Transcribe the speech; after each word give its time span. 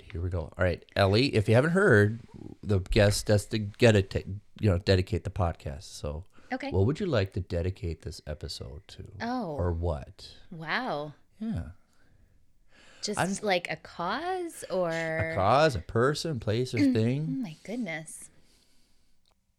right, 0.00 0.12
here 0.12 0.20
we 0.20 0.28
go. 0.30 0.40
All 0.40 0.64
right, 0.64 0.84
Ellie, 0.96 1.34
if 1.34 1.48
you 1.48 1.54
haven't 1.54 1.70
heard, 1.72 2.20
the 2.62 2.78
guest 2.80 3.28
has 3.28 3.46
to 3.46 3.58
get 3.58 3.96
it, 3.96 4.14
you 4.60 4.70
know, 4.70 4.78
dedicate 4.78 5.24
the 5.24 5.30
podcast. 5.30 5.84
So, 5.84 6.24
Okay. 6.52 6.70
what 6.70 6.86
would 6.86 7.00
you 7.00 7.06
like 7.06 7.32
to 7.34 7.40
dedicate 7.40 8.02
this 8.02 8.20
episode 8.26 8.82
to? 8.88 9.04
Oh. 9.20 9.52
Or 9.56 9.72
what? 9.72 10.28
wow. 10.50 11.12
Yeah. 11.40 11.62
Just 13.02 13.18
I'm- 13.20 13.32
like 13.42 13.70
a 13.70 13.76
cause 13.76 14.64
or 14.70 14.90
A 14.90 15.34
cause, 15.36 15.76
a 15.76 15.80
person, 15.80 16.40
place, 16.40 16.74
or 16.74 16.78
thing. 16.92 17.26
Oh 17.38 17.42
my 17.42 17.56
goodness. 17.62 18.28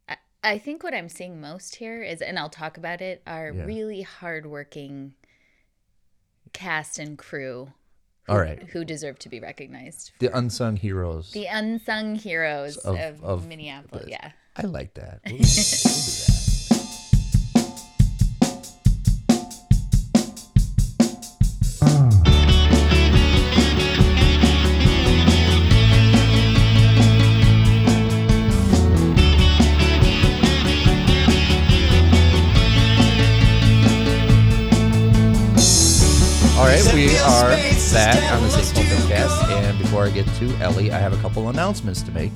I, 0.10 0.18
I 0.44 0.58
think 0.58 0.84
what 0.84 0.94
I'm 0.94 1.08
seeing 1.10 1.40
most 1.40 1.76
here 1.76 2.04
is, 2.04 2.22
and 2.22 2.38
I'll 2.38 2.50
talk 2.50 2.78
about 2.78 3.00
it, 3.02 3.22
are 3.26 3.52
Yeah. 3.52 3.64
really 3.64 4.02
hardworking 4.02 5.14
cast 6.52 7.00
and 7.00 7.18
crew 7.18 7.72
All 8.30 8.40
right. 8.40 8.62
who 8.70 8.86
deserve 8.86 9.20
to 9.20 9.30
be 9.30 9.40
recognized. 9.40 10.12
The 10.20 10.36
unsung 10.38 10.76
heroes. 10.78 11.32
The 11.32 11.46
unsung 11.46 12.16
heroes 12.16 12.78
Of- 12.78 12.98
of, 12.98 13.24
of 13.24 13.48
Minneapolis. 13.48 14.06
Yeah. 14.08 14.32
I 14.56 14.64
like 14.64 14.94
that. 14.96 15.22
We'll, 15.26 15.34
we'll 15.36 15.42
do 15.42 15.46
that. 15.46 15.89
Back 37.94 38.32
on 38.32 38.44
the. 38.44 38.50
Paul 38.50 38.84
Filmcast, 38.84 39.50
and 39.50 39.80
before 39.80 40.06
I 40.06 40.12
get 40.12 40.28
to 40.36 40.56
Ellie, 40.58 40.92
I 40.92 41.00
have 41.00 41.12
a 41.12 41.18
couple 41.18 41.50
announcements 41.50 42.04
to 42.04 42.12
make. 42.12 42.32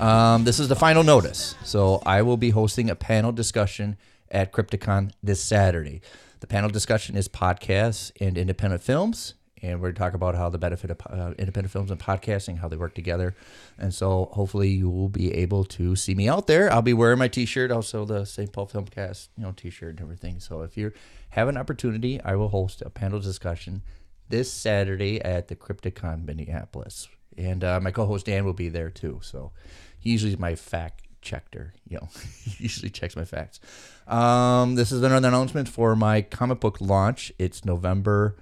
Um, 0.00 0.44
this 0.44 0.58
is 0.58 0.68
the 0.68 0.76
final 0.76 1.02
notice, 1.02 1.54
so 1.64 2.00
I 2.06 2.22
will 2.22 2.38
be 2.38 2.50
hosting 2.50 2.88
a 2.88 2.94
panel 2.94 3.30
discussion 3.30 3.98
at 4.30 4.52
Crypticon 4.52 5.12
this 5.22 5.42
Saturday. 5.42 6.00
The 6.40 6.46
panel 6.46 6.70
discussion 6.70 7.14
is 7.14 7.28
podcasts 7.28 8.10
and 8.20 8.38
independent 8.38 8.82
films, 8.82 9.34
and 9.60 9.80
we're 9.80 9.88
going 9.88 9.94
to 9.96 9.98
talk 9.98 10.14
about 10.14 10.34
how 10.34 10.48
the 10.48 10.58
benefit 10.58 10.90
of 10.90 10.98
uh, 11.10 11.34
independent 11.38 11.72
films 11.72 11.90
and 11.90 12.00
podcasting, 12.00 12.58
how 12.58 12.68
they 12.68 12.76
work 12.76 12.94
together. 12.94 13.34
And 13.78 13.92
so, 13.92 14.30
hopefully, 14.32 14.70
you 14.70 14.88
will 14.88 15.10
be 15.10 15.34
able 15.34 15.64
to 15.64 15.94
see 15.94 16.14
me 16.14 16.26
out 16.26 16.46
there. 16.46 16.72
I'll 16.72 16.80
be 16.80 16.94
wearing 16.94 17.18
my 17.18 17.28
T-shirt, 17.28 17.70
also 17.70 18.06
the 18.06 18.24
St. 18.24 18.50
Paul 18.50 18.66
Filmcast, 18.66 19.28
you 19.36 19.44
know, 19.44 19.52
T-shirt 19.52 19.90
and 19.90 20.00
everything. 20.00 20.40
So, 20.40 20.62
if 20.62 20.78
you 20.78 20.92
have 21.30 21.48
an 21.48 21.58
opportunity, 21.58 22.18
I 22.22 22.34
will 22.36 22.48
host 22.48 22.82
a 22.84 22.88
panel 22.88 23.20
discussion 23.20 23.82
this 24.28 24.52
Saturday 24.52 25.20
at 25.20 25.48
the 25.48 25.56
Crypticon 25.56 26.24
Minneapolis, 26.24 27.08
and 27.36 27.62
uh, 27.62 27.80
my 27.80 27.90
co-host 27.90 28.26
Dan 28.26 28.44
will 28.44 28.52
be 28.52 28.68
there 28.68 28.90
too. 28.90 29.20
So, 29.22 29.52
he 29.98 30.10
usually 30.10 30.32
is 30.32 30.38
my 30.38 30.54
fact 30.54 31.02
checker. 31.20 31.74
You 31.88 31.98
know, 31.98 32.08
he 32.44 32.64
usually 32.64 32.90
checks 32.90 33.14
my 33.14 33.24
facts. 33.24 33.60
Um, 34.06 34.74
this 34.74 34.90
is 34.90 35.02
another 35.02 35.28
announcement 35.28 35.68
for 35.68 35.94
my 35.94 36.22
comic 36.22 36.60
book 36.60 36.80
launch. 36.80 37.32
It's 37.38 37.64
November 37.64 38.36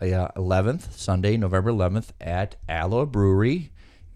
uh, 0.00 0.28
11th, 0.36 0.92
Sunday, 0.92 1.36
November 1.36 1.72
11th 1.72 2.08
at 2.20 2.56
Aloe 2.68 3.06
Brewery. 3.06 3.70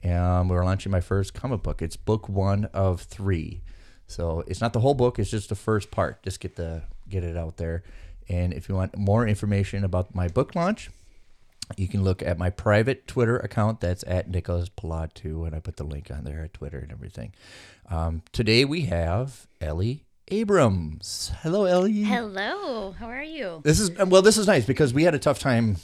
Um, 0.04 0.48
we're 0.48 0.64
launching 0.64 0.92
my 0.92 1.00
first 1.00 1.32
comic 1.32 1.62
book. 1.62 1.80
It's 1.80 1.96
book 1.96 2.28
one 2.28 2.66
of 2.74 3.00
three. 3.02 3.62
So 4.06 4.44
it's 4.46 4.60
not 4.60 4.74
the 4.74 4.80
whole 4.80 4.94
book; 4.94 5.18
it's 5.18 5.30
just 5.30 5.48
the 5.48 5.54
first 5.54 5.90
part. 5.90 6.22
Just 6.22 6.40
get 6.40 6.56
the 6.56 6.82
get 7.08 7.24
it 7.24 7.36
out 7.36 7.56
there. 7.56 7.82
And 8.28 8.52
if 8.52 8.68
you 8.68 8.74
want 8.74 8.96
more 8.98 9.26
information 9.26 9.82
about 9.82 10.14
my 10.14 10.28
book 10.28 10.54
launch, 10.54 10.90
you 11.76 11.88
can 11.88 12.04
look 12.04 12.22
at 12.22 12.38
my 12.38 12.50
private 12.50 13.06
Twitter 13.06 13.36
account. 13.36 13.80
That's 13.80 14.04
at 14.06 14.28
Nicholas 14.28 14.68
Pilot 14.68 15.14
too, 15.14 15.44
and 15.44 15.54
I 15.54 15.60
put 15.60 15.76
the 15.76 15.84
link 15.84 16.10
on 16.10 16.24
there 16.24 16.42
at 16.42 16.54
Twitter 16.54 16.78
and 16.78 16.92
everything. 16.92 17.32
Um, 17.90 18.22
today 18.32 18.64
we 18.64 18.82
have 18.82 19.46
Ellie 19.60 20.04
Abrams. 20.28 21.32
Hello, 21.42 21.64
Ellie. 21.64 22.02
Hello. 22.02 22.92
How 22.92 23.06
are 23.06 23.22
you? 23.22 23.60
This 23.64 23.80
is 23.80 23.90
well. 23.98 24.22
This 24.22 24.36
is 24.36 24.46
nice 24.46 24.64
because 24.64 24.94
we 24.94 25.04
had 25.04 25.14
a 25.14 25.18
tough 25.18 25.38
time 25.38 25.76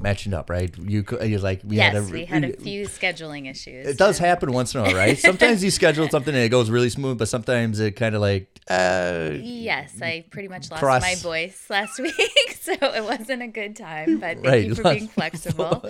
matching 0.00 0.34
up, 0.34 0.50
right? 0.50 0.74
You 0.78 1.04
you're 1.22 1.40
like 1.40 1.62
we 1.64 1.76
yes, 1.76 1.94
had 1.94 2.02
a, 2.02 2.12
we 2.12 2.24
had 2.24 2.44
a 2.44 2.52
few 2.56 2.86
scheduling 2.86 3.50
issues. 3.50 3.86
It 3.86 3.98
does 3.98 4.18
happen 4.18 4.52
once 4.52 4.74
in 4.74 4.80
a 4.80 4.84
while, 4.84 4.94
right? 4.94 5.18
Sometimes 5.30 5.62
you 5.62 5.70
schedule 5.70 6.08
something 6.08 6.34
and 6.34 6.42
it 6.42 6.48
goes 6.48 6.70
really 6.70 6.90
smooth, 6.90 7.18
but 7.18 7.28
sometimes 7.28 7.80
it 7.80 7.92
kind 7.92 8.14
of 8.14 8.20
like 8.20 8.60
uh, 8.68 9.30
Yes, 9.34 10.00
I 10.02 10.24
pretty 10.30 10.48
much 10.48 10.70
lost 10.70 10.82
Cross- 10.82 11.02
my 11.02 11.14
voice 11.16 11.66
last 11.70 11.98
week, 11.98 12.58
so 12.60 12.72
it 12.72 13.04
wasn't 13.04 13.42
a 13.42 13.48
good 13.48 13.76
time. 13.76 14.18
But 14.18 14.36
thank 14.36 14.46
right. 14.46 14.64
you 14.66 14.74
for 14.74 14.82
being 14.82 15.08
flexible. 15.08 15.84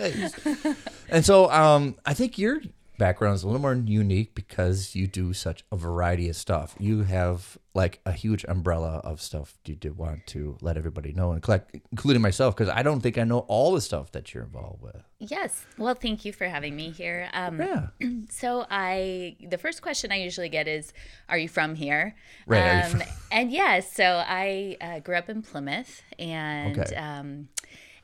and 1.08 1.24
so 1.24 1.50
um, 1.50 1.96
I 2.04 2.14
think 2.14 2.38
your 2.38 2.60
background 2.98 3.34
is 3.36 3.42
a 3.42 3.46
little 3.46 3.60
more 3.60 3.74
unique 3.74 4.34
because 4.34 4.94
you 4.94 5.06
do 5.06 5.32
such 5.32 5.64
a 5.70 5.76
variety 5.76 6.28
of 6.28 6.36
stuff. 6.36 6.74
You 6.78 7.02
have 7.02 7.58
like 7.74 8.00
a 8.06 8.12
huge 8.12 8.44
umbrella 8.48 9.00
of 9.04 9.20
stuff 9.20 9.58
you 9.66 9.74
did 9.74 9.98
want 9.98 10.26
to 10.28 10.56
let 10.62 10.76
everybody 10.78 11.12
know, 11.12 11.32
and 11.32 11.42
collect, 11.42 11.76
including 11.92 12.22
myself, 12.22 12.56
because 12.56 12.70
I 12.70 12.82
don't 12.82 13.00
think 13.00 13.18
I 13.18 13.24
know 13.24 13.40
all 13.40 13.72
the 13.74 13.80
stuff 13.82 14.12
that 14.12 14.32
you're 14.32 14.44
involved 14.44 14.82
with. 14.82 15.02
Yes. 15.18 15.64
Well, 15.76 15.94
thank 15.94 16.24
you 16.24 16.32
for 16.32 16.46
having 16.46 16.74
me 16.74 16.90
here. 16.90 17.28
Um, 17.34 17.60
Yeah. 17.60 17.88
So 18.30 18.66
I, 18.70 19.36
the 19.46 19.58
first 19.58 19.82
question 19.82 20.10
I 20.12 20.16
usually 20.16 20.48
get 20.48 20.66
is, 20.68 20.92
"Are 21.28 21.38
you 21.38 21.48
from 21.48 21.74
here?" 21.74 22.14
Right, 22.46 22.82
Um, 22.84 22.90
from- 22.92 23.02
and 23.30 23.50
yes, 23.52 23.92
so 23.92 24.22
I 24.26 24.76
uh, 24.80 24.98
grew 25.00 25.16
up 25.16 25.28
in 25.28 25.42
Plymouth, 25.42 26.02
and 26.18 26.78
Okay. 26.78 26.94
um, 26.96 27.48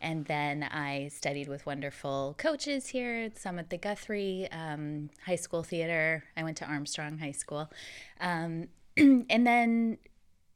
and 0.03 0.27
then 0.27 0.63
I 0.65 1.09
studied 1.09 1.49
with 1.49 1.65
wonderful 1.65 2.35
coaches 2.37 2.89
here. 2.89 3.31
Some 3.37 3.59
at 3.59 3.71
the 3.71 3.79
Guthrie 3.79 4.49
um, 4.53 5.11
High 5.25 5.37
School 5.37 5.63
Theater. 5.63 6.25
I 6.37 6.43
went 6.43 6.57
to 6.59 6.67
Armstrong 6.67 7.19
High 7.19 7.33
School, 7.33 7.71
um, 8.21 8.69
and 8.97 9.47
then 9.47 9.99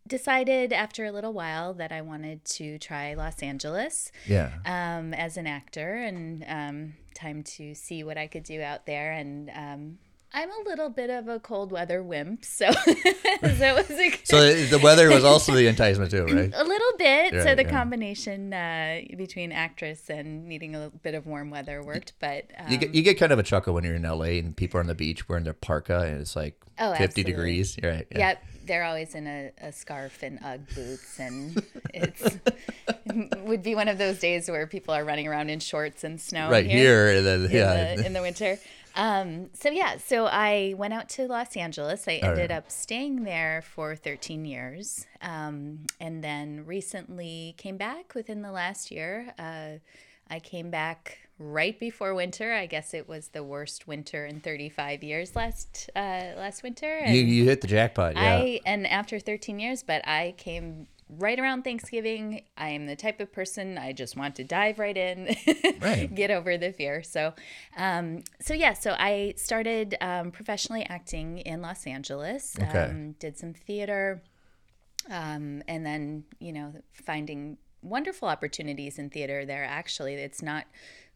decided 0.07 0.73
after 0.73 1.05
a 1.05 1.11
little 1.11 1.33
while 1.33 1.75
that 1.75 1.91
I 1.91 2.01
wanted 2.01 2.45
to 2.45 2.79
try 2.79 3.15
Los 3.15 3.43
Angeles 3.43 4.12
Yeah. 4.27 4.51
um, 4.65 5.12
as 5.15 5.37
an 5.37 5.47
actor 5.49 5.95
and 5.97 6.45
um, 6.47 6.95
time 7.15 7.43
to 7.43 7.75
see 7.75 8.05
what 8.05 8.17
I 8.17 8.27
could 8.28 8.45
do 8.45 8.61
out 8.63 8.87
there. 8.87 9.11
And 9.13 9.51
um, 9.51 9.99
I'm 10.36 10.50
a 10.50 10.69
little 10.69 10.91
bit 10.91 11.08
of 11.08 11.28
a 11.28 11.41
cold 11.41 11.72
weather 11.72 12.02
wimp, 12.02 12.44
so, 12.44 12.70
so 12.82 13.74
was 13.74 13.91
a, 13.91 14.20
So 14.24 14.52
the 14.52 14.66
the 14.66 14.78
weather 14.78 15.08
was 15.08 15.24
also 15.24 15.54
the 15.54 15.66
enticement 15.66 16.10
too, 16.10 16.26
right? 16.26 16.52
a 16.54 16.62
little 16.62 16.98
bit. 16.98 17.42
so 17.42 17.54
the 17.54 17.62
yeah. 17.62 17.70
combination 17.70 18.52
uh, 18.52 19.00
between 19.16 19.50
actress 19.50 20.10
and 20.10 20.47
needing 20.47 20.74
a 20.74 20.78
little 20.78 20.98
bit 21.02 21.14
of 21.14 21.26
warm 21.26 21.48
weather 21.48 21.82
worked. 21.82 22.12
But 22.20 22.50
um, 22.58 22.70
You 22.70 22.76
get, 22.76 22.94
you 22.94 23.02
get 23.02 23.19
kind 23.19 23.32
of 23.32 23.38
a 23.38 23.42
chuckle 23.42 23.72
when 23.72 23.82
you're 23.84 23.94
in 23.94 24.02
LA 24.02 24.36
and 24.36 24.54
people 24.54 24.76
are 24.76 24.82
on 24.82 24.88
the 24.88 24.94
beach 24.94 25.26
wearing 25.26 25.44
their 25.44 25.54
parka 25.54 26.00
and 26.00 26.20
it's 26.20 26.36
like 26.36 26.60
Oh, 26.78 26.91
50 26.91 27.04
absolutely. 27.04 27.32
degrees. 27.32 27.78
You're 27.82 27.92
right. 27.92 28.06
Yeah. 28.12 28.18
Yep, 28.18 28.44
they're 28.66 28.84
always 28.84 29.14
in 29.14 29.26
a, 29.26 29.50
a 29.62 29.72
scarf 29.72 30.22
and 30.22 30.38
UGG 30.44 30.74
boots, 30.74 31.18
and 31.18 31.62
it's 31.94 32.36
would 33.44 33.62
be 33.62 33.74
one 33.74 33.88
of 33.88 33.97
those 33.97 34.18
days 34.18 34.50
where 34.50 34.66
people 34.66 34.92
are 34.92 35.03
running 35.03 35.26
around 35.26 35.48
in 35.48 35.60
shorts 35.60 36.04
and 36.04 36.20
snow. 36.20 36.50
Right 36.50 36.66
here, 36.66 37.22
then 37.22 37.47
in, 37.47 37.50
yeah, 37.50 37.94
the, 37.94 38.04
in 38.04 38.12
the 38.12 38.20
winter. 38.20 38.58
Um, 38.97 39.51
so 39.53 39.69
yeah, 39.69 39.99
so 39.99 40.27
I 40.27 40.75
went 40.77 40.95
out 40.95 41.09
to 41.11 41.27
Los 41.27 41.57
Angeles. 41.57 42.09
I 42.09 42.21
Oh, 42.23 42.31
ended 42.31 42.51
up 42.51 42.71
staying 42.71 43.25
there 43.25 43.62
for 43.62 43.95
13 43.95 44.45
years, 44.45 45.07
um, 45.21 45.81
and 46.01 46.25
then 46.25 46.65
recently 46.67 47.55
came 47.59 47.77
back 47.77 48.15
within 48.15 48.43
the 48.43 48.51
last 48.51 48.91
year. 48.91 49.34
Uh, 49.39 49.79
I 50.29 50.41
came 50.41 50.71
back 50.71 51.19
right 51.39 51.79
before 51.79 52.15
winter. 52.15 52.55
I 52.55 52.65
guess 52.67 52.95
it 52.95 53.07
was 53.07 53.29
the 53.29 53.45
worst 53.45 53.87
winter 53.87 54.25
in 54.25 54.41
35 54.41 55.05
years 55.05 55.37
last 55.37 55.91
uh, 55.95 56.33
last 56.37 56.63
winter. 56.63 56.99
And 56.99 57.15
you 57.15 57.23
you 57.23 57.45
hit 57.45 57.61
the 57.61 57.69
jackpot. 57.69 58.15
Yeah. 58.15 58.23
I 58.23 58.61
and 58.65 58.87
after 58.87 59.21
13 59.21 59.59
years, 59.61 59.83
but 59.83 60.07
I 60.09 60.34
came 60.39 60.87
right 61.09 61.39
around 61.39 61.62
Thanksgiving. 61.62 62.43
I 62.56 62.71
am 62.71 62.87
the 62.87 62.97
type 62.97 63.21
of 63.21 63.33
person 63.33 63.78
I 63.78 63.93
just 63.93 64.17
want 64.17 64.34
to 64.37 64.44
dive 64.44 64.78
right 64.78 64.97
in, 64.97 65.34
Right. 65.81 66.12
get 66.15 66.31
over 66.31 66.59
the 66.59 66.72
fear. 66.72 67.03
So, 67.03 67.33
um, 67.77 68.22
so 68.41 68.55
yeah, 68.55 68.72
so 68.72 68.94
I 68.99 69.34
started 69.36 69.97
um, 70.01 70.30
professionally 70.33 70.84
acting 70.89 71.39
in 71.39 71.63
Los 71.63 71.86
Angeles. 71.86 72.57
Okay. 72.60 72.84
Um, 72.91 73.13
did 73.21 73.39
some 73.39 73.53
theater, 73.54 74.22
um, 75.10 75.63
and 75.69 75.86
then 75.86 76.25
you 76.41 76.53
know 76.53 76.72
finding 76.92 77.59
wonderful 77.83 78.27
opportunities 78.28 78.98
in 78.98 79.10
theater 79.10 79.45
there. 79.45 79.65
Actually, 79.65 80.15
it's 80.15 80.42
not 80.42 80.65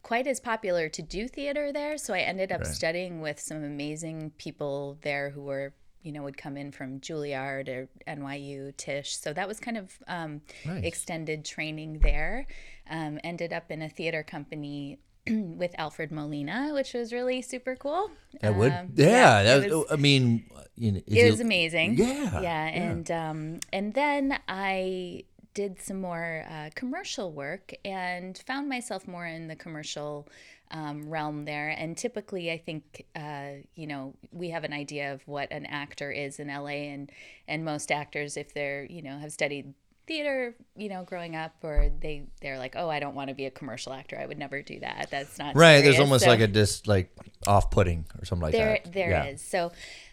quite 0.03 0.25
as 0.25 0.39
popular 0.39 0.87
to 0.89 1.01
do 1.01 1.27
theater 1.27 1.71
there, 1.73 1.97
so 1.97 2.13
I 2.13 2.19
ended 2.19 2.51
up 2.51 2.61
Right. 2.61 2.67
studying 2.67 3.21
with 3.21 3.39
some 3.39 3.63
amazing 3.63 4.31
people 4.37 4.97
there 5.03 5.31
who 5.31 5.41
were 5.41 5.73
you 6.03 6.11
know 6.11 6.23
would 6.23 6.37
come 6.37 6.57
in 6.57 6.71
from 6.71 6.99
Juilliard 6.99 7.67
or 7.69 7.89
NYU, 8.07 8.75
Tisch. 8.77 9.15
So 9.17 9.33
that 9.33 9.47
was 9.47 9.59
kind 9.59 9.77
of 9.77 9.91
um, 10.07 10.41
Nice. 10.65 10.83
extended 10.83 11.45
training 11.45 11.99
there. 11.99 12.47
Um, 12.89 13.19
ended 13.23 13.53
up 13.53 13.71
in 13.71 13.81
a 13.81 13.89
theater 13.89 14.23
company. 14.23 14.99
with 15.29 15.75
Alfred 15.77 16.11
Molina, 16.11 16.71
which 16.73 16.95
was 16.95 17.13
really 17.13 17.43
super 17.43 17.75
cool. 17.75 18.09
that 18.41 18.55
would. 18.55 18.71
Um, 18.71 18.89
yeah. 18.95 19.41
it 19.41 19.43
that, 19.43 19.69
was- 19.69 19.85
I 19.91 19.95
mean, 19.95 20.45
you 20.75 20.93
know, 20.93 21.01
it 21.05 21.29
was 21.29 21.39
amazing. 21.39 21.93
Yeah, 21.93 22.07
yeah, 22.07 22.41
yeah. 22.41 22.65
and 22.65 23.11
um, 23.11 23.59
and 23.71 23.93
then 23.93 24.39
I 24.47 25.25
did 25.53 25.79
some 25.79 26.01
more 26.01 26.43
uh, 26.49 26.69
commercial 26.73 27.31
work 27.31 27.73
and 27.85 28.35
found 28.47 28.67
myself 28.67 29.07
more 29.07 29.27
in 29.27 29.47
the 29.47 29.55
commercial 29.55 30.27
um, 30.71 31.09
realm 31.09 31.45
there. 31.45 31.69
And 31.69 31.97
typically, 31.97 32.51
I 32.51 32.57
think 32.57 33.05
uh, 33.15 33.63
you 33.75 33.87
know 33.87 34.15
we 34.31 34.49
have 34.49 34.63
an 34.63 34.73
idea 34.73 35.13
of 35.13 35.21
what 35.27 35.51
an 35.51 35.65
actor 35.65 36.11
is 36.11 36.39
in 36.39 36.47
LA, 36.47 36.89
and 36.93 37.11
and 37.47 37.63
most 37.63 37.91
actors, 37.91 38.37
if 38.37 38.53
they're 38.53 38.85
you 38.85 39.01
know 39.01 39.17
have 39.19 39.31
studied 39.31 39.73
theater 40.07 40.55
you 40.75 40.89
know 40.89 41.03
growing 41.03 41.35
up 41.35 41.53
or 41.61 41.91
they 42.01 42.23
they're 42.41 42.57
like 42.57 42.73
oh 42.75 42.89
i 42.89 42.99
don't 42.99 43.13
want 43.13 43.29
to 43.29 43.35
be 43.35 43.45
a 43.45 43.51
commercial 43.51 43.93
actor 43.93 44.19
i 44.19 44.25
would 44.25 44.37
never 44.37 44.63
do 44.63 44.79
that 44.79 45.07
that's 45.11 45.37
not 45.37 45.55
right 45.55 45.81
there's 45.81 45.99
almost 45.99 46.23
So- 46.23 46.29
like 46.31 46.39
a 46.39 46.47
just 46.47 46.87
like 46.87 47.11
off-putting 47.47 48.05
or 48.19 48.25
something 48.25 48.41
like 48.41 48.51
there, 48.51 48.79
that 48.83 48.91
there 48.91 49.25
is. 49.27 49.41
yeah. 49.53 49.69
So, 49.69 49.71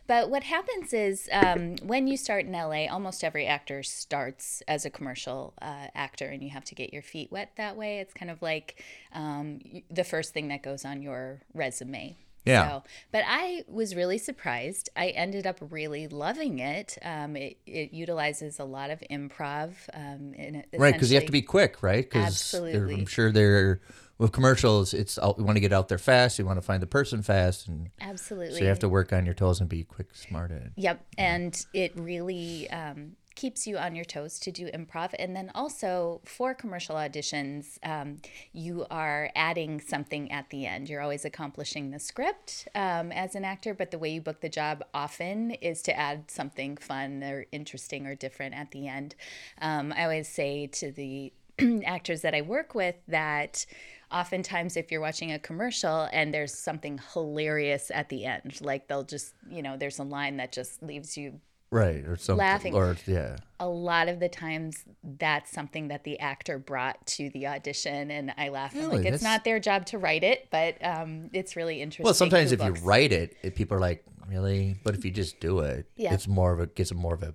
but 0.08 0.30
what 0.30 0.42
happens 0.42 0.94
is 0.94 1.28
um, 1.30 1.76
when 1.82 2.08
you 2.08 2.16
start 2.16 2.46
in 2.46 2.52
LA, 2.52 2.86
almost 2.86 3.22
every 3.22 3.46
actor 3.46 3.82
starts 3.82 4.62
as 4.66 4.86
a 4.86 4.90
commercial 4.90 5.52
uh, 5.60 5.88
actor, 5.94 6.26
and 6.26 6.42
you 6.42 6.48
have 6.48 6.64
to 6.64 6.74
get 6.74 6.94
your 6.94 7.02
feet 7.02 7.30
wet 7.30 7.52
that 7.56 7.76
way. 7.76 7.98
It's 7.98 8.14
kind 8.14 8.30
of 8.30 8.40
like 8.40 8.82
um, 9.12 9.60
the 9.90 10.04
first 10.04 10.32
thing 10.32 10.48
that 10.48 10.62
goes 10.62 10.86
on 10.86 11.02
your 11.02 11.42
resume. 11.52 12.16
Yeah. 12.46 12.68
So, 12.68 12.82
but 13.12 13.24
I 13.26 13.64
was 13.68 13.94
really 13.94 14.16
surprised. 14.16 14.88
I 14.96 15.08
ended 15.08 15.46
up 15.46 15.58
really 15.68 16.08
loving 16.08 16.58
it. 16.58 16.96
Um, 17.02 17.36
it, 17.36 17.58
it 17.66 17.92
utilizes 17.92 18.58
a 18.58 18.64
lot 18.64 18.88
of 18.88 19.02
improv. 19.10 19.74
Um, 19.92 20.32
in 20.32 20.64
right 20.72 20.94
because 20.94 21.10
you 21.10 21.16
have 21.16 21.26
to 21.26 21.32
be 21.32 21.42
quick 21.42 21.82
right 21.82 22.04
because 22.04 22.26
Absolutely. 22.26 22.94
i'm 22.94 23.06
sure 23.06 23.30
they're 23.30 23.80
with 24.18 24.32
commercials 24.32 24.94
it's 24.94 25.18
out, 25.18 25.36
you 25.38 25.44
want 25.44 25.56
to 25.56 25.60
get 25.60 25.72
out 25.72 25.88
there 25.88 25.98
fast 25.98 26.38
you 26.38 26.46
want 26.46 26.56
to 26.56 26.62
find 26.62 26.82
the 26.82 26.86
person 26.86 27.22
fast 27.22 27.68
and 27.68 27.90
absolutely. 28.00 28.54
so 28.54 28.60
you 28.60 28.66
have 28.66 28.78
to 28.78 28.88
work 28.88 29.12
on 29.12 29.24
your 29.24 29.34
toes 29.34 29.60
and 29.60 29.68
be 29.68 29.84
quick 29.84 30.08
smart 30.14 30.50
at 30.50 30.62
it 30.62 30.72
Yep, 30.88 31.04
and 31.18 31.66
it 31.74 31.92
really 31.96 32.70
um, 32.70 33.16
keeps 33.34 33.66
you 33.66 33.76
on 33.78 33.94
your 33.94 34.04
toes 34.04 34.38
to 34.40 34.50
do 34.50 34.70
improv. 34.70 35.14
And 35.18 35.36
then 35.36 35.50
also 35.54 36.20
for 36.24 36.54
commercial 36.54 36.96
auditions, 36.96 37.78
um, 37.84 38.20
you 38.52 38.86
are 38.90 39.30
adding 39.36 39.80
something 39.80 40.32
at 40.32 40.50
the 40.50 40.66
end. 40.66 40.88
You're 40.88 41.02
always 41.02 41.24
accomplishing 41.24 41.90
the 41.90 41.98
script 41.98 42.68
um, 42.74 43.12
as 43.12 43.34
an 43.34 43.44
actor, 43.44 43.74
but 43.74 43.90
the 43.90 43.98
way 43.98 44.10
you 44.10 44.20
book 44.20 44.40
the 44.40 44.48
job 44.48 44.82
often 44.94 45.50
is 45.52 45.82
to 45.82 45.96
add 45.96 46.30
something 46.30 46.76
fun 46.76 47.22
or 47.22 47.46
interesting 47.52 48.06
or 48.06 48.14
different 48.14 48.54
at 48.54 48.70
the 48.70 48.88
end. 48.88 49.14
Um, 49.60 49.92
I 49.96 50.04
always 50.04 50.28
say 50.28 50.66
to 50.68 50.90
the 50.90 51.32
actors 51.86 52.22
that 52.22 52.34
I 52.34 52.42
work 52.42 52.74
with 52.74 52.96
that 53.08 53.66
oftentimes 54.10 54.76
if 54.76 54.90
you're 54.90 55.00
watching 55.00 55.32
a 55.32 55.38
commercial 55.38 56.08
and 56.12 56.32
there's 56.32 56.54
something 56.54 56.98
hilarious 57.12 57.90
at 57.94 58.08
the 58.08 58.24
end 58.24 58.58
like 58.60 58.88
they'll 58.88 59.02
just 59.04 59.34
you 59.50 59.62
know 59.62 59.76
there's 59.76 59.98
a 59.98 60.02
line 60.04 60.36
that 60.38 60.52
just 60.52 60.82
leaves 60.82 61.16
you 61.16 61.40
right 61.70 62.06
or 62.06 62.16
something 62.16 62.38
Laughing. 62.38 62.74
or 62.74 62.96
yeah 63.06 63.36
a 63.60 63.68
lot 63.68 64.08
of 64.08 64.20
the 64.20 64.28
times 64.28 64.84
that's 65.18 65.50
something 65.52 65.88
that 65.88 66.04
the 66.04 66.18
actor 66.20 66.58
brought 66.58 67.04
to 67.06 67.28
the 67.30 67.46
audition 67.46 68.10
and 68.10 68.32
i 68.38 68.48
laugh 68.48 68.74
Really? 68.74 68.86
like 68.86 68.98
it's 69.00 69.04
That's- 69.04 69.22
not 69.22 69.44
their 69.44 69.60
job 69.60 69.84
to 69.86 69.98
write 69.98 70.24
it 70.24 70.48
but 70.50 70.76
um, 70.82 71.28
it's 71.34 71.56
really 71.56 71.82
interesting 71.82 72.04
well 72.04 72.14
sometimes 72.14 72.52
if 72.52 72.62
you 72.62 72.70
write 72.82 73.12
it, 73.12 73.36
it 73.42 73.54
people 73.54 73.76
are 73.76 73.80
like 73.80 74.02
really 74.26 74.76
but 74.84 74.94
if 74.94 75.04
you 75.04 75.10
just 75.10 75.40
do 75.40 75.58
it 75.60 75.86
Yeah. 75.96 76.14
it's 76.14 76.26
more 76.26 76.52
of 76.52 76.60
a 76.60 76.66
gets 76.66 76.94
more 76.94 77.14
of 77.14 77.22
a 77.22 77.34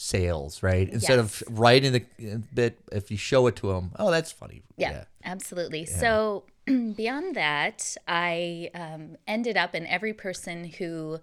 sales 0.00 0.62
right 0.62 0.88
instead 0.88 1.18
Yes. 1.18 1.42
of 1.42 1.58
writing 1.58 1.92
the 1.92 2.04
bit 2.54 2.78
if 2.90 3.10
you 3.10 3.18
show 3.18 3.46
it 3.48 3.56
to 3.56 3.68
them 3.68 3.92
oh 3.98 4.10
that's 4.10 4.32
funny 4.32 4.62
Yeah, 4.78 5.04
absolutely. 5.24 5.84
So 5.84 6.44
beyond 6.64 7.34
that, 7.34 7.96
I 8.08 8.70
um, 8.74 9.16
ended 9.26 9.56
up, 9.58 9.74
and 9.74 9.86
every 9.86 10.14
person 10.14 10.64
who 10.64 11.18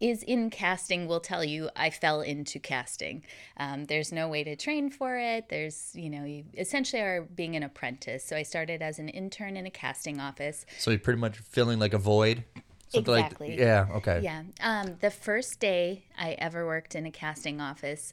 is 0.00 0.22
in 0.24 0.50
casting 0.50 1.06
will 1.06 1.20
tell 1.20 1.44
you 1.44 1.70
I 1.76 1.90
fell 1.90 2.20
into 2.20 2.58
casting. 2.58 3.24
Um, 3.56 3.84
there's 3.86 4.10
no 4.12 4.28
way 4.28 4.42
to 4.44 4.56
train 4.56 4.90
for 4.90 5.16
it. 5.16 5.48
There's, 5.48 5.90
you 5.94 6.10
know, 6.10 6.24
you 6.24 6.44
essentially 6.56 7.02
are 7.02 7.22
being 7.22 7.54
an 7.56 7.62
apprentice. 7.62 8.24
So 8.24 8.36
I 8.36 8.42
started 8.42 8.82
as 8.82 8.98
an 8.98 9.08
intern 9.08 9.56
in 9.56 9.64
a 9.66 9.70
casting 9.70 10.20
office. 10.20 10.66
so 10.78 10.90
you're 10.90 11.00
pretty 11.00 11.20
much 11.20 11.38
filling 11.38 11.78
like 11.78 11.94
a 11.94 11.98
void 11.98 12.42
something 12.88 13.14
Exactly. 13.14 13.50
like 13.50 13.58
yeah 13.58 13.86
okay 13.94 14.20
Yeah. 14.22 14.42
Um, 14.60 14.96
the 15.00 15.10
first 15.10 15.60
day 15.60 16.04
I 16.18 16.32
ever 16.32 16.66
worked 16.66 16.94
in 16.94 17.06
a 17.06 17.10
casting 17.10 17.60
office 17.60 18.12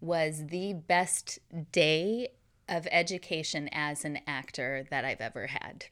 was 0.00 0.46
the 0.46 0.74
best 0.74 1.38
day 1.72 2.28
of 2.68 2.86
education 2.90 3.68
as 3.72 4.04
an 4.04 4.20
actor 4.26 4.84
that 4.90 5.04
I've 5.04 5.20
ever 5.20 5.46
had. 5.48 5.86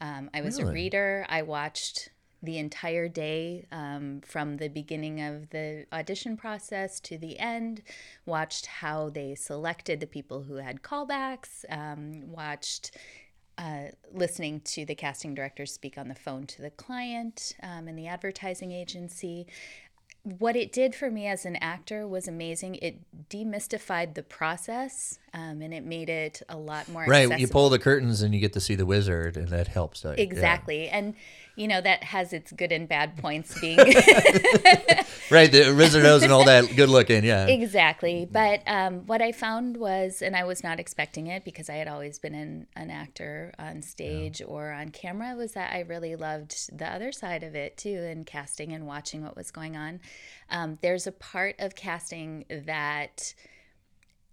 Um, 0.00 0.30
I 0.32 0.40
was 0.40 0.58
a 0.58 0.66
reader. 0.66 1.26
I 1.28 1.42
watched 1.42 2.10
the 2.42 2.56
entire 2.56 3.06
day 3.08 3.66
um, 3.70 4.22
from 4.24 4.56
the 4.56 4.68
beginning 4.68 5.20
of 5.20 5.50
the 5.50 5.84
audition 5.92 6.36
process 6.38 6.98
to 7.00 7.18
the 7.18 7.38
end, 7.38 7.82
watched 8.24 8.64
how 8.66 9.10
they 9.10 9.34
selected 9.34 10.00
the 10.00 10.06
people 10.06 10.44
who 10.44 10.54
had 10.54 10.80
callbacks, 10.82 11.64
um, 11.68 12.32
watched 12.32 12.96
uh, 13.60 13.90
listening 14.10 14.60
to 14.60 14.86
the 14.86 14.94
casting 14.94 15.34
director 15.34 15.66
speak 15.66 15.98
on 15.98 16.08
the 16.08 16.14
phone 16.14 16.46
to 16.46 16.62
the 16.62 16.70
client 16.70 17.54
um, 17.62 17.88
and 17.88 17.98
the 17.98 18.06
advertising 18.06 18.72
agency. 18.72 19.46
What 20.22 20.56
it 20.56 20.72
did 20.72 20.94
for 20.94 21.10
me 21.10 21.26
as 21.26 21.44
an 21.44 21.56
actor 21.56 22.08
was 22.08 22.26
amazing. 22.26 22.76
It 22.76 23.00
demystified 23.28 24.14
the 24.14 24.22
process 24.22 25.18
um, 25.34 25.60
and 25.60 25.74
it 25.74 25.84
made 25.84 26.08
it 26.08 26.42
a 26.48 26.56
lot 26.56 26.88
more 26.88 27.04
right 27.04 27.24
accessible. 27.24 27.40
you 27.40 27.48
pull 27.48 27.68
the 27.70 27.78
curtains 27.78 28.22
and 28.22 28.34
you 28.34 28.40
get 28.40 28.54
to 28.54 28.60
see 28.60 28.74
the 28.74 28.86
wizard 28.86 29.36
and 29.36 29.48
that 29.48 29.68
helps 29.68 30.04
uh, 30.04 30.14
yeah. 30.16 30.22
Exactly. 30.24 30.88
And, 30.88 31.14
you 31.56 31.68
know, 31.68 31.80
that 31.80 32.04
has 32.04 32.32
its 32.32 32.52
good 32.52 32.72
and 32.72 32.88
bad 32.88 33.16
points 33.16 33.60
being 33.60 33.78
right 35.30 35.52
the 35.52 36.00
knows 36.02 36.22
and 36.22 36.32
all 36.32 36.44
that 36.44 36.74
good 36.76 36.88
looking 36.88 37.24
yeah 37.24 37.46
Exactly. 37.46 38.28
But 38.30 38.62
um, 38.66 39.06
what 39.06 39.20
I 39.22 39.32
found 39.32 39.76
was, 39.76 40.22
and 40.22 40.36
I 40.36 40.44
was 40.44 40.62
not 40.62 40.80
expecting 40.80 41.26
it 41.26 41.44
because 41.44 41.68
I 41.68 41.74
had 41.74 41.88
always 41.88 42.18
been 42.18 42.34
an, 42.34 42.66
an 42.76 42.90
actor 42.90 43.52
on 43.58 43.82
stage 43.82 44.42
or 44.46 44.70
on 44.70 44.90
camera, 44.90 45.34
was 45.36 45.52
that 45.52 45.72
I 45.72 45.80
really 45.80 46.16
loved 46.16 46.76
the 46.76 46.86
other 46.86 47.12
side 47.12 47.42
of 47.42 47.54
it 47.54 47.76
too, 47.76 48.06
and 48.10 48.26
casting 48.26 48.72
and 48.72 48.86
watching 48.86 49.22
what 49.22 49.36
was 49.36 49.50
going 49.50 49.76
on. 49.76 50.00
Um, 50.48 50.78
there's 50.82 51.06
a 51.06 51.12
part 51.12 51.56
of 51.58 51.74
casting 51.74 52.44
that 52.66 53.34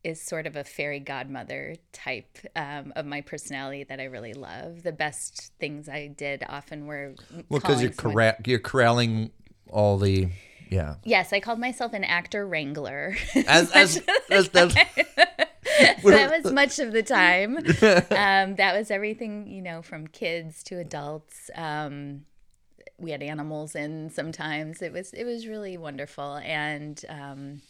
is 0.08 0.22
sort 0.22 0.48
of 0.48 0.56
a 0.56 0.64
fairy 0.64 1.02
godmother 1.02 1.76
type 1.92 2.38
um, 2.56 2.94
of 2.96 3.06
my 3.06 3.20
personality 3.20 3.84
that 3.84 4.00
I 4.00 4.06
really 4.06 4.34
love. 4.34 4.84
The 4.84 4.94
best 4.94 5.52
things 5.60 5.90
I 5.90 6.08
did 6.08 6.44
often 6.48 6.86
were 6.86 7.14
well 7.50 7.60
because 7.60 7.82
you're 7.82 7.92
calling 7.92 8.14
someone- 8.14 8.16
corra- 8.16 8.48
you're 8.48 8.60
corralling 8.60 9.32
all 9.70 9.98
the 9.98 10.30
yeah 10.70 10.96
Yes, 11.04 11.34
I 11.34 11.42
called 11.42 11.60
myself 11.60 11.92
an 11.94 12.06
actor 12.06 12.48
wrangler. 12.48 13.18
as 13.36 13.70
as, 13.74 14.02
as, 14.32 14.50
as 14.50 14.74
that 14.80 16.42
was 16.44 16.54
much 16.54 16.80
of 16.80 16.94
the 16.94 17.04
time. 17.04 17.58
Um, 18.28 18.56
that 18.56 18.76
was 18.78 18.90
everything, 18.90 19.48
you 19.48 19.62
know, 19.62 19.82
from 19.82 20.08
kids 20.08 20.64
to 20.64 20.80
adults. 20.80 21.50
Um, 21.56 22.22
we 22.98 23.12
had 23.12 23.22
animals 23.22 23.76
in 23.76 24.10
sometimes. 24.10 24.82
It 24.82 24.92
was 24.94 25.14
it 25.14 25.26
was 25.26 25.48
really 25.48 25.78
wonderful. 25.78 26.38
And 26.38 27.04
um, 27.10 27.62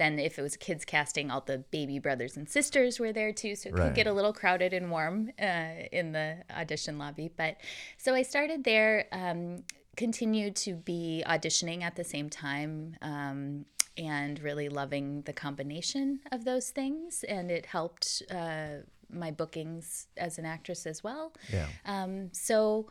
then 0.00 0.18
if 0.18 0.38
it 0.38 0.42
was 0.42 0.56
kids 0.56 0.84
casting, 0.84 1.30
all 1.30 1.42
the 1.42 1.58
baby 1.58 1.98
brothers 1.98 2.36
and 2.36 2.48
sisters 2.48 2.98
were 2.98 3.12
there 3.12 3.32
too, 3.32 3.54
so 3.54 3.68
it 3.68 3.74
Right. 3.74 3.84
could 3.86 3.94
get 3.94 4.06
a 4.06 4.12
little 4.12 4.32
crowded 4.32 4.72
and 4.72 4.90
warm 4.90 5.30
uh, 5.40 5.86
in 5.92 6.12
the 6.12 6.38
audition 6.50 6.98
lobby. 6.98 7.30
But 7.36 7.56
so 7.98 8.14
I 8.14 8.22
started 8.22 8.64
there. 8.64 9.06
Um, 9.12 9.64
continued 9.96 10.56
to 10.56 10.72
be 10.74 11.22
auditioning 11.26 11.82
at 11.82 11.94
the 11.96 12.04
same 12.04 12.30
time. 12.30 12.96
Um, 13.02 13.66
and 13.98 14.40
really 14.40 14.68
loving 14.70 15.22
the 15.22 15.32
combination 15.32 16.20
of 16.32 16.44
those 16.44 16.70
things, 16.70 17.22
and 17.24 17.50
it 17.50 17.66
helped 17.66 18.22
uh, 18.30 18.68
my 19.12 19.30
bookings 19.30 20.06
as 20.16 20.38
an 20.38 20.46
actress 20.46 20.86
as 20.86 21.02
well. 21.04 21.34
yeah 21.52 21.66
Um, 21.84 22.30
so 22.32 22.86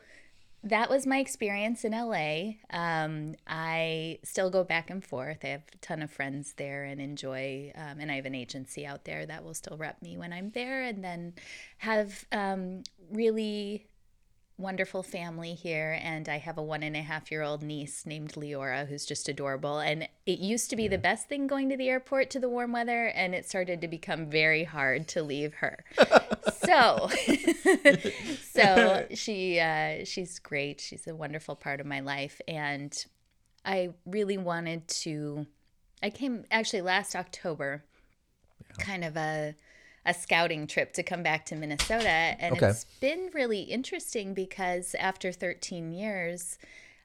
that 0.64 0.90
was 0.90 1.08
my 1.08 1.20
experience 1.20 1.86
in 1.86 1.94
LA. 1.94 2.56
Um, 2.70 3.36
I 3.48 4.20
still 4.24 4.50
go 4.50 4.64
back 4.64 4.90
and 4.90 5.04
forth. 5.04 5.40
I 5.44 5.48
have 5.50 5.64
a 5.74 5.78
ton 5.78 6.02
of 6.02 6.12
friends 6.12 6.54
there 6.58 6.84
and 6.84 7.00
enjoy, 7.00 7.72
um, 7.76 8.00
and 8.00 8.12
I 8.12 8.16
have 8.16 8.26
an 8.26 8.36
agency 8.36 8.86
out 8.86 9.06
there 9.06 9.26
that 9.26 9.44
will 9.44 9.54
still 9.54 9.78
rep 9.78 10.02
me 10.02 10.18
when 10.18 10.34
I'm 10.34 10.50
there, 10.50 10.84
and 10.84 11.04
then 11.04 11.34
have 11.78 12.26
um, 12.32 12.84
really 13.12 13.88
wonderful 14.60 15.02
family 15.02 15.54
here 15.54 15.98
and 16.04 16.28
i 16.28 16.38
have 16.38 16.58
a 16.58 16.62
one 16.62 16.84
and 16.84 16.96
a 16.98 17.02
half 17.02 17.32
year 17.32 17.42
old 17.42 17.64
niece 17.64 18.06
named 18.06 18.34
leora 18.34 18.88
who's 18.88 19.06
just 19.06 19.30
adorable. 19.30 19.80
And 19.80 20.08
it 20.26 20.40
used 20.40 20.70
to 20.72 20.76
be 20.76 20.88
the 20.88 20.98
best 20.98 21.30
thing 21.30 21.48
going 21.48 21.70
to 21.70 21.78
the 21.78 21.88
airport 21.88 22.30
to 22.32 22.40
the 22.40 22.50
warm 22.50 22.74
weather 22.74 23.08
and 23.08 23.34
it 23.34 23.48
started 23.48 23.82
to 23.82 23.88
become 23.88 24.30
very 24.30 24.64
hard 24.66 25.08
to 25.10 25.24
leave 25.24 25.56
her. 25.56 25.84
So 26.66 27.10
so 28.54 29.08
she 29.14 29.60
uh, 29.60 30.06
she's 30.06 30.38
great. 30.38 30.80
She's 30.80 31.08
a 31.08 31.16
wonderful 31.16 31.56
part 31.56 31.80
of 31.80 31.88
my 31.88 32.00
life. 32.00 32.42
And 32.48 32.94
i 33.66 33.90
really 34.06 34.38
wanted 34.38 34.88
to 34.88 35.46
i 36.02 36.10
came 36.10 36.46
actually 36.50 36.82
last 36.82 37.14
october 37.14 37.84
kind 38.78 39.04
of 39.04 39.18
a 39.18 39.54
a 40.06 40.14
scouting 40.14 40.66
trip 40.68 40.94
to 40.94 41.04
come 41.04 41.24
back 41.24 41.46
to 41.48 41.56
Minnesota 41.56 42.08
and 42.10 42.56
Okay. 42.56 42.68
it's 42.68 42.86
been 43.02 43.30
really 43.34 43.62
interesting 43.62 44.34
because 44.34 44.96
after 45.00 45.32
13 45.32 45.92
years 45.92 46.58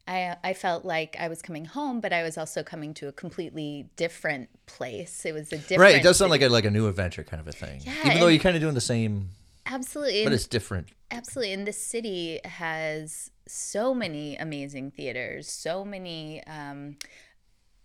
I, 0.06 0.36
I 0.44 0.52
felt 0.52 0.84
like 0.84 1.16
I 1.18 1.28
was 1.28 1.40
coming 1.40 1.64
home, 1.64 2.00
but 2.00 2.12
I 2.12 2.22
was 2.22 2.36
also 2.36 2.62
coming 2.62 2.92
to 2.94 3.08
a 3.08 3.12
completely 3.12 3.88
different 3.96 4.50
place. 4.66 5.24
It 5.24 5.32
was 5.32 5.50
a 5.50 5.56
different. 5.56 5.80
right 5.80 5.94
it 5.96 6.02
does 6.02 6.18
sound 6.18 6.30
like 6.30 6.42
a 6.42 6.48
like 6.48 6.66
a 6.66 6.70
new 6.70 6.88
adventure 6.88 7.24
kind 7.24 7.40
of 7.40 7.48
a 7.48 7.52
thing 7.52 7.80
Yeah, 7.84 8.06
even 8.08 8.20
though 8.20 8.28
you're 8.28 8.42
kind 8.42 8.54
of 8.54 8.60
doing 8.60 8.74
the 8.74 8.80
same 8.82 9.30
Absolutely. 9.66 10.24
but 10.24 10.32
it's 10.34 10.46
different. 10.46 10.88
Absolutely. 11.10 11.54
And 11.54 11.66
this 11.66 11.78
city 11.82 12.38
has 12.44 13.30
so 13.46 13.94
many 13.94 14.36
amazing 14.36 14.90
theaters, 14.90 15.48
so 15.50 15.84
many 15.84 16.42
um, 16.46 16.96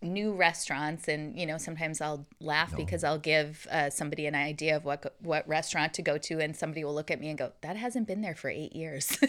new 0.01 0.33
restaurants. 0.33 1.07
And, 1.07 1.37
you 1.37 1.45
know, 1.45 1.57
sometimes 1.57 2.01
I'll 2.01 2.25
laugh 2.39 2.75
because 2.75 3.03
I'll 3.03 3.17
give 3.19 3.67
uh, 3.71 3.89
somebody 3.89 4.25
an 4.27 4.35
idea 4.35 4.77
of 4.77 4.85
what, 4.85 5.15
what 5.21 5.47
restaurant 5.47 5.93
to 5.95 6.01
go 6.01 6.17
to, 6.17 6.39
and 6.39 6.55
somebody 6.55 6.83
will 6.83 6.93
look 6.95 7.11
at 7.11 7.19
me 7.19 7.29
and 7.29 7.37
go, 7.37 7.51
that 7.61 7.75
hasn't 7.77 8.07
been 8.07 8.21
there 8.21 8.35
for 8.35 8.49
eight 8.49 8.75
years. 8.75 9.17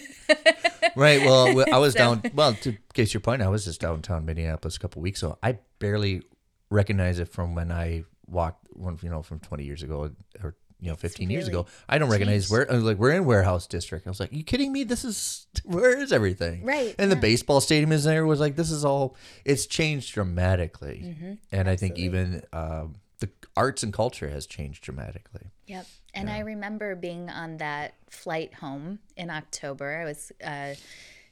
Right. 0.96 1.20
Well, 1.20 1.64
I 1.72 1.78
was 1.78 1.92
So- 1.92 1.98
down. 1.98 2.22
Well, 2.34 2.54
to 2.54 2.74
case 2.94 3.12
your 3.14 3.20
point, 3.20 3.42
I 3.42 3.48
was 3.48 3.64
just 3.66 3.80
downtown 3.80 4.24
Minneapolis 4.24 4.76
a 4.76 4.80
couple 4.80 5.02
weeks 5.02 5.22
ago. 5.22 5.38
I 5.42 5.58
barely 5.78 6.22
recognize 6.70 7.18
it 7.18 7.28
from 7.28 7.54
when 7.54 7.70
I 7.70 8.04
walked, 8.26 8.66
when, 8.72 8.98
you 9.02 9.10
know, 9.10 9.22
from 9.22 9.38
20 9.40 9.62
years 9.62 9.82
ago 9.82 10.10
or 10.42 10.56
you 10.80 10.88
know, 10.90 10.96
15 10.96 11.28
years 11.30 11.46
ago. 11.48 11.66
I 11.88 11.98
don't 11.98 12.10
recognize 12.10 12.44
changed. 12.44 12.52
where. 12.52 12.70
I 12.70 12.74
was 12.74 12.84
like, 12.84 12.96
we're 12.98 13.12
in 13.12 13.24
warehouse 13.24 13.66
district. 13.66 14.06
I 14.06 14.10
was 14.10 14.20
like, 14.20 14.32
you 14.32 14.42
kidding 14.42 14.72
me? 14.72 14.84
This 14.84 15.04
is 15.04 15.46
where 15.64 15.98
is 15.98 16.12
everything? 16.12 16.64
Right, 16.64 16.94
And 16.98 17.10
the 17.12 17.16
baseball 17.16 17.60
stadium 17.60 17.92
is 17.92 18.04
there. 18.04 18.24
Was 18.26 18.40
like, 18.40 18.56
this 18.56 18.70
is 18.70 18.84
all. 18.84 19.16
It's 19.44 19.66
changed 19.66 20.14
dramatically, 20.14 21.02
Mm-hmm. 21.04 21.32
and 21.52 21.68
I 21.68 21.76
think 21.76 21.98
even 21.98 22.42
um, 22.52 22.96
the 23.18 23.28
arts 23.56 23.82
and 23.82 23.92
culture 23.92 24.28
has 24.30 24.46
changed 24.46 24.82
dramatically. 24.82 25.50
Yep. 25.66 25.86
And 26.14 26.28
I 26.28 26.40
remember 26.40 26.96
being 26.96 27.30
on 27.30 27.58
that 27.58 27.94
flight 28.08 28.54
home 28.54 28.98
in 29.16 29.30
October. 29.30 30.00
I 30.00 30.04
was 30.04 30.32
uh, 30.44 30.74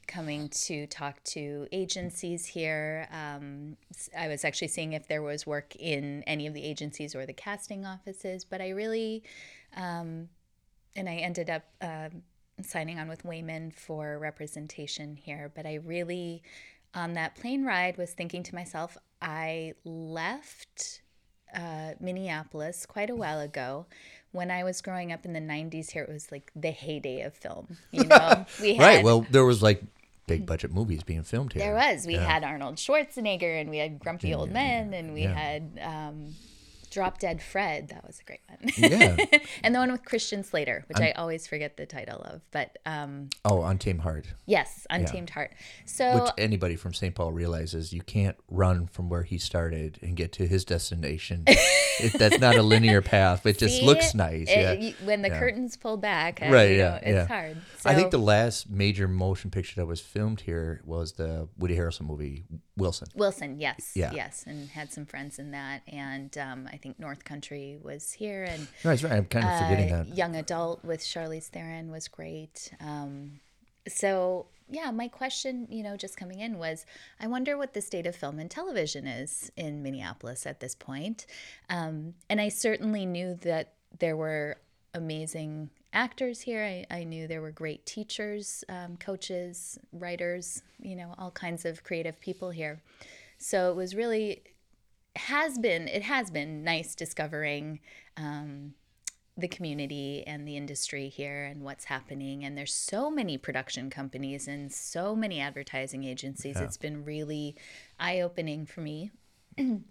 coming 0.09 0.49
to 0.49 0.87
talk 0.87 1.23
to 1.23 1.67
agencies 1.71 2.45
here. 2.45 3.07
Um, 3.11 3.77
I 4.17 4.27
was 4.27 4.43
actually 4.43 4.67
seeing 4.67 4.93
if 4.93 5.07
there 5.07 5.21
was 5.21 5.47
work 5.47 5.75
in 5.77 6.23
any 6.27 6.47
of 6.47 6.53
the 6.53 6.63
agencies 6.63 7.15
or 7.15 7.25
the 7.25 7.33
casting 7.33 7.85
offices, 7.85 8.43
but 8.43 8.59
I 8.59 8.69
really, 8.69 9.23
um, 9.77 10.27
and 10.95 11.07
I 11.07 11.15
ended 11.15 11.49
up 11.49 11.63
um 11.81 12.23
signing 12.63 12.99
on 12.99 13.07
with 13.07 13.23
Wehmann 13.23 13.71
for 13.71 14.17
representation 14.19 15.15
here. 15.15 15.51
But 15.53 15.65
I 15.65 15.75
really, 15.75 16.43
on 16.93 17.13
that 17.13 17.35
plane 17.35 17.63
ride, 17.63 17.97
was 17.97 18.11
thinking 18.11 18.43
to 18.43 18.55
myself, 18.55 18.97
I 19.21 19.73
left 19.83 21.01
uh, 21.55 21.93
Minneapolis 21.99 22.85
quite 22.85 23.09
a 23.09 23.15
while 23.15 23.39
ago. 23.39 23.85
When 24.31 24.51
I 24.51 24.63
was 24.63 24.81
growing 24.81 25.11
up 25.11 25.25
in 25.25 25.33
the 25.33 25.39
90s 25.39 25.91
here, 25.91 26.03
it 26.03 26.11
was 26.11 26.31
like 26.31 26.51
the 26.55 26.71
heyday 26.71 27.21
of 27.21 27.33
film. 27.33 27.77
You 27.91 28.03
know, 28.05 28.45
we 28.61 28.75
had, 28.75 28.83
Right. 28.83 29.03
Well, 29.03 29.25
there 29.31 29.45
was 29.45 29.63
like 29.63 29.81
big 30.29 30.45
budget 30.45 30.73
movies 30.73 31.03
being 31.03 31.23
filmed 31.23 31.53
here. 31.53 31.63
there 31.63 31.75
was. 31.75 32.05
We 32.05 32.15
had 32.15 32.43
Arnold 32.43 32.75
Schwarzenegger 32.75 33.59
and 33.59 33.69
we 33.69 33.77
had 33.77 33.99
Grumpy 33.99 34.33
Old 34.33 34.51
Men 34.51 34.93
and 34.93 35.13
we 35.13 35.23
yeah. 35.23 35.33
had 35.33 35.79
um, 35.81 36.35
Drop 36.89 37.19
Dead 37.19 37.41
Fred. 37.41 37.89
That 37.89 38.05
was 38.05 38.19
a 38.19 38.23
great 38.23 38.41
one. 38.47 38.69
Yeah. 38.77 39.17
and 39.63 39.73
the 39.75 39.79
one 39.79 39.91
with 39.91 40.03
Christian 40.05 40.43
Slater, 40.43 40.83
which 40.87 40.99
i 40.99 41.11
always 41.11 41.47
forget 41.47 41.77
the 41.77 41.85
title 41.85 42.21
of. 42.21 42.41
But 42.51 42.77
um, 42.85 43.29
Oh, 43.45 43.63
Untamed 43.63 44.01
Heart. 44.01 44.27
yes, 44.45 44.85
Untamed 44.89 45.29
Heart. 45.31 45.51
So 45.85 46.23
Which 46.23 46.31
anybody 46.37 46.75
from 46.75 46.93
St. 46.93 47.13
Paul 47.15 47.31
realizes 47.31 47.93
you 47.93 48.01
can't 48.01 48.35
run 48.49 48.87
from 48.87 49.09
where 49.09 49.23
he 49.23 49.37
started 49.37 49.99
and 50.01 50.15
get 50.15 50.31
to 50.33 50.47
his 50.47 50.65
destination. 50.65 51.43
it, 51.47 52.13
that's 52.17 52.39
not 52.39 52.55
a 52.55 52.61
linear 52.63 53.01
path. 53.01 53.45
It 53.45 53.57
just 53.57 53.79
See, 53.79 53.85
looks 53.85 54.13
nice. 54.13 54.47
it- 54.49 54.79
yeah. 54.81 54.91
when 55.05 55.21
the 55.21 55.29
Yeah. 55.29 55.39
curtains 55.39 55.77
pull 55.77 55.97
back, 55.97 56.41
I- 56.41 56.49
Right, 56.51 56.71
you 56.71 56.77
yeah, 56.77 56.89
know, 56.89 56.95
it's 56.97 57.07
yeah. 57.07 57.27
hard. 57.27 57.57
I 57.85 57.95
think 57.95 58.11
the 58.11 58.17
last 58.17 58.69
major 58.69 59.07
motion 59.07 59.51
picture 59.51 59.75
that 59.77 59.85
was 59.85 60.01
filmed 60.01 60.41
here 60.41 60.81
was 60.85 61.13
the 61.13 61.47
Woody 61.57 61.75
Harrelson 61.75 62.01
movie 62.07 62.45
Wilson. 62.75 63.07
Wilson, 63.15 63.59
yes, 63.59 63.91
Yeah. 63.95 64.11
yes, 64.13 64.43
and 64.47 64.69
had 64.69 64.91
some 64.91 65.05
friends 65.05 65.37
in 65.39 65.51
that, 65.51 65.81
and 65.87 66.35
um, 66.37 66.67
I 66.71 66.77
think 66.81 66.99
North 66.99 67.23
Country 67.23 67.77
was 67.81 68.11
here, 68.11 68.43
and 68.43 68.61
No, 68.83 68.89
that's 68.89 69.03
right. 69.03 69.13
I'm 69.13 69.25
kind 69.25 69.45
of 69.45 69.59
forgetting 69.59 69.93
uh, 69.93 70.03
that. 70.03 70.17
Young 70.17 70.35
Adult 70.35 70.83
with 70.83 71.01
Charlize 71.01 71.47
Theron 71.47 71.91
was 71.91 72.07
great. 72.07 72.71
Um, 72.79 73.39
so 73.87 74.47
yeah, 74.69 74.91
my 74.91 75.07
question, 75.07 75.67
you 75.69 75.81
know, 75.83 75.97
just 75.97 76.15
coming 76.15 76.39
in 76.39 76.59
was, 76.59 76.85
I 77.19 77.27
wonder 77.27 77.57
what 77.57 77.73
the 77.73 77.81
state 77.81 78.05
of 78.05 78.15
film 78.15 78.37
and 78.39 78.51
television 78.51 79.07
is 79.07 79.51
in 79.57 79.81
Minneapolis 79.81 80.45
at 80.45 80.59
this 80.59 80.75
point, 80.75 81.25
um, 81.69 82.13
and 82.29 82.39
I 82.39 82.49
certainly 82.49 83.05
knew 83.05 83.35
that 83.41 83.73
there 83.97 84.15
were 84.15 84.57
amazing 84.93 85.69
actors 85.93 86.41
here. 86.41 86.63
I, 86.63 86.85
I 86.95 87.03
knew 87.03 87.27
there 87.27 87.41
were 87.41 87.51
great 87.51 87.85
teachers, 87.85 88.63
um, 88.69 88.97
coaches, 88.97 89.79
writers, 89.91 90.61
you 90.79 90.95
know, 90.95 91.15
all 91.17 91.31
kinds 91.31 91.65
of 91.65 91.83
creative 91.83 92.19
people 92.19 92.51
here. 92.51 92.81
So 93.37 93.71
it 93.71 93.75
was 93.75 93.95
really 93.95 94.43
has 95.15 95.57
been 95.57 95.87
it 95.87 96.03
has 96.03 96.31
been 96.31 96.63
nice 96.63 96.95
discovering 96.95 97.79
um, 98.17 98.73
the 99.37 99.47
community 99.47 100.23
and 100.27 100.47
the 100.47 100.57
industry 100.57 101.09
here 101.09 101.45
and 101.45 101.61
what's 101.63 101.85
happening. 101.85 102.43
And 102.43 102.57
there's 102.57 102.73
so 102.73 103.09
many 103.09 103.37
production 103.37 103.89
companies 103.89 104.47
and 104.47 104.71
so 104.71 105.15
many 105.15 105.39
advertising 105.39 106.03
agencies. 106.03 106.59
It's 106.59 106.77
been 106.77 107.05
really 107.05 107.55
eye-opening 107.99 108.65
for 108.65 108.81
me. 108.81 109.11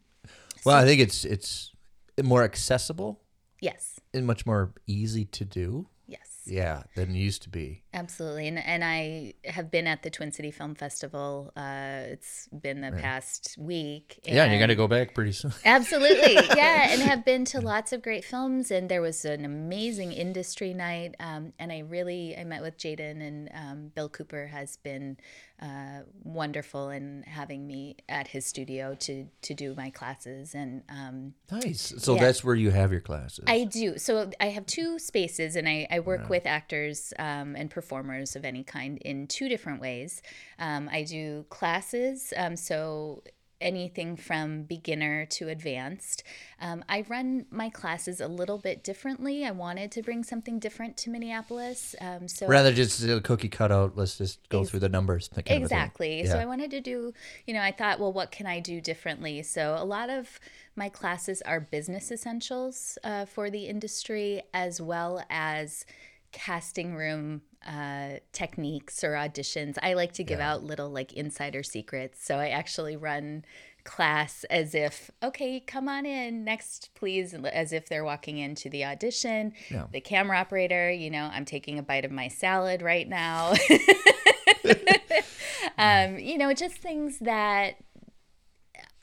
Well, 0.64 0.76
I 0.76 0.84
think 0.84 1.00
it's 1.00 1.24
it's 1.24 1.70
more 2.22 2.42
accessible 2.42 3.20
yes. 3.60 4.00
and 4.12 4.26
much 4.26 4.44
more 4.44 4.72
easy 4.86 5.24
to 5.26 5.44
do. 5.44 5.86
Yeah, 6.48 6.82
than 6.96 7.10
it 7.10 7.18
used 7.18 7.42
to 7.42 7.48
be. 7.48 7.82
Absolutely, 7.92 8.48
and 8.48 8.58
and 8.58 8.84
I 8.84 9.34
have 9.44 9.70
been 9.70 9.86
at 9.86 10.02
the 10.02 10.10
Twin 10.10 10.32
City 10.32 10.50
Film 10.50 10.74
Festival. 10.74 11.52
Uh, 11.56 12.02
it's 12.06 12.48
been 12.48 12.80
the 12.80 12.92
past 12.92 13.56
week. 13.58 14.20
Yeah, 14.24 14.44
and 14.44 14.52
you're 14.52 14.60
gonna 14.60 14.74
go 14.74 14.88
back 14.88 15.14
pretty 15.14 15.32
soon. 15.32 15.52
Absolutely, 15.64 16.34
yeah, 16.34 16.90
and 16.90 17.02
have 17.10 17.24
been 17.24 17.44
to 17.46 17.60
lots 17.60 17.92
of 17.92 18.02
great 18.02 18.24
films. 18.24 18.70
And 18.70 18.88
there 18.88 19.02
was 19.02 19.24
an 19.24 19.44
amazing 19.44 20.12
industry 20.12 20.74
night. 20.74 21.14
Um, 21.20 21.52
and 21.58 21.72
I 21.72 21.80
really 21.80 22.36
I 22.36 22.44
met 22.44 22.62
with 22.62 22.78
Jaden 22.78 23.20
and 23.20 23.50
um, 23.54 23.92
Bill 23.94 24.08
Cooper 24.08 24.46
has 24.46 24.76
been 24.76 25.16
uh, 25.60 26.00
wonderful 26.22 26.90
in 26.90 27.24
having 27.26 27.66
me 27.66 27.96
at 28.08 28.28
his 28.28 28.46
studio 28.46 28.94
to 29.00 29.26
to 29.42 29.54
do 29.54 29.74
my 29.74 29.90
classes. 29.90 30.54
And 30.54 30.82
um, 30.88 31.34
Nice. 31.50 31.94
So 31.98 32.14
Yeah. 32.14 32.20
that's 32.20 32.44
where 32.44 32.54
you 32.54 32.70
have 32.70 32.92
your 32.92 33.00
classes. 33.00 33.44
I 33.46 33.64
do. 33.64 33.98
So 33.98 34.30
I 34.40 34.46
have 34.46 34.66
two 34.66 34.98
spaces, 34.98 35.56
and 35.56 35.68
I, 35.68 35.86
I 35.90 36.00
work 36.00 36.28
with 36.28 36.46
actors 36.46 37.12
um, 37.18 37.56
and 37.56 37.70
performers 37.70 38.36
of 38.36 38.44
any 38.44 38.62
kind 38.62 38.98
in 38.98 39.26
two 39.26 39.48
different 39.48 39.80
ways. 39.80 40.22
Um, 40.58 40.88
I 40.92 41.02
do 41.02 41.44
classes, 41.48 42.32
um, 42.36 42.56
so 42.56 43.22
anything 43.60 44.16
from 44.16 44.62
beginner 44.62 45.26
to 45.26 45.48
advanced. 45.48 46.22
Um, 46.60 46.84
I 46.88 47.04
run 47.08 47.46
my 47.50 47.70
classes 47.70 48.20
a 48.20 48.28
little 48.28 48.58
bit 48.58 48.84
differently. 48.84 49.44
I 49.44 49.50
wanted 49.50 49.90
to 49.92 50.02
bring 50.02 50.24
something 50.24 50.58
different 50.58 50.96
to 50.98 51.10
Minneapolis. 51.10 51.94
Um, 52.00 52.28
so 52.28 52.46
Rather 52.46 52.72
just 52.72 53.02
a 53.02 53.20
cookie 53.20 53.48
cutout. 53.48 53.96
Let's 53.96 54.18
just 54.18 54.48
go 54.48 54.64
through 54.64 54.80
the 54.80 54.88
numbers. 54.88 55.28
that 55.28 55.46
kind 55.46 55.62
of 55.62 55.68
thing. 55.68 55.78
Exactly. 55.78 56.26
So 56.26 56.38
I 56.38 56.46
wanted 56.46 56.70
to 56.72 56.80
do, 56.80 57.12
you 57.46 57.54
know, 57.54 57.62
I 57.62 57.72
thought, 57.72 58.00
well, 58.00 58.12
what 58.12 58.30
can 58.30 58.46
I 58.46 58.60
do 58.60 58.80
differently? 58.80 59.42
So 59.42 59.76
a 59.78 59.84
lot 59.84 60.10
of 60.10 60.38
my 60.76 60.88
classes 60.88 61.42
are 61.42 61.60
business 61.60 62.10
essentials 62.10 62.98
uh, 63.02 63.24
for 63.24 63.50
the 63.50 63.66
industry, 63.66 64.42
as 64.54 64.80
well 64.80 65.22
as 65.28 65.84
casting 66.32 66.94
room 66.94 67.42
uh, 67.66 68.18
techniques 68.32 69.02
or 69.04 69.12
auditions. 69.12 69.76
I 69.82 69.94
like 69.94 70.12
to 70.14 70.24
give 70.24 70.40
out 70.40 70.62
little 70.64 70.90
like 70.90 71.12
insider 71.12 71.62
secrets. 71.62 72.24
So 72.24 72.38
I 72.38 72.48
actually 72.48 72.96
run 72.96 73.44
class 73.84 74.44
as 74.50 74.74
if 74.74 75.10
okay 75.22 75.60
come 75.60 75.88
on 75.88 76.04
in 76.04 76.44
next 76.44 76.90
please 76.94 77.32
as 77.32 77.72
if 77.72 77.88
they're 77.88 78.04
walking 78.04 78.36
into 78.36 78.68
the 78.68 78.84
audition 78.84 79.50
Yeah. 79.70 79.86
the 79.90 80.00
camera 80.02 80.36
operator 80.36 80.90
you 80.90 81.08
know 81.08 81.30
i'm 81.32 81.46
taking 81.46 81.78
a 81.78 81.82
bite 81.82 82.04
of 82.04 82.10
my 82.10 82.28
salad 82.28 82.82
right 82.82 83.08
now 83.08 83.54
um, 85.78 86.18
you 86.18 86.38
know, 86.38 86.52
just 86.52 86.76
things 86.76 87.18
that 87.20 87.76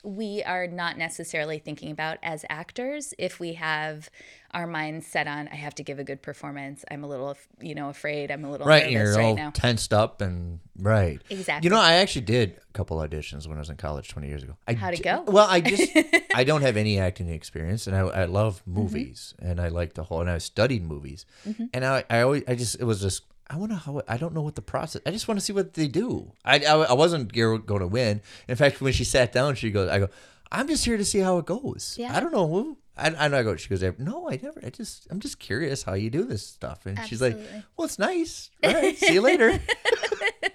we 0.04 0.42
are 0.44 0.68
not 0.68 0.96
necessarily 0.96 1.58
thinking 1.58 1.90
about 1.90 2.18
as 2.22 2.44
actors 2.48 3.12
if 3.18 3.40
we 3.40 3.54
have 3.54 4.08
our 4.56 4.66
minds 4.66 5.06
set 5.06 5.26
on 5.26 5.46
i 5.48 5.54
have 5.54 5.74
to 5.74 5.82
give 5.82 5.98
a 5.98 6.04
good 6.10 6.20
performance 6.22 6.84
i'm 6.90 7.04
a 7.04 7.06
little 7.06 7.36
you 7.60 7.74
know 7.74 7.88
afraid 7.90 8.30
i'm 8.30 8.44
a 8.44 8.50
little 8.50 8.66
Right, 8.66 8.90
you're 8.90 9.14
right 9.14 9.24
all 9.24 9.36
now 9.36 9.50
tensed 9.50 9.92
up 9.92 10.20
and 10.20 10.58
right. 10.78 11.20
Exactly. 11.30 11.66
You 11.66 11.70
know, 11.74 11.80
I 11.80 11.94
actually 12.02 12.26
did 12.26 12.48
a 12.68 12.72
couple 12.72 12.98
auditions 12.98 13.46
when 13.48 13.56
I 13.56 13.60
was 13.60 13.70
in 13.70 13.76
college 13.76 14.08
20 14.08 14.28
years 14.28 14.42
ago. 14.42 14.56
I 14.68 14.74
How'd 14.74 14.94
it 14.94 15.02
go? 15.02 15.24
Well, 15.26 15.46
I 15.48 15.60
just 15.60 15.90
I 16.34 16.44
don't 16.44 16.60
have 16.62 16.76
any 16.76 16.98
acting 16.98 17.28
experience, 17.30 17.86
and 17.86 17.96
I, 17.96 18.00
I 18.00 18.24
love 18.26 18.56
Mm-hmm. 18.68 18.80
movies, 18.80 19.34
and 19.38 19.60
I 19.60 19.68
like 19.68 19.94
the 19.94 20.02
whole, 20.04 20.20
and 20.20 20.28
I 20.30 20.38
studied 20.38 20.82
movies, 20.84 21.24
and 21.72 21.84
I 21.84 22.04
I 22.10 22.20
always 22.22 22.42
I 22.48 22.54
just 22.54 22.74
it 22.80 22.84
was 22.84 23.00
just. 23.00 23.22
I 23.48 23.56
wonder 23.56 23.76
how 23.76 24.02
I 24.08 24.16
don't 24.16 24.34
know 24.34 24.42
what 24.42 24.56
the 24.56 24.62
process. 24.74 25.00
I 25.06 25.12
just 25.12 25.28
want 25.28 25.38
to 25.40 25.44
see 25.46 25.52
what 25.52 25.74
they 25.74 25.86
do. 25.88 26.32
I 26.44 26.56
I, 26.58 26.74
I 26.74 26.92
wasn't 26.94 27.32
going 27.32 27.62
to 27.64 27.86
win. 27.86 28.20
In 28.48 28.56
fact, 28.56 28.80
when 28.80 28.92
she 28.92 29.04
sat 29.04 29.32
down, 29.32 29.54
she 29.54 29.70
goes, 29.70 29.88
"I 29.88 30.00
go, 30.00 30.08
I'm 30.52 30.68
just 30.68 30.84
here 30.84 30.96
to 30.96 31.04
see 31.04 31.18
how 31.18 31.38
it 31.38 31.46
goes. 31.46 31.96
Yeah. 31.98 32.16
I 32.16 32.20
don't 32.20 32.32
know 32.32 32.46
who. 32.46 32.78
I, 32.96 33.08
I 33.08 33.28
know. 33.28 33.38
I 33.38 33.42
go. 33.42 33.56
She 33.56 33.68
goes, 33.68 33.82
"No, 33.98 34.30
I 34.30 34.40
never. 34.42 34.58
I 34.64 34.70
just 34.70 35.06
I'm 35.10 35.20
just 35.20 35.38
curious 35.38 35.82
how 35.82 35.92
you 35.92 36.08
do 36.08 36.24
this 36.24 36.46
stuff." 36.46 36.86
And 36.86 36.98
she's 37.04 37.20
like, 37.20 37.36
"Well, 37.76 37.84
it's 37.84 37.98
nice. 37.98 38.50
All 38.64 38.72
right, 38.72 38.96
see 38.96 39.14
you 39.14 39.20
later." 39.20 39.60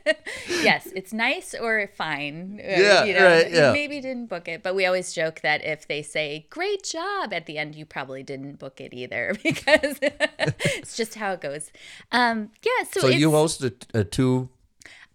yes, 0.63 0.87
it's 0.95 1.13
nice 1.13 1.53
or 1.53 1.89
fine. 1.95 2.59
Yeah, 2.63 3.03
you 3.03 3.13
know, 3.13 3.25
right, 3.25 3.51
yeah. 3.51 3.71
Maybe 3.71 4.01
didn't 4.01 4.27
book 4.27 4.47
it, 4.47 4.63
but 4.63 4.75
we 4.75 4.85
always 4.85 5.13
joke 5.13 5.41
that 5.41 5.63
if 5.63 5.87
they 5.87 6.01
say 6.01 6.47
"great 6.49 6.83
job" 6.83 7.33
at 7.33 7.45
the 7.45 7.57
end, 7.57 7.75
you 7.75 7.85
probably 7.85 8.23
didn't 8.23 8.59
book 8.59 8.81
it 8.81 8.93
either 8.93 9.35
because 9.43 9.97
it's 10.01 10.97
just 10.97 11.15
how 11.15 11.33
it 11.33 11.41
goes. 11.41 11.71
Um, 12.11 12.49
yeah. 12.63 12.85
So, 12.91 13.01
So 13.01 13.07
you 13.07 13.31
host 13.31 13.63
a, 13.63 13.73
a 13.93 14.03
two 14.03 14.49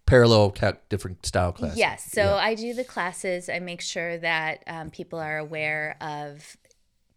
parallel 0.07 0.51
ca- 0.51 0.73
different 0.89 1.23
style 1.23 1.51
classes. 1.51 1.77
Yes. 1.77 2.11
So 2.11 2.33
I 2.33 2.55
do 2.55 2.73
the 2.73 2.83
classes. 2.83 3.49
I 3.49 3.59
make 3.59 3.81
sure 3.81 4.17
that 4.17 4.63
um, 4.65 4.89
people 4.89 5.19
are 5.19 5.37
aware 5.37 5.95
of 6.01 6.57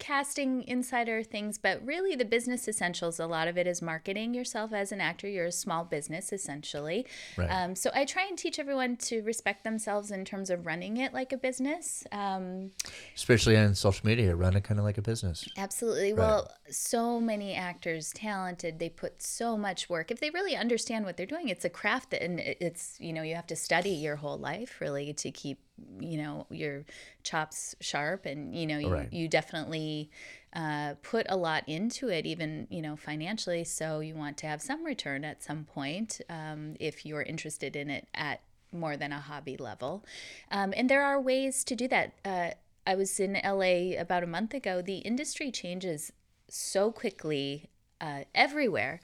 casting 0.00 0.64
insider 0.66 1.22
things, 1.22 1.58
but 1.58 1.80
really 1.86 2.16
the 2.16 2.24
business 2.24 2.66
essentials, 2.66 3.20
a 3.20 3.26
lot 3.26 3.46
of 3.46 3.56
it 3.56 3.68
is 3.68 3.80
marketing 3.80 4.34
yourself 4.34 4.72
as 4.72 4.90
an 4.90 5.00
actor. 5.00 5.28
You're 5.28 5.46
a 5.46 5.52
small 5.52 5.84
business, 5.84 6.32
essentially. 6.32 7.06
Right. 7.36 7.46
Um, 7.48 7.76
so 7.76 7.90
I 7.94 8.04
try 8.06 8.24
and 8.24 8.36
teach 8.36 8.58
everyone 8.58 8.96
to 8.96 9.20
respect 9.22 9.62
themselves 9.62 10.10
in 10.10 10.24
terms 10.24 10.50
of 10.50 10.66
running 10.66 10.96
it 10.96 11.12
like 11.12 11.32
a 11.32 11.36
business. 11.36 12.02
Um, 12.10 12.72
Especially 13.14 13.56
on 13.56 13.74
social 13.74 14.04
media, 14.06 14.34
run 14.34 14.56
it 14.56 14.64
kind 14.64 14.80
of 14.80 14.84
like 14.84 14.98
a 14.98 15.02
business. 15.02 15.46
Absolutely. 15.56 16.14
Well, 16.14 16.50
so 16.70 17.20
many 17.20 17.54
actors, 17.54 18.12
talented, 18.12 18.78
they 18.78 18.88
put 18.88 19.22
so 19.22 19.56
much 19.56 19.88
work. 19.88 20.10
If 20.10 20.18
they 20.18 20.30
really 20.30 20.56
understand 20.56 21.04
what 21.04 21.16
they're 21.16 21.26
doing, 21.26 21.48
it's 21.48 21.64
a 21.64 21.70
craft 21.70 22.10
that, 22.10 22.24
and 22.24 22.40
it's, 22.40 22.96
you 22.98 23.12
know, 23.12 23.22
you 23.22 23.34
have 23.34 23.46
to 23.48 23.56
study 23.56 23.90
your 23.90 24.16
whole 24.16 24.38
life 24.38 24.80
really 24.80 25.12
to 25.12 25.30
keep, 25.30 25.60
you 26.00 26.18
know, 26.18 26.46
your 26.50 26.84
chops 27.22 27.74
sharp. 27.80 28.26
And, 28.26 28.54
you 28.54 28.66
know, 28.66 28.78
you, 28.78 28.88
Right. 28.88 29.12
you 29.12 29.28
definitely 29.28 30.10
uh, 30.52 30.94
put 31.02 31.26
a 31.28 31.36
lot 31.36 31.68
into 31.68 32.08
it, 32.08 32.26
even, 32.26 32.66
you 32.70 32.82
know, 32.82 32.96
financially. 32.96 33.64
So 33.64 34.00
you 34.00 34.14
want 34.14 34.36
to 34.38 34.46
have 34.46 34.60
some 34.60 34.84
return 34.84 35.24
at 35.24 35.42
some 35.42 35.64
point 35.64 36.20
um, 36.28 36.76
if 36.80 37.06
you're 37.06 37.22
interested 37.22 37.76
in 37.76 37.90
it 37.90 38.08
at 38.14 38.40
more 38.72 38.96
than 38.96 39.12
a 39.12 39.20
hobby 39.20 39.56
level. 39.56 40.04
Um, 40.50 40.72
and 40.76 40.88
there 40.88 41.02
are 41.02 41.20
ways 41.20 41.64
to 41.64 41.76
do 41.76 41.88
that. 41.88 42.12
Uh, 42.24 42.50
I 42.86 42.94
was 42.94 43.18
in 43.20 43.38
LA 43.44 44.00
about 44.00 44.22
a 44.22 44.26
month 44.26 44.54
ago. 44.54 44.82
The 44.82 44.98
industry 44.98 45.50
changes 45.50 46.12
so 46.48 46.90
quickly 46.90 47.68
uh, 48.00 48.24
everywhere, 48.34 49.00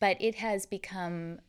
but 0.00 0.16
it 0.20 0.36
has 0.36 0.66
become 0.66 1.40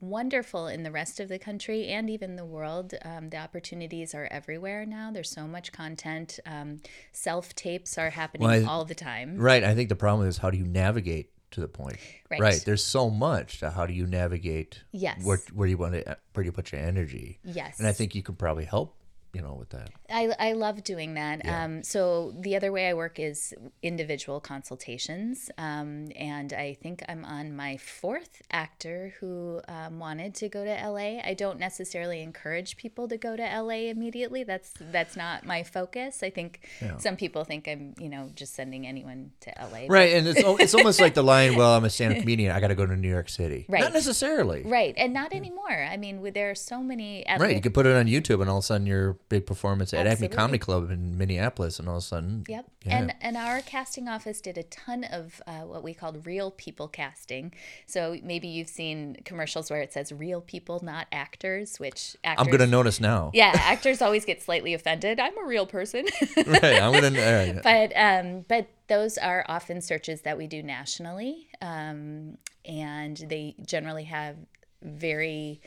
wonderful 0.00 0.66
in 0.66 0.82
the 0.82 0.90
rest 0.90 1.20
of 1.20 1.28
the 1.28 1.38
country 1.38 1.88
and 1.88 2.08
even 2.10 2.36
the 2.36 2.44
world. 2.44 2.94
Um, 3.04 3.30
the 3.30 3.38
opportunities 3.38 4.14
are 4.14 4.28
everywhere 4.30 4.84
now. 4.86 5.10
There's 5.12 5.30
so 5.30 5.46
much 5.46 5.72
content. 5.72 6.38
Um, 6.46 6.80
Self 7.12 7.54
tapes 7.54 7.96
are 7.98 8.10
happening 8.10 8.46
Well, 8.48 8.62
I- 8.64 8.70
all 8.70 8.84
the 8.84 8.94
time. 8.94 9.36
Right. 9.38 9.64
I 9.64 9.74
think 9.74 9.88
the 9.88 9.96
problem 9.96 10.28
is 10.28 10.38
how 10.38 10.50
do 10.50 10.58
you 10.58 10.66
navigate 10.66 11.30
to 11.52 11.60
the 11.60 11.68
point? 11.68 11.98
Right. 12.30 12.62
There's 12.64 12.84
so 12.84 13.10
much. 13.10 13.60
To 13.60 13.70
how 13.70 13.86
do 13.86 13.92
you 13.94 14.06
navigate? 14.06 14.82
Yes. 14.92 15.22
Where 15.24 15.38
where 15.52 15.68
you 15.68 15.76
want 15.78 15.94
to 15.94 16.16
where 16.32 16.42
do 16.42 16.46
you 16.48 16.52
put 16.52 16.72
your 16.72 16.80
energy? 16.80 17.38
Yes. 17.44 17.78
And 17.78 17.86
I 17.86 17.92
think 17.92 18.14
you 18.14 18.22
could 18.22 18.38
probably 18.38 18.64
help. 18.64 18.96
You 19.34 19.42
know, 19.42 19.54
with 19.54 19.70
that. 19.70 19.90
I, 20.10 20.32
I 20.38 20.52
love 20.52 20.84
doing 20.84 21.14
that. 21.14 21.46
Um, 21.46 21.82
so 21.82 22.32
the 22.38 22.54
other 22.54 22.70
way 22.70 22.88
I 22.88 22.94
work 22.94 23.18
is 23.18 23.52
individual 23.82 24.38
consultations, 24.40 25.50
um, 25.58 26.08
and 26.14 26.52
I 26.52 26.74
think 26.74 27.02
I'm 27.08 27.24
on 27.24 27.56
my 27.56 27.76
fourth 27.76 28.42
actor 28.50 29.14
who 29.18 29.60
um, 29.66 29.98
wanted 29.98 30.34
to 30.36 30.48
go 30.48 30.64
to 30.64 30.70
LA. 30.70 31.20
I 31.24 31.34
don't 31.36 31.58
necessarily 31.58 32.22
encourage 32.22 32.76
people 32.76 33.08
to 33.08 33.16
go 33.16 33.36
to 33.36 33.42
LA 33.42 33.90
immediately. 33.90 34.44
That's 34.44 34.72
that's 34.92 35.16
not 35.16 35.44
my 35.44 35.62
focus. 35.62 36.22
I 36.22 36.30
think 36.30 36.68
some 36.98 37.16
people 37.16 37.44
think 37.44 37.66
I'm 37.66 37.94
you 37.98 38.08
know 38.08 38.30
just 38.34 38.54
sending 38.54 38.86
anyone 38.86 39.32
to 39.40 39.52
LA. 39.60 39.86
Right, 39.88 40.12
and 40.14 40.28
it's 40.28 40.40
it's 40.44 40.74
almost 40.74 41.00
like 41.00 41.14
the 41.14 41.22
line. 41.22 41.54
Well, 41.64 41.76
I'm 41.76 41.84
a 41.84 41.90
stand-up 41.90 42.20
comedian. 42.20 42.50
I 42.50 42.58
got 42.58 42.68
to 42.68 42.74
go 42.74 42.84
to 42.84 42.96
New 42.96 43.08
York 43.08 43.28
City. 43.28 43.64
Right. 43.68 43.82
Not 43.82 43.92
necessarily. 43.92 44.62
Right, 44.64 44.94
and 44.96 45.12
not 45.12 45.32
anymore. 45.32 45.70
I 45.70 45.96
mean, 45.96 46.32
there 46.32 46.50
are 46.50 46.54
so 46.54 46.82
many. 46.82 47.24
Right, 47.38 47.54
you 47.54 47.60
could 47.62 47.74
put 47.74 47.86
it 47.86 47.96
on 47.96 48.06
YouTube, 48.06 48.40
and 48.40 48.50
all 48.50 48.58
of 48.58 48.64
a 48.64 48.66
sudden, 48.66 48.86
your 48.86 49.18
big 49.34 49.46
performance 49.46 49.92
at 49.92 50.06
Acme 50.06 50.28
Comedy 50.28 50.58
Club 50.58 50.92
in 50.92 51.18
Minneapolis, 51.18 51.80
and 51.80 51.88
all 51.88 51.96
of 51.96 52.02
a 52.02 52.06
sudden, 52.06 52.44
Yep. 52.48 52.66
Yeah. 52.84 52.96
And 52.96 53.14
and 53.20 53.36
our 53.36 53.60
casting 53.62 54.08
office 54.08 54.40
did 54.40 54.56
a 54.56 54.62
ton 54.62 55.02
of 55.02 55.42
uh, 55.46 55.62
what 55.62 55.82
we 55.82 55.92
called 55.92 56.24
real 56.24 56.52
people 56.52 56.86
casting. 56.86 57.52
So 57.86 58.16
maybe 58.22 58.46
you've 58.46 58.68
seen 58.68 59.16
commercials 59.24 59.70
where 59.70 59.80
it 59.80 59.92
says 59.92 60.12
real 60.12 60.40
people, 60.40 60.78
not 60.84 61.08
actors, 61.10 61.78
which 61.78 62.16
actors 62.22 62.46
I'm 62.46 62.52
gonna 62.52 62.70
notice 62.70 63.00
now. 63.00 63.32
Yeah, 63.34 63.50
actors 63.54 64.00
always 64.00 64.24
get 64.24 64.40
slightly 64.40 64.72
offended. 64.72 65.18
I'm 65.18 65.36
a 65.36 65.46
real 65.46 65.66
person. 65.66 66.06
Right, 66.46 66.80
I'm 66.80 66.92
gonna. 66.92 67.60
but 67.62 67.92
um, 67.96 68.44
but 68.48 68.68
those 68.88 69.18
are 69.18 69.44
often 69.48 69.80
searches 69.80 70.22
that 70.22 70.36
we 70.36 70.46
do 70.46 70.62
nationally, 70.62 71.48
um, 71.60 72.38
and 72.64 73.16
they 73.16 73.54
generally 73.66 74.04
have 74.04 74.36
very 74.82 75.60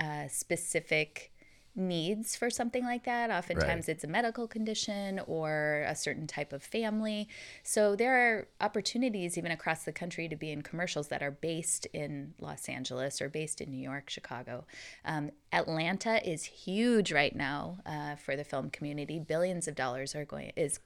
uh, 0.00 0.26
specific 0.28 1.30
needs 1.76 2.36
for 2.36 2.50
something 2.50 2.84
like 2.84 3.04
that. 3.04 3.30
Oftentimes, 3.30 3.88
it's 3.88 4.04
a 4.04 4.06
medical 4.06 4.46
condition 4.46 5.20
or 5.26 5.84
a 5.88 5.94
certain 5.94 6.26
type 6.26 6.52
of 6.52 6.62
family. 6.62 7.28
So 7.62 7.96
there 7.96 8.16
are 8.16 8.48
opportunities 8.60 9.36
even 9.36 9.50
across 9.50 9.84
the 9.84 9.92
country 9.92 10.28
to 10.28 10.36
be 10.36 10.50
in 10.50 10.62
commercials 10.62 11.08
that 11.08 11.22
are 11.22 11.30
based 11.30 11.86
in 11.92 12.34
Los 12.40 12.68
Angeles 12.68 13.20
or 13.20 13.28
based 13.28 13.60
in 13.60 13.70
New 13.70 13.82
York, 13.82 14.10
Chicago. 14.10 14.66
Um, 15.04 15.30
Atlanta 15.52 16.26
is 16.28 16.44
huge 16.44 17.12
right 17.12 17.34
now 17.34 17.78
uh, 17.86 18.16
for 18.16 18.36
the 18.36 18.44
film 18.44 18.70
community. 18.70 19.18
Billions 19.18 19.68
of 19.68 19.74
dollars 19.74 20.14
are 20.14 20.24
going 20.24 20.52
is 20.56 20.80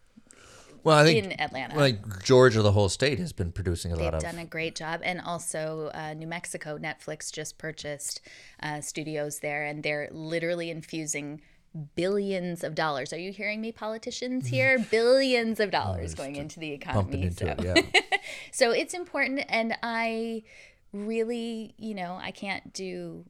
Well, 0.85 0.97
I 0.99 1.05
think 1.05 1.25
in 1.25 1.41
Atlanta. 1.41 1.77
like 1.77 2.23
Georgia, 2.23 2.62
the 2.62 2.73
whole 2.73 2.88
state 2.88 3.19
has 3.19 3.33
been 3.33 3.53
producing 3.53 3.93
a 3.93 3.97
lot 3.97 4.14
of. 4.14 4.21
They've 4.23 4.31
done 4.31 4.41
a 4.41 4.47
great 4.47 4.75
job. 4.75 5.01
And 5.03 5.21
also, 5.21 5.91
uh, 5.95 6.14
New 6.14 6.27
Mexico, 6.27 6.79
Netflix 6.79 7.33
just 7.33 7.59
purchased 7.59 8.21
uh, 8.62 8.81
studios 8.81 9.41
there, 9.41 9.64
and 9.64 9.83
they're 9.83 10.09
literally 10.11 10.71
infusing 10.71 11.41
billions 11.95 12.64
of 12.64 12.75
dollars. 12.75 13.12
Are 13.12 13.19
you 13.19 13.33
hearing 13.33 13.61
me, 13.61 13.73
politicians 13.73 14.47
here? 14.49 14.79
billions 14.91 15.61
of 15.61 15.71
dollars 15.71 16.14
going 16.14 16.37
into 16.37 16.59
the 16.61 16.73
economy. 16.73 17.23
into 17.23 17.45
So. 17.45 17.55
it. 17.59 17.64
Yeah. 17.95 18.01
so 18.53 18.71
it's 18.71 18.95
important. 18.95 19.45
And 19.49 19.77
I 19.83 20.43
really, 20.93 21.75
you 21.77 21.95
know, 21.95 22.19
I 22.21 22.31
can't 22.31 22.73
do 22.73 23.25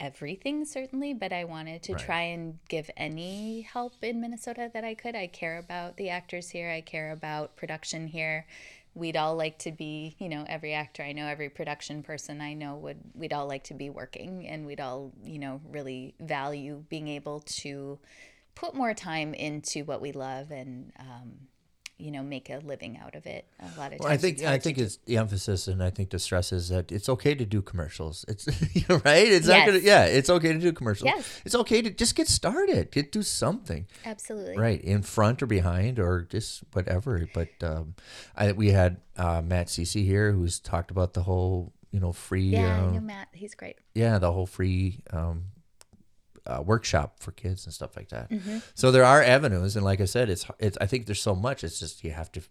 everything 0.00 0.64
certainly 0.64 1.14
but 1.14 1.32
i 1.32 1.44
wanted 1.44 1.82
to 1.82 1.94
try 1.94 2.20
and 2.22 2.58
give 2.68 2.90
any 2.96 3.62
help 3.62 3.92
in 4.02 4.20
minnesota 4.20 4.70
that 4.74 4.84
i 4.84 4.94
could. 4.94 5.14
I 5.14 5.26
care 5.26 5.58
about 5.58 5.96
the 5.96 6.10
actors 6.10 6.50
here. 6.50 6.70
I 6.70 6.80
care 6.80 7.12
about 7.12 7.56
production 7.56 8.06
here. 8.06 8.46
We'd 8.94 9.16
all 9.16 9.36
like 9.36 9.58
to 9.60 9.72
be 9.72 10.16
you 10.18 10.28
know 10.28 10.44
every 10.48 10.72
actor 10.72 11.02
i 11.02 11.10
know 11.10 11.26
every 11.26 11.48
production 11.48 12.04
person 12.04 12.40
i 12.40 12.54
know 12.54 12.76
would 12.76 12.98
we'd 13.14 13.32
all 13.32 13.48
like 13.48 13.64
to 13.64 13.74
be 13.74 13.90
working 13.90 14.46
and 14.46 14.64
we'd 14.66 14.80
all 14.80 15.12
you 15.24 15.40
know 15.40 15.60
really 15.68 16.14
value 16.20 16.84
being 16.88 17.08
able 17.08 17.40
to 17.62 17.98
put 18.54 18.76
more 18.76 18.94
time 18.94 19.34
into 19.34 19.82
what 19.84 20.00
we 20.00 20.12
love 20.12 20.52
and 20.52 20.92
um, 21.00 21.32
you 21.98 22.10
know 22.10 22.22
make 22.22 22.50
a 22.50 22.58
living 22.58 22.98
out 22.98 23.14
of 23.14 23.26
it 23.26 23.46
a 23.60 23.64
lot 23.78 23.92
of 23.92 23.98
times 23.98 24.00
Well, 24.00 24.12
I 24.12 24.16
think 24.16 24.42
I 24.42 24.58
think 24.58 24.78
it's 24.78 24.96
the 25.06 25.16
emphasis, 25.16 25.68
and 25.68 25.82
I 25.82 25.90
think 25.90 26.10
the 26.10 26.18
stress 26.18 26.52
is 26.52 26.68
that 26.68 26.90
it's 26.90 27.08
okay 27.08 27.34
to 27.34 27.44
do 27.44 27.62
commercials. 27.62 28.24
It's 28.28 28.46
right. 28.88 29.26
It's 29.26 29.46
not 29.46 29.66
gonna. 29.66 29.78
Yeah, 29.78 30.04
it's 30.04 30.28
okay 30.28 30.52
to 30.52 30.58
do 30.58 30.72
commercials. 30.72 31.06
Yes. 31.14 31.40
It's 31.44 31.54
okay 31.54 31.82
to 31.82 31.90
just 31.90 32.14
get 32.16 32.28
started. 32.28 32.90
Get 32.90 33.12
do 33.12 33.22
something. 33.22 33.86
absolutely 34.04 34.58
Right 34.58 34.80
in 34.80 35.02
front 35.02 35.42
or 35.42 35.46
behind 35.46 35.98
or 35.98 36.22
just 36.22 36.62
whatever. 36.72 37.28
But 37.32 37.48
um, 37.62 37.94
I 38.36 38.52
we 38.52 38.70
had 38.70 39.00
uh, 39.16 39.42
Matt 39.42 39.68
Cece 39.68 40.04
here 40.04 40.32
who's 40.32 40.58
talked 40.58 40.90
about 40.90 41.14
the 41.14 41.22
whole 41.22 41.72
you 41.92 42.00
know 42.00 42.12
free. 42.12 42.42
yeah 42.42 42.82
i 42.82 42.90
know 42.90 43.00
matt 43.00 43.28
he's 43.32 43.54
great 43.54 43.76
yeah, 43.94 44.18
the 44.18 44.32
whole 44.32 44.46
free 44.46 44.98
um, 45.10 45.44
uh, 46.46 46.62
workshop 46.64 47.20
for 47.20 47.32
kids 47.32 47.64
and 47.64 47.74
stuff 47.74 47.96
like 47.96 48.08
that. 48.10 48.30
Mm-hmm. 48.30 48.58
So 48.74 48.90
there 48.90 49.04
are 49.04 49.22
avenues, 49.22 49.76
and 49.76 49.84
like 49.84 50.00
I 50.00 50.04
said, 50.04 50.28
it's 50.28 50.46
it's. 50.58 50.78
I 50.80 50.86
think 50.86 51.06
there's 51.06 51.22
so 51.22 51.34
much. 51.34 51.64
It's 51.64 51.80
just 51.80 52.04
you 52.04 52.12
have 52.12 52.30
to 52.32 52.42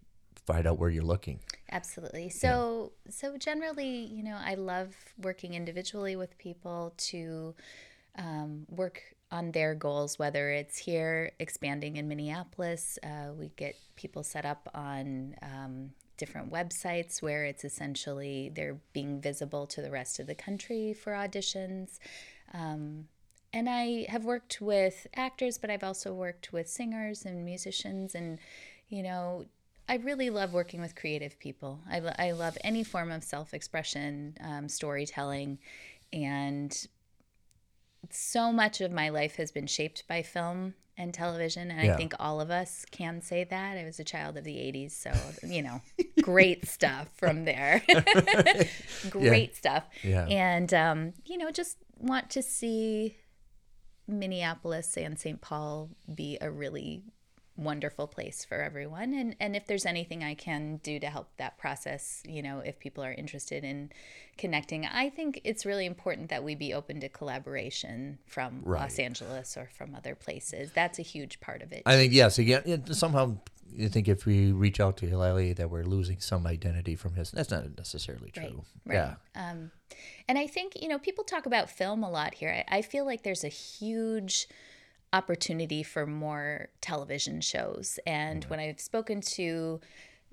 find 0.46 0.68
out 0.68 0.78
where 0.78 0.90
you're 0.90 1.04
looking. 1.04 1.40
Absolutely. 1.72 2.30
So 2.30 2.94
so 3.10 3.38
generally, 3.38 4.06
you 4.06 4.24
know, 4.24 4.38
I 4.40 4.56
love 4.56 4.96
working 5.22 5.54
individually 5.54 6.16
with 6.16 6.38
people 6.38 6.94
to 6.98 7.56
um, 8.18 8.66
work 8.70 9.02
on 9.32 9.52
their 9.52 9.74
goals, 9.74 10.20
whether 10.20 10.52
it's 10.52 10.78
here 10.78 11.32
expanding 11.40 11.98
in 11.98 12.08
Minneapolis. 12.08 13.00
Uh, 13.04 13.34
we 13.34 13.50
get 13.56 13.76
people 13.96 14.24
set 14.24 14.46
up 14.46 14.70
on 14.76 15.36
um, 15.42 15.90
different 16.18 16.52
websites 16.52 17.22
where 17.22 17.46
it's 17.46 17.64
essentially 17.64 18.52
they're 18.56 18.78
being 18.94 19.20
visible 19.20 19.66
to 19.66 19.82
the 19.82 19.90
rest 19.90 20.20
of 20.20 20.28
the 20.28 20.36
country 20.36 20.94
for 20.94 21.14
auditions. 21.14 21.98
Um, 22.54 23.08
and 23.54 23.70
I 23.70 24.06
have 24.10 24.26
worked 24.26 24.60
with 24.60 25.06
actors, 25.16 25.58
but 25.58 25.70
I've 25.70 25.84
also 25.84 26.14
worked 26.14 26.52
with 26.52 26.68
singers 26.68 27.24
and 27.26 27.46
musicians. 27.46 28.16
And, 28.16 28.40
you 28.90 29.04
know, 29.04 29.46
I 29.88 29.96
really 29.98 30.30
love 30.30 30.54
working 30.54 30.82
with 30.82 30.96
creative 30.96 31.38
people. 31.40 31.80
I, 31.90 32.00
lo- 32.00 32.16
I 32.18 32.32
love 32.32 32.58
any 32.64 32.84
form 32.84 33.12
of 33.12 33.24
self 33.24 33.54
expression, 33.54 34.38
um, 34.42 34.68
storytelling. 34.70 35.60
And 36.12 36.76
so 38.10 38.52
much 38.52 38.82
of 38.82 38.92
my 38.92 39.10
life 39.10 39.36
has 39.36 39.52
been 39.52 39.68
shaped 39.68 40.08
by 40.08 40.22
film 40.24 40.74
and 40.98 41.14
television. 41.14 41.72
And 41.72 41.84
Yeah. 41.86 41.94
I 41.94 41.98
think 41.98 42.14
all 42.20 42.40
of 42.42 42.50
us 42.52 42.86
can 42.92 43.22
say 43.22 43.44
that. 43.44 43.78
I 43.78 43.84
was 43.84 44.00
a 44.00 44.04
child 44.04 44.38
of 44.38 44.44
the 44.44 44.56
80s. 44.56 44.92
So, 44.92 45.12
you 45.48 45.62
know, 45.62 45.82
great 46.22 46.68
stuff 46.78 47.08
from 47.16 47.46
there. 47.46 47.84
great 49.10 49.56
stuff. 49.56 49.86
Yeah. 50.04 50.26
And, 50.28 50.74
um, 50.74 51.14
you 51.26 51.38
know, 51.38 51.52
just 51.52 51.78
want 52.00 52.30
to 52.32 52.42
see 52.42 53.18
Minneapolis 54.08 54.98
and 54.98 55.18
St. 55.18 55.42
Paul 55.42 55.90
be 56.14 56.38
a 56.42 56.52
really 56.52 57.04
wonderful 57.56 58.08
place 58.08 58.44
for 58.44 58.64
everyone 58.64 59.14
and 59.14 59.36
and 59.40 59.56
if 59.56 59.68
there's 59.68 59.86
anything 59.86 60.24
I 60.24 60.34
can 60.34 60.78
do 60.78 61.00
to 61.00 61.06
help 61.08 61.30
that 61.38 61.56
process 61.60 62.24
you 62.28 62.42
know 62.42 62.60
if 62.60 62.80
people 62.80 63.04
are 63.04 63.14
interested 63.14 63.64
in 63.64 63.92
connecting 64.40 64.88
I 64.88 65.12
think 65.12 65.40
it's 65.44 65.64
really 65.64 65.86
important 65.86 66.30
that 66.30 66.44
we 66.44 66.56
be 66.56 66.74
open 66.74 67.00
to 67.02 67.10
collaboration 67.10 68.18
from 68.26 68.62
Right. 68.64 68.82
Los 68.82 68.98
Angeles 68.98 69.56
or 69.56 69.70
from 69.72 69.94
other 69.94 70.16
places 70.16 70.72
that's 70.74 70.98
a 70.98 71.04
huge 71.04 71.40
part 71.42 71.62
of 71.62 71.72
it 71.72 71.84
I 71.86 71.96
think 71.96 72.12
yes. 72.12 72.40
Again, 72.40 72.92
somehow 72.92 73.38
you 73.76 73.90
think 73.90 74.08
if 74.08 74.26
we 74.26 74.52
reach 74.52 74.80
out 74.80 74.98
to 74.98 75.08
Hilali 75.08 75.56
that 75.56 75.70
we're 75.70 75.84
losing 75.84 76.20
some 76.20 76.46
identity 76.48 76.96
from 76.96 77.14
his. 77.16 77.32
That's 77.32 77.52
not 77.52 77.78
necessarily 77.78 78.32
true. 78.32 78.64
Right. 78.86 78.98
right. 78.98 79.16
Yeah. 79.36 79.50
Um, 79.50 79.72
and 80.28 80.38
I 80.38 80.48
think, 80.48 80.82
you 80.82 80.88
know, 80.88 81.00
people 81.00 81.24
talk 81.24 81.46
about 81.46 81.70
film 81.70 82.04
a 82.04 82.10
lot 82.10 82.34
here. 82.34 82.64
I, 82.70 82.78
I 82.78 82.82
feel 82.82 83.06
like 83.06 83.24
there's 83.24 83.44
a 83.44 83.50
huge 83.50 84.48
opportunity 85.12 85.84
for 85.84 86.06
more 86.06 86.70
television 86.82 87.40
shows. 87.42 88.00
And 88.06 88.44
when 88.46 88.60
I've 88.60 88.80
spoken 88.80 89.22
to, 89.22 89.80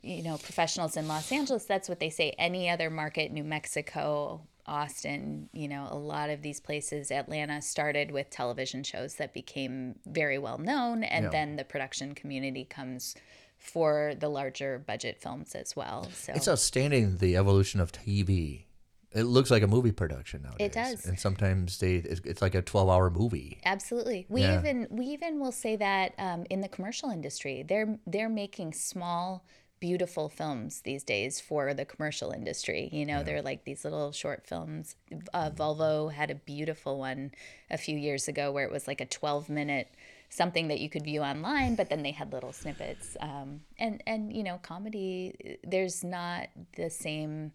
you 0.03 0.23
know, 0.23 0.39
professionals 0.39 0.97
in 0.97 1.07
Los 1.07 1.31
Angeles, 1.31 1.65
that's 1.65 1.89
what 1.89 2.01
they 2.01 2.11
say. 2.11 2.31
Any 2.39 2.71
other 2.71 2.89
market, 2.89 3.31
New 3.31 3.45
Mexico, 3.45 4.41
Austin, 4.71 5.49
you 5.53 5.67
know, 5.69 5.89
a 5.91 5.99
lot 5.99 6.31
of 6.31 6.43
these 6.43 6.61
places, 6.61 7.11
Atlanta 7.11 7.61
started 7.61 8.13
with 8.13 8.31
television 8.31 8.85
shows 8.85 9.17
that 9.17 9.35
became 9.35 9.97
very 10.07 10.39
well 10.39 10.59
known. 10.59 11.03
And 11.03 11.25
Yeah. 11.25 11.31
then 11.31 11.57
the 11.57 11.65
production 11.65 12.15
community 12.15 12.65
comes 12.65 13.17
for 13.59 14.15
the 14.19 14.29
larger 14.29 14.79
budget 14.79 15.21
films 15.21 15.55
as 15.55 15.75
well. 15.75 16.09
So 16.13 16.33
It's 16.35 16.49
outstanding 16.49 17.19
the 17.19 17.37
evolution 17.37 17.81
of 17.81 17.91
TV. 17.93 18.67
It 19.13 19.25
looks 19.25 19.51
like 19.51 19.65
a 19.65 19.67
movie 19.67 19.91
production 19.91 20.43
nowadays. 20.43 20.67
It 20.67 20.73
does. 20.73 21.05
And 21.05 21.19
sometimes 21.19 21.79
they 21.79 21.97
it's, 21.97 22.41
like 22.41 22.55
a 22.55 22.63
12-hour 22.63 23.11
movie. 23.11 23.59
Absolutely. 23.65 24.25
We 24.29 24.43
Yeah. 24.43 24.59
even 24.61 24.87
we 24.89 25.07
even 25.07 25.41
will 25.41 25.53
say 25.53 25.75
that 25.77 26.15
um, 26.17 26.47
in 26.49 26.61
the 26.61 26.69
commercial 26.69 27.11
industry, 27.11 27.65
they're 27.65 27.99
they're 28.07 28.29
making 28.29 28.73
small, 28.75 29.45
beautiful 29.81 30.29
films 30.29 30.83
these 30.83 31.03
days 31.03 31.41
for 31.41 31.75
the 31.75 31.85
commercial 31.85 32.31
industry. 32.31 32.89
You 32.93 33.07
know, 33.07 33.23
they're 33.23 33.43
like 33.43 33.65
these 33.65 33.85
little 33.85 34.13
short 34.13 34.47
films. 34.47 34.97
Uh, 35.33 35.51
Volvo 35.51 36.13
had 36.13 36.31
a 36.31 36.35
beautiful 36.35 36.99
one 36.99 37.33
a 37.71 37.79
few 37.79 37.97
years 37.97 38.29
ago 38.29 38.53
where 38.53 38.65
it 38.65 38.71
was 38.71 38.87
like 38.87 39.01
a 39.01 39.07
twelve 39.07 39.49
minute 39.49 39.89
something 40.29 40.69
that 40.69 40.79
you 40.79 40.89
could 40.89 41.03
view 41.03 41.23
online, 41.23 41.75
but 41.75 41.91
then 41.91 42.05
they 42.05 42.13
had 42.13 42.33
little 42.33 42.53
snippets. 42.53 43.17
Um, 43.21 43.63
and 43.79 44.03
and 44.07 44.33
you 44.33 44.43
know, 44.43 44.59
comedy. 44.63 45.59
There's 45.65 46.05
not 46.05 46.49
the 46.77 46.91
same 46.91 47.53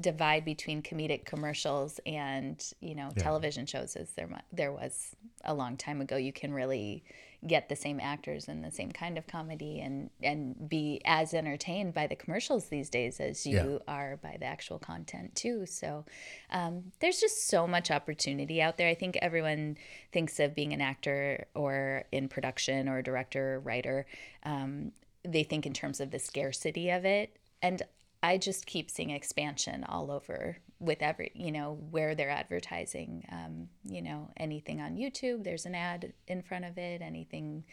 divide 0.00 0.44
between 0.44 0.82
comedic 0.82 1.24
commercials 1.24 2.00
and 2.06 2.72
you 2.80 2.94
know 2.94 3.10
television 3.16 3.66
shows 3.66 3.96
as 3.96 4.10
there 4.10 4.28
there 4.52 4.72
was 4.72 5.14
a 5.44 5.54
long 5.54 5.76
time 5.76 6.00
ago 6.00 6.16
you 6.16 6.32
can 6.32 6.52
really 6.52 7.02
get 7.46 7.68
the 7.68 7.76
same 7.76 8.00
actors 8.00 8.48
and 8.48 8.64
the 8.64 8.70
same 8.70 8.90
kind 8.90 9.16
of 9.18 9.26
comedy 9.26 9.80
and 9.80 10.10
and 10.22 10.68
be 10.68 11.00
as 11.04 11.32
entertained 11.34 11.94
by 11.94 12.06
the 12.06 12.16
commercials 12.16 12.66
these 12.66 12.90
days 12.90 13.20
as 13.20 13.46
you 13.46 13.56
Yeah. 13.56 13.78
are 13.94 14.16
by 14.16 14.36
the 14.38 14.46
actual 14.46 14.78
content 14.78 15.34
too. 15.34 15.66
So 15.66 16.04
um, 16.50 16.92
there's 17.00 17.20
just 17.20 17.46
so 17.48 17.66
much 17.66 17.90
opportunity 17.90 18.60
out 18.60 18.76
there. 18.76 18.88
I 18.88 18.94
think 18.94 19.16
everyone 19.22 19.76
thinks 20.12 20.40
of 20.40 20.54
being 20.54 20.72
an 20.72 20.80
actor 20.80 21.46
or 21.54 22.04
in 22.12 22.28
production 22.28 22.88
or 22.88 23.02
director 23.02 23.54
or 23.54 23.60
writer. 23.60 24.06
Um, 24.42 24.92
they 25.24 25.42
think 25.42 25.66
in 25.66 25.72
terms 25.72 26.00
of 26.00 26.10
the 26.10 26.18
scarcity 26.18 26.90
of 26.90 27.04
it. 27.04 27.36
And 27.62 27.82
I 28.22 28.38
just 28.38 28.66
keep 28.66 28.90
seeing 28.90 29.10
expansion 29.10 29.84
all 29.84 30.10
over 30.10 30.58
with 30.78 31.00
every, 31.00 31.30
you 31.34 31.50
know, 31.52 31.78
where 31.90 32.14
they're 32.14 32.30
advertising. 32.30 33.24
Um, 33.32 33.68
you 33.84 34.02
know, 34.02 34.30
anything 34.36 34.80
on 34.80 34.96
YouTube, 34.96 35.42
there's 35.44 35.66
an 35.66 35.74
ad 35.74 36.12
in 36.28 36.42
front 36.42 36.64
of 36.64 36.76
it. 36.78 37.00
Anything, 37.02 37.64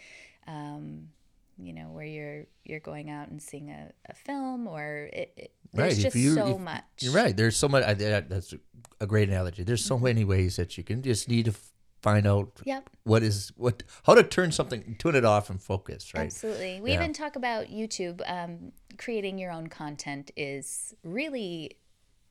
um, 0.47 1.09
you 1.57 1.73
know, 1.73 1.89
where 1.91 2.05
you're 2.05 2.45
you're 2.63 2.79
going 2.79 3.09
out 3.09 3.29
and 3.29 3.41
seeing 3.41 3.69
a, 3.69 3.91
a 4.09 4.13
film, 4.13 4.67
or 4.67 5.09
it, 5.13 5.33
it, 5.37 5.51
there's 5.73 5.95
Right, 5.95 6.03
just 6.03 6.15
you- 6.15 6.33
so 6.33 6.55
if- 6.55 6.59
much. 6.61 6.83
You're 6.99 7.13
right. 7.13 7.35
There's 7.35 7.57
so 7.57 7.67
much. 7.67 7.83
I, 7.83 7.93
that, 7.95 8.29
that's 8.29 8.53
a 9.01 9.05
great 9.07 9.27
analogy. 9.29 9.63
There's 9.63 9.83
so 9.83 9.99
many 9.99 10.23
ways 10.23 10.55
that 10.55 10.77
you 10.77 10.83
can 10.83 11.01
just 11.01 11.27
need 11.29 11.45
to 11.45 11.53
find 12.01 12.27
out 12.27 12.51
Yep. 12.65 12.89
what 13.03 13.23
is 13.23 13.51
what 13.55 13.83
how 14.05 14.13
to 14.15 14.23
turn 14.23 14.51
something, 14.51 14.95
tune 14.99 15.15
it 15.15 15.25
off 15.25 15.49
and 15.49 15.61
focus. 15.61 16.13
Right. 16.13 16.25
Absolutely. 16.25 16.79
We 16.81 16.91
Yeah. 16.91 16.97
even 17.01 17.13
talk 17.13 17.35
about 17.35 17.67
YouTube. 17.67 18.21
Um, 18.29 18.71
creating 18.97 19.37
your 19.39 19.51
own 19.51 19.67
content 19.67 20.31
is 20.37 20.93
really 21.03 21.77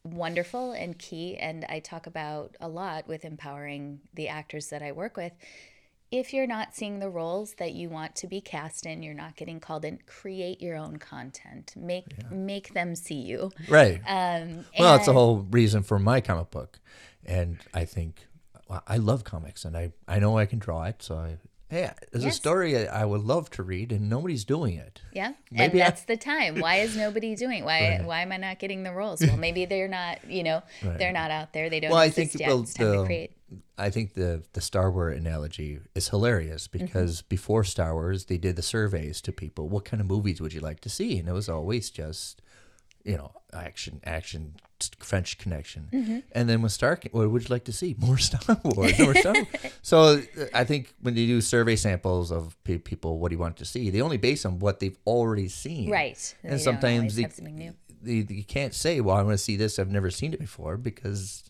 wonderful 0.05 0.73
and 0.73 0.99
key. 0.99 1.37
And 1.37 1.65
I 1.69 1.81
talk 1.81 2.07
about 2.07 2.57
a 2.61 2.69
lot 2.69 3.07
with 3.07 3.25
empowering 3.25 4.01
the 4.15 4.29
actors 4.29 4.69
that 4.69 4.83
I 4.83 4.93
work 4.93 5.17
with. 5.17 5.33
If 6.11 6.35
you're 6.35 6.47
not 6.47 6.75
seeing 6.75 6.99
the 6.99 7.09
roles 7.09 7.55
that 7.55 7.73
you 7.73 7.89
want 7.89 8.15
to 8.17 8.27
be 8.27 8.43
cast 8.43 8.85
in, 8.85 9.03
you're 9.03 9.15
not 9.15 9.35
getting 9.35 9.61
called 9.61 9.85
in. 9.87 9.99
Create 10.07 10.61
your 10.61 10.77
own 10.77 10.99
content. 10.99 11.73
Make 11.75 12.31
make 12.31 12.75
them 12.75 12.95
see 12.95 13.15
you. 13.15 13.51
Right. 13.67 13.99
Um, 14.07 14.67
well, 14.79 14.97
it's 14.97 15.07
the 15.07 15.15
whole 15.15 15.47
reason 15.51 15.83
for 15.83 15.99
my 15.99 16.21
comic 16.21 16.51
book, 16.51 16.81
and 17.25 17.57
I 17.73 17.87
think 17.87 18.27
I 18.87 18.99
love 18.99 19.25
comics, 19.25 19.65
and 19.65 19.75
I 19.75 19.93
I 20.07 20.19
know 20.19 20.37
I 20.37 20.45
can 20.45 20.59
draw 20.59 20.85
it. 20.85 21.03
So 21.03 21.17
I, 21.17 21.39
hey, 21.73 21.91
there's 22.13 22.25
a 22.25 22.31
story 22.31 22.77
I 22.89 23.03
I 23.03 23.05
would 23.05 23.23
love 23.23 23.49
to 23.57 23.63
read, 23.63 23.91
and 23.93 24.09
nobody's 24.09 24.45
doing 24.45 24.75
it. 24.77 25.01
Yeah, 25.13 25.29
and 25.29 25.37
Maybe 25.51 25.81
I- 25.83 25.87
that's 25.87 26.05
the 26.05 26.17
time. 26.17 26.61
Why 26.61 26.77
is 26.77 26.97
nobody 26.97 27.35
doing? 27.35 27.65
Why 27.65 28.01
why 28.05 28.21
am 28.23 28.31
I 28.33 28.37
not 28.37 28.59
getting 28.59 28.83
the 28.83 28.93
roles? 28.93 29.21
Well, 29.21 29.37
maybe 29.37 29.65
they're 29.65 29.89
not. 29.89 30.15
You 30.29 30.43
know, 30.43 30.63
they're 30.83 31.13
not 31.23 31.31
out 31.31 31.53
there. 31.53 31.69
They 31.71 31.81
don't 31.81 31.91
Well, 31.91 32.01
I 32.01 32.11
think 32.11 32.35
yet. 32.39 32.49
well, 32.49 32.61
it's 32.63 32.75
time 32.75 32.93
to 32.93 32.99
the- 32.99 33.05
create. 33.07 33.33
I 33.77 33.91
think 33.91 34.15
the 34.15 34.43
the 34.53 34.61
Star 34.61 34.91
Wars 34.91 35.19
analogy 35.19 35.81
is 35.95 36.09
hilarious 36.09 36.69
Mm-hmm. 36.69 36.85
because 36.87 37.23
before 37.23 37.65
Star 37.65 37.95
Wars, 37.95 38.27
they 38.27 38.39
did 38.39 38.57
the 38.57 38.63
surveys 38.63 39.21
to 39.23 39.33
people. 39.33 39.69
What 39.69 39.85
kind 39.85 40.01
of 40.01 40.07
movies 40.07 40.41
would 40.41 40.53
you 40.53 40.61
like 40.61 40.81
to 40.81 40.89
see? 40.89 41.19
And 41.19 41.29
it 41.29 41.33
was 41.33 41.49
always 41.49 41.91
just, 41.91 42.41
you 43.05 43.17
know, 43.17 43.33
action, 43.53 44.01
action, 44.05 44.55
French 44.99 45.39
Connection. 45.39 45.89
Mm-hmm. 45.93 46.19
And 46.33 46.49
then 46.49 46.63
with 46.63 46.73
Star, 46.73 46.99
what 47.13 47.31
would 47.31 47.43
you 47.43 47.49
like 47.49 47.65
to 47.65 47.73
see? 47.73 47.95
More 47.99 48.19
Star 48.19 48.59
Wars. 48.65 48.99
More 48.99 49.15
Star 49.15 49.35
Wars. 49.35 49.47
so 49.83 49.99
uh, 50.39 50.45
I 50.55 50.65
think 50.65 50.95
when 51.01 51.15
they 51.15 51.27
do 51.27 51.41
survey 51.41 51.77
samples 51.77 52.31
of 52.31 52.57
pe- 52.65 52.79
people, 52.79 53.19
what 53.19 53.29
do 53.29 53.35
you 53.35 53.41
want 53.41 53.57
to 53.59 53.65
see? 53.65 53.91
They 53.91 54.01
only 54.01 54.17
base 54.17 54.45
on 54.45 54.59
what 54.59 54.81
they've 54.81 54.99
already 55.07 55.49
seen. 55.49 55.91
Right. 55.91 56.35
They 56.43 56.51
And 56.51 56.61
sometimes 56.61 57.17
they, 57.17 57.23
have 57.23 57.75
they, 58.03 58.27
you 58.29 58.45
can't 58.45 58.75
say, 58.75 59.01
well, 59.01 59.17
I 59.17 59.23
want 59.23 59.35
to 59.35 59.45
see 59.45 59.57
this. 59.57 59.79
I've 59.79 59.91
never 59.91 60.11
seen 60.11 60.33
it 60.33 60.41
before 60.41 60.77
because 60.77 61.45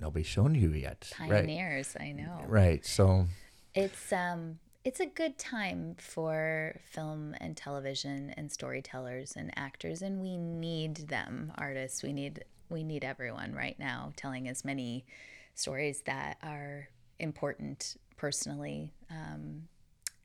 nobody's 0.00 0.26
shown 0.26 0.54
you 0.54 0.72
yet. 0.72 1.10
Right. 1.20 1.30
Pioneers, 1.30 1.96
I 1.98 2.12
know. 2.12 2.44
Right. 2.46 2.84
So 2.84 3.26
It's 3.74 4.12
um 4.12 4.58
it's 4.84 5.00
a 5.00 5.06
good 5.06 5.38
time 5.38 5.94
for 5.98 6.76
film 6.84 7.34
and 7.40 7.56
television 7.56 8.34
and 8.36 8.50
storytellers 8.50 9.34
and 9.36 9.52
actors 9.56 10.02
and 10.02 10.20
we 10.20 10.36
need 10.36 11.08
them 11.08 11.52
artists 11.56 12.02
we 12.02 12.12
need 12.12 12.44
we 12.68 12.82
need 12.82 13.04
everyone 13.04 13.54
right 13.54 13.78
now 13.78 14.12
telling 14.16 14.48
as 14.48 14.64
many 14.64 15.04
stories 15.54 16.00
that 16.02 16.36
are 16.42 16.88
important 17.18 17.96
personally 18.16 18.92
um, 19.10 19.68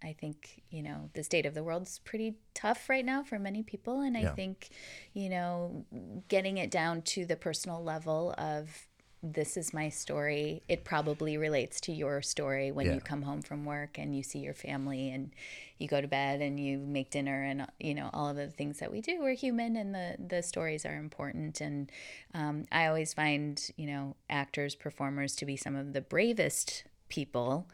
I 0.04 0.14
think, 0.14 0.62
you 0.70 0.84
know, 0.84 1.10
the 1.14 1.24
state 1.24 1.48
of 1.48 1.56
the 1.56 1.64
world's 1.64 1.98
pretty 2.00 2.36
tough 2.54 2.88
right 2.88 3.04
now 3.04 3.24
for 3.24 3.40
many 3.40 3.64
people. 3.64 4.02
And 4.02 4.16
I 4.16 4.22
Yeah. 4.22 4.36
think, 4.36 4.70
you 5.14 5.28
know, 5.28 5.86
getting 6.28 6.58
it 6.60 6.70
down 6.70 7.02
to 7.02 7.26
the 7.26 7.36
personal 7.36 7.84
level 7.84 8.36
of 8.38 8.88
this 9.24 9.58
is 9.58 9.74
my 9.74 9.90
story. 9.90 10.62
It 10.68 10.84
probably 10.84 11.38
relates 11.38 11.82
to 11.82 11.92
your 11.92 12.22
story 12.22 12.72
when 12.72 12.86
Yeah. 12.86 12.94
you 12.94 13.02
come 13.02 13.24
home 13.24 13.42
from 13.42 13.66
work 13.66 13.98
and 13.98 14.16
you 14.16 14.22
see 14.24 14.40
your 14.40 14.54
family 14.54 15.10
and 15.10 15.32
you 15.80 15.88
go 15.88 16.00
to 16.02 16.08
bed 16.08 16.40
and 16.42 16.60
you 16.60 16.78
make 16.78 17.10
dinner 17.10 17.44
and 17.44 17.68
you 17.80 17.94
know 17.96 18.10
all 18.14 18.30
of 18.30 18.36
the 18.36 18.48
things 18.48 18.80
that 18.80 18.92
we 18.92 19.02
do. 19.02 19.20
We're 19.22 19.34
human 19.34 19.76
and 19.76 19.94
the 19.94 20.16
the 20.20 20.44
stories 20.44 20.86
are 20.86 20.96
important. 20.96 21.62
And 21.62 21.92
um, 22.34 22.66
I 22.72 22.86
always 22.88 23.14
find 23.14 23.60
you 23.76 23.88
know 23.88 24.16
actors, 24.30 24.76
performers 24.76 25.36
to 25.38 25.46
be 25.46 25.58
some 25.58 25.76
of 25.76 25.94
the 25.94 26.02
bravest 26.02 26.84
people. 27.10 27.68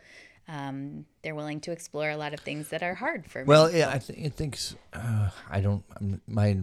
Um, 0.47 1.05
they're 1.23 1.35
willing 1.35 1.61
to 1.61 1.71
explore 1.71 2.09
a 2.09 2.17
lot 2.17 2.33
of 2.33 2.41
things 2.41 2.69
that 2.69 2.83
are 2.83 2.95
hard 2.95 3.25
for 3.31 3.39
me. 3.39 3.45
Well, 3.47 3.71
yeah, 3.71 3.89
I, 3.89 3.97
th- 3.97 4.25
I 4.25 4.29
think 4.29 4.57
uh, 4.91 5.29
I 5.49 5.61
don't. 5.61 5.83
I'm, 5.95 6.21
my 6.27 6.57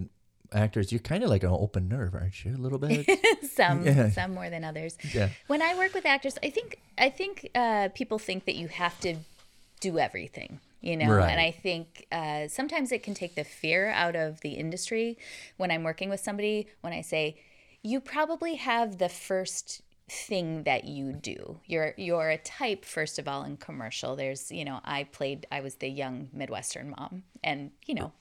actors, 0.52 0.90
you're 0.92 1.00
kind 1.00 1.22
of 1.24 1.30
like 1.30 1.42
an 1.42 1.50
open 1.50 1.88
nerve, 1.88 2.14
aren't 2.14 2.44
you? 2.44 2.54
A 2.54 2.58
little 2.58 2.78
bit. 2.86 3.06
some 3.50 3.84
Yeah. 3.84 4.10
some 4.10 4.34
more 4.34 4.50
than 4.50 4.64
others. 4.64 4.96
Yeah. 5.14 5.30
When 5.46 5.62
I 5.62 5.76
work 5.76 5.94
with 5.94 6.06
actors, 6.06 6.38
I 6.42 6.50
think 6.50 6.80
I 6.98 7.10
think 7.10 7.50
uh, 7.54 7.88
people 7.94 8.18
think 8.18 8.44
that 8.46 8.56
you 8.56 8.68
have 8.68 8.98
to 9.00 9.16
do 9.80 9.98
everything, 9.98 10.60
you 10.80 10.96
know, 10.96 11.10
Right. 11.10 11.30
and 11.30 11.40
I 11.40 11.50
think 11.52 12.06
uh, 12.12 12.48
sometimes 12.48 12.92
it 12.92 13.02
can 13.02 13.14
take 13.14 13.34
the 13.34 13.44
fear 13.44 13.88
out 13.88 14.14
of 14.16 14.40
the 14.42 14.50
industry. 14.50 15.16
When 15.56 15.70
I'm 15.70 15.84
working 15.84 16.10
with 16.10 16.20
somebody, 16.20 16.66
when 16.82 16.92
I 16.92 17.00
say, 17.02 17.36
you 17.82 17.98
probably 18.00 18.56
have 18.56 18.98
the 18.98 19.08
first 19.08 19.80
thing 20.10 20.64
that 20.64 20.84
you 20.84 21.12
do. 21.12 21.60
You're 21.66 21.94
you're 21.96 22.30
a 22.30 22.36
type 22.36 22.84
first 22.84 23.18
of 23.18 23.26
all 23.28 23.44
in 23.44 23.56
commercial. 23.56 24.16
There's, 24.16 24.50
you 24.50 24.64
know, 24.64 24.80
I 24.84 25.04
played 25.04 25.46
I 25.52 25.60
was 25.60 25.76
the 25.76 25.88
young 25.88 26.28
Midwestern 26.32 26.90
mom 26.90 27.22
and, 27.44 27.70
you 27.86 27.94
know, 27.94 28.12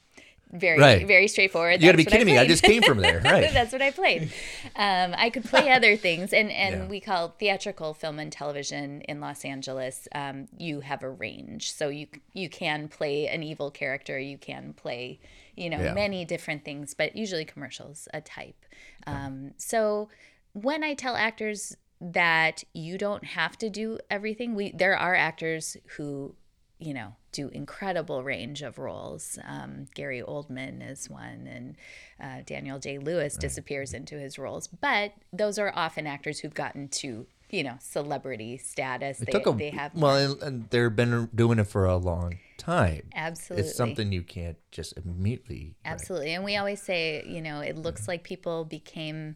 very 0.51 0.79
Right. 0.79 1.05
very 1.07 1.27
straightforward. 1.27 1.81
You 1.81 1.87
got 1.87 1.91
to 1.91 1.97
be 1.97 2.05
kidding 2.05 2.25
me. 2.25 2.37
I 2.37 2.47
just 2.47 2.63
came 2.63 2.81
from 2.81 2.97
there. 2.97 3.21
Right. 3.23 3.53
That's 3.53 3.71
what 3.71 3.81
I 3.81 3.91
played. 3.91 4.31
Um, 4.75 5.13
I 5.17 5.29
could 5.29 5.43
play 5.43 5.69
other 5.71 5.95
things, 5.95 6.33
and 6.33 6.51
and 6.51 6.75
Yeah. 6.75 6.87
we 6.87 6.99
call 6.99 7.29
theatrical 7.39 7.93
film 7.93 8.17
and 8.19 8.31
television 8.31 9.01
in 9.01 9.19
Los 9.19 9.45
Angeles. 9.45 10.07
Um, 10.13 10.47
you 10.57 10.79
have 10.81 11.03
a 11.03 11.09
range, 11.09 11.71
so 11.73 11.89
you 11.89 12.07
you 12.33 12.49
can 12.49 12.87
play 12.87 13.27
an 13.27 13.43
evil 13.43 13.69
character, 13.71 14.17
you 14.17 14.37
can 14.37 14.73
play, 14.73 15.19
you 15.55 15.69
know, 15.69 15.79
Yeah. 15.81 15.93
many 15.93 16.25
different 16.25 16.65
things, 16.65 16.93
but 16.93 17.15
usually 17.15 17.45
commercials 17.45 18.07
a 18.13 18.21
type. 18.21 18.65
Um, 19.05 19.51
so 19.57 20.09
when 20.53 20.83
I 20.83 20.93
tell 20.95 21.15
actors 21.15 21.75
that 22.01 22.63
you 22.73 22.97
don't 22.97 23.25
have 23.25 23.57
to 23.59 23.69
do 23.69 23.99
everything, 24.09 24.55
we 24.55 24.71
there 24.71 24.97
are 24.97 25.13
actors 25.15 25.77
who 25.97 26.35
you 26.79 26.93
know, 26.93 27.13
do 27.31 27.49
incredible 27.49 28.23
range 28.23 28.61
of 28.61 28.79
roles. 28.79 29.37
Um, 29.45 29.85
Gary 29.93 30.21
Oldman 30.21 30.89
is 30.89 31.09
one, 31.09 31.47
and 31.47 31.75
uh, 32.21 32.41
Daniel 32.45 32.79
Day-Lewis 32.79 33.35
disappears 33.35 33.93
into 33.93 34.17
his 34.17 34.39
roles. 34.39 34.67
But 34.67 35.13
those 35.33 35.59
are 35.59 35.71
often 35.75 36.07
actors 36.07 36.39
who've 36.39 36.53
gotten 36.53 36.87
to, 36.87 37.27
you 37.49 37.63
know, 37.63 37.75
celebrity 37.79 38.57
status. 38.57 39.19
They, 39.19 39.31
Took 39.31 39.47
a, 39.47 39.51
they 39.51 39.71
have 39.71 39.93
well, 39.93 40.15
and, 40.15 40.41
and 40.41 40.69
they've 40.69 40.95
been 40.95 41.29
doing 41.35 41.59
it 41.59 41.67
for 41.67 41.85
a 41.85 41.97
long 41.97 42.39
time. 42.57 43.09
absolutely. 43.13 43.67
It's 43.67 43.75
something 43.75 44.11
you 44.11 44.23
can't 44.23 44.57
just 44.71 44.97
immediately. 44.97 45.75
right. 45.83 45.91
Absolutely. 45.91 46.33
And 46.33 46.45
we 46.45 46.55
always 46.55 46.81
say, 46.81 47.23
you 47.27 47.41
know, 47.41 47.59
it 47.59 47.75
looks 47.77 48.07
like 48.07 48.23
people 48.23 48.63
became 48.63 49.35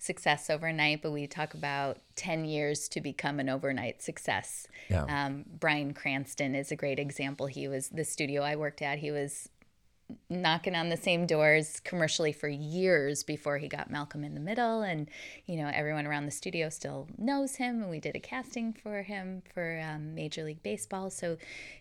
success 0.00 0.48
overnight, 0.48 1.02
but 1.02 1.12
we 1.12 1.26
talk 1.26 1.54
about 1.54 1.98
10 2.16 2.46
years 2.46 2.88
to 2.88 3.00
become 3.00 3.38
an 3.38 3.48
overnight 3.48 4.02
success. 4.02 4.66
Yeah. 4.88 5.04
Um, 5.04 5.44
Bryan 5.46 5.92
Cranston 5.92 6.54
is 6.54 6.72
a 6.72 6.76
great 6.76 6.98
example. 6.98 7.46
He 7.46 7.68
was 7.68 7.88
the 7.88 8.04
studio 8.04 8.42
I 8.42 8.56
worked 8.56 8.82
at. 8.82 8.98
He 8.98 9.10
was 9.10 9.48
knocking 10.28 10.74
on 10.74 10.88
the 10.88 10.96
same 10.96 11.26
doors 11.26 11.80
commercially 11.80 12.32
for 12.32 12.48
years 12.48 13.22
before 13.22 13.58
he 13.58 13.68
got 13.68 13.90
Malcolm 13.90 14.24
in 14.24 14.34
the 14.34 14.40
Middle. 14.40 14.82
And, 14.82 15.08
you 15.46 15.56
know, 15.56 15.70
everyone 15.72 16.06
around 16.06 16.24
the 16.24 16.32
studio 16.32 16.70
still 16.70 17.06
knows 17.18 17.56
him. 17.56 17.82
And 17.82 17.90
we 17.90 18.00
did 18.00 18.16
a 18.16 18.20
casting 18.20 18.72
for 18.72 19.02
him 19.02 19.42
for 19.54 19.80
um, 19.84 20.14
Major 20.14 20.44
League 20.44 20.62
Baseball. 20.62 21.10
So, 21.10 21.36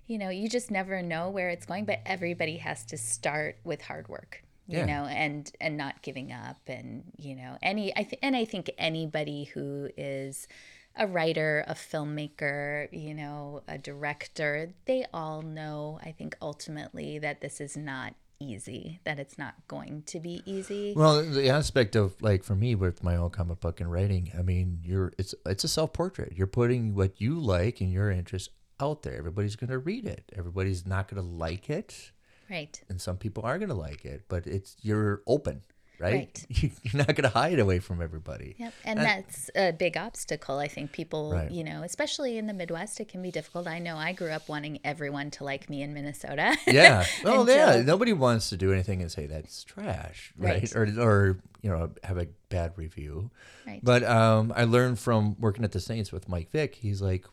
you 0.07 0.17
know, 0.17 0.29
you 0.29 0.49
just 0.49 0.71
never 0.71 1.01
know 1.01 1.29
where 1.29 1.49
it's 1.49 1.65
going, 1.65 1.85
but 1.85 1.99
everybody 2.05 2.57
has 2.57 2.85
to 2.87 2.97
start 2.97 3.57
with 3.63 3.81
hard 3.83 4.07
work. 4.07 4.43
You 4.69 4.77
Yeah. 4.79 4.85
know, 4.85 5.05
and 5.05 5.51
and 5.59 5.77
not 5.77 6.01
giving 6.03 6.31
up, 6.31 6.57
and 6.67 7.03
you 7.17 7.35
know, 7.35 7.57
any 7.61 7.91
I 7.97 8.03
th- 8.03 8.19
and 8.21 8.35
I 8.35 8.45
think 8.45 8.69
anybody 8.77 9.45
who 9.45 9.89
is 9.97 10.47
a 10.95 11.07
writer, 11.07 11.63
a 11.67 11.73
filmmaker, 11.75 12.87
you 12.91 13.13
know, 13.13 13.63
a 13.67 13.77
director, 13.77 14.73
they 14.85 15.05
all 15.13 15.41
know, 15.41 15.99
I 16.03 16.11
think, 16.11 16.35
ultimately 16.41 17.19
that 17.19 17.41
this 17.41 17.59
is 17.61 17.75
not 17.77 18.13
easy, 18.39 18.99
that 19.05 19.19
it's 19.19 19.37
not 19.37 19.55
going 19.67 20.03
to 20.03 20.19
be 20.19 20.41
easy. 20.45 20.93
Well, 20.95 21.23
the 21.23 21.49
aspect 21.49 21.95
of 21.95 22.21
like 22.21 22.43
for 22.43 22.55
me 22.55 22.75
with 22.75 23.03
my 23.03 23.15
own 23.15 23.29
comic 23.31 23.59
book 23.59 23.81
and 23.81 23.91
writing, 23.91 24.31
I 24.37 24.41
mean, 24.41 24.79
you're 24.83 25.13
it's 25.17 25.33
it's 25.45 25.63
a 25.63 25.67
self 25.67 25.93
portrait. 25.93 26.33
You're 26.35 26.47
putting 26.47 26.93
what 26.95 27.19
you 27.19 27.39
like 27.39 27.81
and 27.81 27.91
your 27.91 28.11
interests 28.11 28.49
out 28.79 29.01
there. 29.03 29.15
Everybody's 29.17 29.55
going 29.55 29.69
to 29.71 29.79
read 29.79 30.05
it. 30.05 30.31
Everybody's 30.37 30.85
not 30.85 31.07
going 31.09 31.21
to 31.21 31.27
like 31.27 31.69
it, 31.69 32.11
Right. 32.49 32.81
and 32.89 32.99
some 32.99 33.17
people 33.17 33.43
are 33.43 33.57
going 33.57 33.69
to 33.69 33.75
like 33.75 34.05
it. 34.05 34.23
But 34.27 34.47
it's 34.47 34.75
you're 34.81 35.21
open, 35.27 35.61
right? 35.99 36.13
Right. 36.13 36.45
You're 36.83 36.97
not 37.05 37.07
going 37.07 37.23
to 37.23 37.29
hide 37.29 37.59
away 37.59 37.79
from 37.79 38.01
everybody. 38.01 38.55
Yep. 38.57 38.73
And 38.85 38.99
that's 38.99 39.51
a 39.55 39.71
big 39.73 39.97
obstacle. 39.97 40.57
I 40.57 40.67
think 40.67 40.91
people, 40.93 41.33
Right. 41.33 41.51
you 41.51 41.63
know, 41.63 41.83
especially 41.83 42.37
in 42.37 42.47
the 42.47 42.53
Midwest, 42.53 42.99
it 42.99 43.07
can 43.09 43.21
be 43.21 43.31
difficult. 43.31 43.67
I 43.67 43.79
know 43.79 43.97
I 43.97 44.13
grew 44.13 44.29
up 44.29 44.47
wanting 44.49 44.79
everyone 44.83 45.29
to 45.31 45.43
like 45.43 45.69
me 45.69 45.81
in 45.81 45.93
Minnesota. 45.93 46.55
Yeah. 46.67 47.05
Oh, 47.25 47.45
yeah. 47.47 47.81
Nobody 47.85 48.13
wants 48.13 48.49
to 48.49 48.57
do 48.57 48.71
anything 48.73 49.01
and 49.01 49.11
say 49.11 49.25
that's 49.27 49.63
trash, 49.63 50.33
right? 50.37 50.61
Right. 50.61 50.75
Or 50.75 50.83
or 51.01 51.37
you 51.61 51.69
know 51.69 51.91
have 52.03 52.17
a 52.17 52.27
bad 52.49 52.73
review. 52.77 53.29
Right. 53.67 53.81
But 53.83 54.03
um, 54.03 54.53
I 54.55 54.63
learned 54.63 54.97
from 54.99 55.35
working 55.39 55.63
at 55.65 55.73
the 55.73 55.79
Saints 55.81 56.11
with 56.11 56.29
Mike 56.29 56.51
Veeck. 56.51 56.75
He's 56.75 57.01
like, 57.01 57.25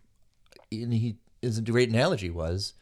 and 0.73 0.93
he 0.93 1.17
his 1.41 1.61
great 1.61 1.89
analogy 1.91 2.31
was, 2.31 2.75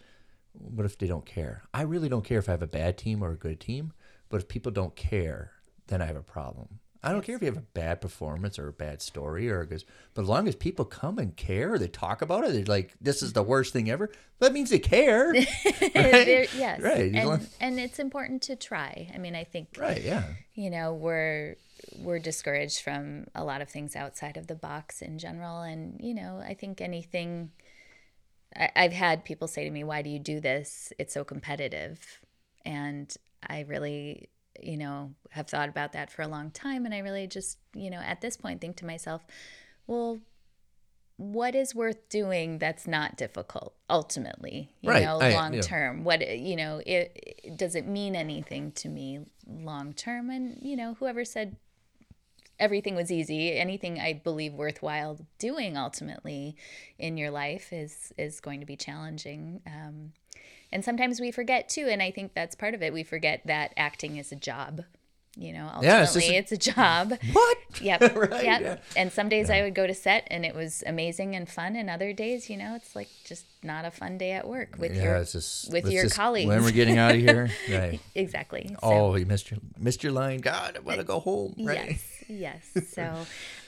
what 0.55 0.87
if 0.87 0.97
they 0.99 1.07
don't 1.07 1.27
care? 1.27 1.62
I 1.73 1.83
really 1.83 2.09
don't 2.09 2.25
care 2.25 2.38
if 2.38 2.49
I 2.49 2.53
have 2.53 2.62
a 2.62 2.67
bad 2.67 2.97
team 2.99 3.23
or 3.23 3.33
a 3.33 3.37
good 3.37 3.61
team, 3.61 3.93
but 4.29 4.40
if 4.40 4.49
people 4.49 4.73
don't 4.73 4.97
care, 4.97 5.53
then 5.88 6.01
I 6.01 6.07
have 6.07 6.17
a 6.17 6.23
problem. 6.23 6.81
I 7.03 7.12
don't 7.12 7.23
care 7.23 7.37
if 7.37 7.43
you 7.43 7.49
have 7.49 7.59
a 7.59 7.61
bad 7.61 8.01
performance 8.01 8.59
or 8.59 8.67
a 8.69 8.73
bad 8.73 9.03
story 9.03 9.51
or 9.51 9.67
good, 9.67 9.85
but 10.14 10.23
as 10.23 10.29
long 10.29 10.49
as 10.49 10.57
people 10.57 10.87
come 10.87 11.19
and 11.19 11.37
care, 11.37 11.79
they 11.79 11.87
talk 11.88 12.23
about 12.23 12.45
it. 12.45 12.53
They're 12.55 12.64
like, 12.64 12.95
"This 12.99 13.23
is 13.23 13.35
the 13.35 13.43
worst 13.43 13.75
thing 13.75 13.90
ever." 13.90 14.11
That 14.38 14.55
means 14.55 14.71
they 14.71 14.79
care, 14.79 15.31
right? 15.35 16.49
Yes. 16.57 16.81
Right. 16.81 17.14
And, 17.14 17.47
and 17.61 17.79
it's 17.79 17.99
important 17.99 18.40
to 18.45 18.57
try. 18.57 19.11
I 19.14 19.19
mean, 19.19 19.35
I 19.35 19.45
think 19.45 19.77
Right. 19.79 20.03
Yeah. 20.03 20.25
you 20.55 20.71
know 20.71 20.95
we're 20.95 21.57
we're 21.99 22.19
discouraged 22.19 22.81
from 22.81 23.27
a 23.35 23.45
lot 23.45 23.61
of 23.61 23.69
things 23.69 23.95
outside 23.95 24.38
of 24.38 24.47
the 24.47 24.55
box 24.55 25.03
in 25.03 25.19
general 25.19 25.61
and 25.61 26.01
you 26.01 26.14
know 26.14 26.43
i 26.49 26.55
think 26.55 26.81
anything 26.81 27.51
I, 28.57 28.71
i've 28.77 28.93
had 28.93 29.25
people 29.25 29.49
say 29.49 29.64
to 29.64 29.71
me 29.71 29.85
why 29.85 30.03
do 30.03 30.11
you 30.11 30.19
do 30.19 30.40
this? 30.40 30.93
It's 30.99 31.14
so 31.14 31.25
competitive. 31.25 32.21
And 32.64 33.14
i 33.49 33.61
really 33.61 34.29
you 34.62 34.77
know 34.77 35.12
have 35.31 35.49
thought 35.49 35.69
about 35.69 35.93
that 35.93 36.11
for 36.11 36.23
a 36.23 36.29
long 36.29 36.51
time. 36.51 36.85
And 36.85 36.95
i 36.95 36.99
really 36.99 37.27
just 37.27 37.59
you 37.75 37.90
know 37.90 37.99
at 38.01 38.21
this 38.21 38.37
point 38.37 38.61
think 38.61 38.77
to 38.77 38.87
myself 38.87 39.27
well 39.87 40.21
what 41.17 41.55
is 41.55 41.75
worth 41.77 42.09
doing 42.09 42.59
that's 42.59 42.88
not 42.88 43.17
difficult 43.17 43.75
ultimately 43.88 44.73
you 44.81 44.90
Right. 44.90 45.05
know 45.05 45.19
long 45.19 45.61
term? 45.61 46.03
What 46.05 46.27
you 46.38 46.57
know 46.57 46.83
it, 46.85 47.40
it 47.45 47.57
does 47.57 47.75
it 47.77 47.87
mean 47.87 48.17
anything 48.17 48.73
to 48.73 48.88
me 48.88 49.21
long 49.47 49.93
term? 49.93 50.31
And 50.31 50.59
you 50.61 50.77
know 50.77 50.95
whoever 50.95 51.25
said 51.25 51.57
everything 52.59 52.95
was 52.95 53.11
easy 53.11 53.57
anything 53.57 53.99
i 53.99 54.12
believe 54.12 54.53
worthwhile 54.55 55.19
doing 55.38 55.77
ultimately 55.77 56.57
in 56.99 57.17
your 57.17 57.31
life 57.31 57.73
is 57.73 58.12
is 58.17 58.40
going 58.40 58.61
to 58.61 58.67
be 58.67 58.77
challenging 58.77 59.61
um, 59.67 60.12
and 60.73 60.85
sometimes 60.85 61.21
we 61.21 61.31
forget 61.31 61.69
too 61.69 61.87
and 61.90 62.01
i 62.03 62.11
think 62.11 62.33
that's 62.35 62.55
part 62.55 62.75
of 62.75 62.83
it 62.83 62.93
we 62.93 63.03
forget 63.03 63.40
that 63.47 63.73
acting 63.77 64.17
is 64.17 64.31
a 64.33 64.37
job 64.37 64.83
you 65.37 65.53
know 65.53 65.64
ultimately 65.64 65.88
Yeah, 65.88 66.03
it's 66.05 66.17
a- 66.17 66.35
it's 66.37 66.53
a 66.53 66.57
job 66.73 67.12
What? 67.33 67.59
Yep. 67.81 68.14
Right, 68.14 68.45
Yep. 68.45 68.61
yeah. 68.61 68.77
And 68.97 69.12
some 69.12 69.29
days 69.29 69.51
I 69.51 69.62
would 69.62 69.75
go 69.75 69.85
to 69.85 69.93
set 69.95 70.29
and 70.31 70.45
it 70.47 70.55
was 70.55 70.85
amazing 70.87 71.35
and 71.35 71.49
fun, 71.49 71.75
and 71.75 71.90
other 71.90 72.12
days, 72.12 72.49
you 72.49 72.57
know, 72.57 72.77
it's 72.77 72.95
like 72.95 73.09
just 73.25 73.45
not 73.64 73.85
a 73.85 73.90
fun 73.90 74.17
day 74.17 74.31
at 74.31 74.47
work 74.47 74.77
with 74.79 74.95
yeah. 74.95 75.03
your 75.03 75.25
just 75.25 75.73
with 75.73 75.90
your 75.90 76.05
just- 76.05 76.14
colleagues. 76.14 76.47
when 76.47 76.62
we're 76.62 76.71
getting 76.71 76.99
out 76.99 77.17
of 77.17 77.21
here. 77.21 77.51
Right. 77.69 77.99
exactly. 78.14 78.69
So, 78.75 78.79
Oh, 78.85 79.14
you 79.17 79.27
missed 79.27 79.51
your 79.51 79.59
missed 79.77 80.05
your 80.05 80.12
line. 80.12 80.38
God, 80.38 80.77
I 80.77 80.81
want 80.81 80.99
to 80.99 81.05
go 81.05 81.19
home. 81.19 81.57
Right. 81.59 81.90
yes, 81.90 82.13
yes. 82.29 82.67
So, 82.93 83.03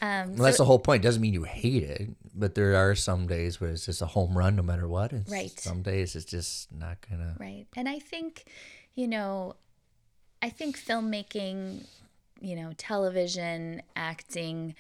um, 0.03 0.37
Well, 0.37 0.45
that's 0.45 0.57
so- 0.57 0.62
the 0.62 0.66
whole 0.66 0.79
point. 0.79 1.03
Doesn't 1.03 1.21
mean 1.23 1.35
you 1.35 1.45
hate 1.45 1.83
it, 1.83 2.11
but 2.35 2.55
there 2.55 2.77
are 2.77 2.95
some 2.95 3.27
days 3.27 3.61
where 3.61 3.71
it's 3.71 3.87
just 3.87 4.03
a 4.03 4.07
home 4.07 4.37
run 4.37 4.57
no 4.57 4.62
matter 4.62 4.87
what. 4.88 5.12
It's, 5.12 5.31
Right. 5.31 5.59
Some 5.59 5.83
days 5.83 6.14
it's 6.16 6.25
just 6.25 6.73
not 6.73 6.99
gonna. 7.09 7.37
right. 7.38 7.66
And 7.77 7.88
I 7.88 7.99
think, 7.99 8.45
you 8.95 9.09
know, 9.09 9.57
I 10.42 10.51
think 10.51 10.79
filmmaking, 10.79 11.87
you 12.40 12.57
know, 12.57 12.73
television, 12.77 13.83
acting, 13.97 14.75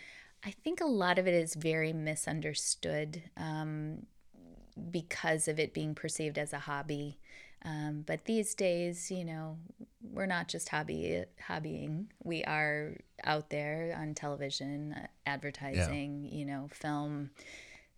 I 0.44 0.50
think 0.52 0.80
a 0.80 0.86
lot 0.86 1.18
of 1.18 1.26
it 1.26 1.34
is 1.34 1.54
very 1.54 1.92
misunderstood 1.92 3.22
um, 3.36 4.06
because 4.90 5.48
of 5.48 5.58
it 5.58 5.72
being 5.74 5.94
perceived 5.94 6.38
as 6.38 6.52
a 6.52 6.58
hobby. 6.60 7.18
Um, 7.64 8.04
but 8.06 8.26
these 8.26 8.54
days, 8.54 9.10
you 9.10 9.24
know, 9.24 9.56
we're 10.16 10.26
not 10.26 10.48
just 10.48 10.70
hobby 10.70 11.24
hobbying. 11.46 12.06
We 12.24 12.42
are 12.44 12.96
out 13.22 13.50
there 13.50 13.94
on 14.00 14.14
television, 14.14 14.94
uh, 14.94 15.06
advertising, 15.26 16.28
you 16.32 16.46
know, 16.46 16.68
film. 16.72 17.30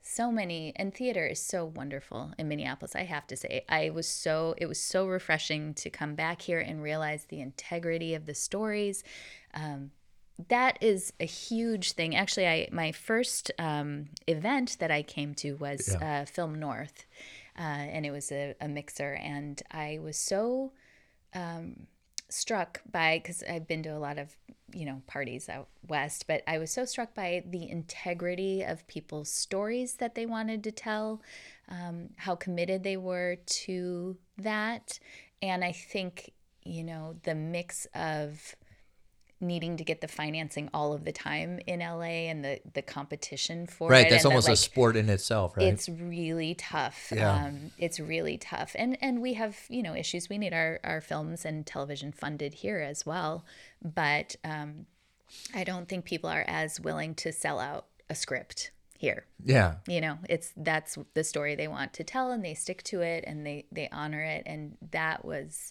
So 0.02 0.32
many 0.32 0.72
and 0.76 0.92
theater 0.92 1.26
is 1.26 1.40
so 1.40 1.64
wonderful 1.64 2.32
in 2.36 2.48
Minneapolis. 2.48 2.96
I 2.96 3.04
have 3.04 3.26
to 3.28 3.36
say, 3.36 3.64
I 3.68 3.90
was 3.90 4.08
so 4.08 4.54
it 4.58 4.66
was 4.66 4.80
so 4.80 5.06
refreshing 5.06 5.74
to 5.74 5.90
come 5.90 6.16
back 6.16 6.42
here 6.42 6.58
and 6.58 6.82
realize 6.82 7.26
the 7.26 7.40
integrity 7.40 8.14
of 8.14 8.26
the 8.26 8.34
stories. 8.34 9.04
Um, 9.54 9.92
that 10.48 10.78
is 10.80 11.12
a 11.20 11.24
huge 11.24 11.92
thing. 11.92 12.16
Actually, 12.16 12.48
I 12.48 12.68
my 12.72 12.90
first 12.90 13.52
um, 13.58 14.08
event 14.26 14.76
that 14.80 14.90
I 14.90 15.02
came 15.02 15.34
to 15.36 15.54
was 15.54 15.94
uh, 15.94 16.24
FilmNorth, 16.24 17.04
uh, 17.56 17.62
and 17.62 18.04
it 18.06 18.10
was 18.10 18.32
a, 18.32 18.54
a 18.60 18.68
mixer, 18.68 19.14
and 19.14 19.60
I 19.70 19.98
was 20.00 20.16
so 20.16 20.72
um, 21.34 21.86
struck 22.28 22.80
by 22.90 23.18
because 23.18 23.42
I've 23.42 23.66
been 23.66 23.82
to 23.84 23.90
a 23.90 23.98
lot 23.98 24.18
of 24.18 24.36
you 24.72 24.84
know 24.84 25.02
parties 25.06 25.48
out 25.48 25.68
west, 25.86 26.26
but 26.26 26.42
I 26.46 26.58
was 26.58 26.70
so 26.70 26.84
struck 26.84 27.14
by 27.14 27.42
the 27.48 27.68
integrity 27.70 28.62
of 28.62 28.86
people's 28.86 29.30
stories 29.30 29.94
that 29.94 30.14
they 30.14 30.26
wanted 30.26 30.62
to 30.64 30.72
tell, 30.72 31.22
um, 31.68 32.10
how 32.16 32.34
committed 32.34 32.82
they 32.82 32.96
were 32.96 33.36
to 33.46 34.16
that, 34.36 34.98
and 35.42 35.64
I 35.64 35.72
think 35.72 36.32
you 36.64 36.84
know 36.84 37.16
the 37.22 37.34
mix 37.34 37.86
of 37.94 38.54
needing 39.40 39.76
to 39.76 39.84
get 39.84 40.00
the 40.00 40.08
financing 40.08 40.68
all 40.74 40.92
of 40.92 41.04
the 41.04 41.12
time 41.12 41.60
in 41.66 41.80
LA 41.80 42.26
and 42.30 42.44
the 42.44 42.60
the 42.74 42.82
competition 42.82 43.66
for 43.66 43.88
Right, 43.90 44.06
it. 44.06 44.10
that's 44.10 44.24
and 44.24 44.30
the, 44.30 44.34
almost 44.34 44.48
a 44.48 44.52
like, 44.52 44.58
sport 44.58 44.96
in 44.96 45.08
itself, 45.08 45.56
right? 45.56 45.66
it's 45.66 45.88
really 45.88 46.54
tough. 46.54 47.12
Yeah. 47.14 47.46
Um, 47.46 47.70
it's 47.78 48.00
really 48.00 48.36
tough, 48.38 48.72
and 48.78 48.98
and 49.00 49.20
we 49.22 49.34
have 49.34 49.56
you 49.68 49.82
know 49.82 49.94
issues. 49.94 50.28
We 50.28 50.38
need 50.38 50.52
our 50.52 50.80
our 50.84 51.00
films 51.00 51.44
and 51.44 51.64
television 51.66 52.12
funded 52.12 52.54
here 52.54 52.80
as 52.80 53.06
well, 53.06 53.44
but 53.82 54.36
um, 54.44 54.86
I 55.54 55.64
don't 55.64 55.88
think 55.88 56.04
people 56.04 56.30
are 56.30 56.44
as 56.48 56.80
willing 56.80 57.14
to 57.16 57.32
sell 57.32 57.58
out 57.60 57.86
a 58.10 58.14
script 58.14 58.70
here. 58.98 59.26
yeah. 59.44 59.74
You 59.86 60.00
know, 60.00 60.18
it's 60.28 60.52
that's 60.56 60.98
the 61.14 61.22
story 61.22 61.54
they 61.54 61.68
want 61.68 61.92
to 61.94 62.02
tell, 62.04 62.32
and 62.32 62.44
they 62.44 62.54
stick 62.54 62.82
to 62.84 63.02
it, 63.02 63.22
and 63.26 63.46
they 63.46 63.66
they 63.70 63.88
honor 63.92 64.22
it, 64.22 64.42
and 64.46 64.76
that 64.90 65.24
was 65.24 65.70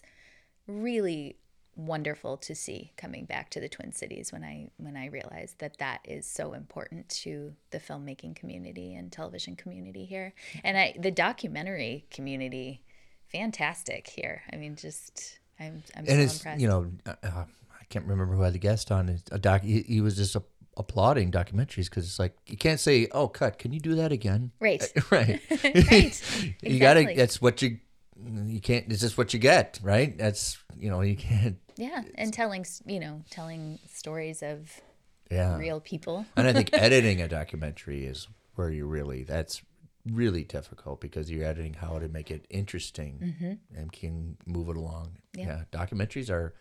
really 0.66 1.36
wonderful 1.78 2.36
to 2.36 2.54
see 2.54 2.92
coming 2.96 3.24
back 3.24 3.48
to 3.50 3.60
the 3.60 3.68
Twin 3.68 3.92
Cities 3.92 4.32
when 4.32 4.44
I 4.44 4.70
when 4.76 4.96
I 4.96 5.06
realized 5.06 5.60
that 5.60 5.78
that 5.78 6.00
is 6.04 6.26
so 6.26 6.52
important 6.52 7.08
to 7.10 7.54
the 7.70 7.78
filmmaking 7.78 8.36
community 8.36 8.94
and 8.94 9.10
television 9.10 9.56
community 9.56 10.04
here, 10.04 10.34
and 10.64 10.76
I 10.76 10.94
the 10.98 11.10
documentary 11.10 12.04
community, 12.10 12.82
fantastic 13.32 14.08
here. 14.08 14.42
I 14.52 14.56
mean, 14.56 14.76
just 14.76 15.38
I'm 15.58 15.82
I'm 15.96 16.06
so 16.06 16.12
it's 16.12 16.36
impressed. 16.36 16.60
you 16.60 16.68
know 16.68 16.90
uh, 17.06 17.14
uh, 17.22 17.44
I 17.80 17.84
can't 17.88 18.06
remember 18.06 18.34
who 18.34 18.42
had 18.42 18.52
the 18.52 18.58
guest 18.58 18.90
on. 18.92 19.18
A 19.30 19.38
doc. 19.38 19.62
He, 19.62 19.82
he 19.82 20.00
was 20.00 20.16
just 20.16 20.36
a, 20.36 20.42
applauding 20.76 21.30
documentaries 21.30 21.86
because 21.86 22.04
it's 22.04 22.18
like 22.18 22.36
you 22.46 22.56
can't 22.56 22.80
say, 22.80 23.08
"Oh, 23.12 23.28
cut! 23.28 23.58
Can 23.58 23.72
you 23.72 23.80
do 23.80 23.94
that 23.96 24.12
again?" 24.12 24.52
right, 24.60 24.84
right. 25.10 25.40
right, 25.50 26.54
You 26.62 26.78
gotta. 26.78 27.12
That's 27.14 27.40
what 27.40 27.62
you. 27.62 27.78
You 28.20 28.60
can't. 28.60 28.86
It's 28.90 29.00
just 29.00 29.16
what 29.16 29.32
you 29.32 29.38
get, 29.38 29.78
right? 29.82 30.16
That's 30.18 30.58
you 30.76 30.90
know 30.90 31.00
you 31.02 31.16
can't. 31.16 31.56
Yeah, 31.78 32.02
and 32.16 32.32
telling 32.34 32.66
you 32.84 33.00
know 33.00 33.22
telling 33.30 33.78
stories 33.88 34.42
of 34.42 34.80
Yeah. 35.30 35.56
real 35.56 35.80
people. 35.80 36.26
and 36.36 36.46
I 36.46 36.52
think 36.52 36.70
editing 36.72 37.22
a 37.22 37.28
documentary 37.28 38.04
is 38.04 38.28
where 38.56 38.70
you 38.70 38.86
really 38.86 39.24
that's 39.24 39.62
really 40.06 40.44
difficult 40.44 41.00
because 41.00 41.30
you're 41.30 41.44
editing 41.44 41.74
how 41.74 41.98
to 41.98 42.08
make 42.08 42.30
it 42.30 42.46
interesting 42.50 43.56
and 43.76 43.92
can 43.92 44.36
move 44.46 44.68
it 44.68 44.76
along. 44.76 45.06
Mm-hmm. 45.36 45.40
Yeah. 45.40 45.46
yeah, 45.46 45.62
documentaries 45.80 46.30
are 46.30 46.54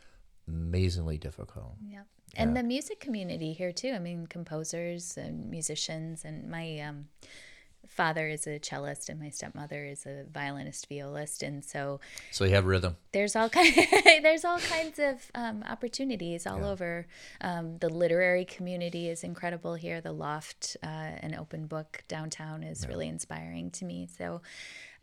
amazingly 0.47 1.17
difficult. 1.17 1.75
Yeah. 1.81 2.03
And 2.35 2.55
the 2.55 2.63
music 2.63 2.99
community 2.99 3.53
here 3.53 3.71
too. 3.71 3.93
I 3.93 3.99
mean, 3.99 4.27
composers 4.27 5.17
and 5.17 5.49
musicians 5.49 6.25
and 6.25 6.49
my 6.49 6.79
um, 6.81 7.07
father 7.87 8.27
is 8.27 8.47
a 8.47 8.59
cellist 8.59 9.09
and 9.09 9.19
my 9.19 9.29
stepmother 9.29 9.85
is 9.85 10.05
a 10.05 10.25
violinist 10.31 10.87
violist. 10.89 11.43
And 11.43 11.63
so 11.63 11.99
So 12.31 12.45
you 12.45 12.53
have 12.53 12.65
rhythm. 12.65 12.97
there's 13.11 13.35
all 13.35 13.49
kind 13.49 13.73
there's 14.21 14.45
all 14.45 14.59
kinds 14.59 14.99
of 14.99 15.31
um, 15.35 15.63
opportunities 15.67 16.45
all 16.45 16.63
over 16.65 17.07
um, 17.41 17.77
the 17.79 17.89
literary 17.89 18.45
community 18.45 19.09
is 19.09 19.23
incredible 19.23 19.75
here. 19.75 20.01
The 20.01 20.11
loft 20.11 20.77
uh, 20.83 20.87
and 20.87 21.35
open 21.35 21.67
book 21.67 22.03
downtown 22.07 22.63
is 22.63 22.87
really 22.87 23.07
inspiring 23.07 23.71
to 23.71 23.85
me. 23.85 24.07
So 24.17 24.41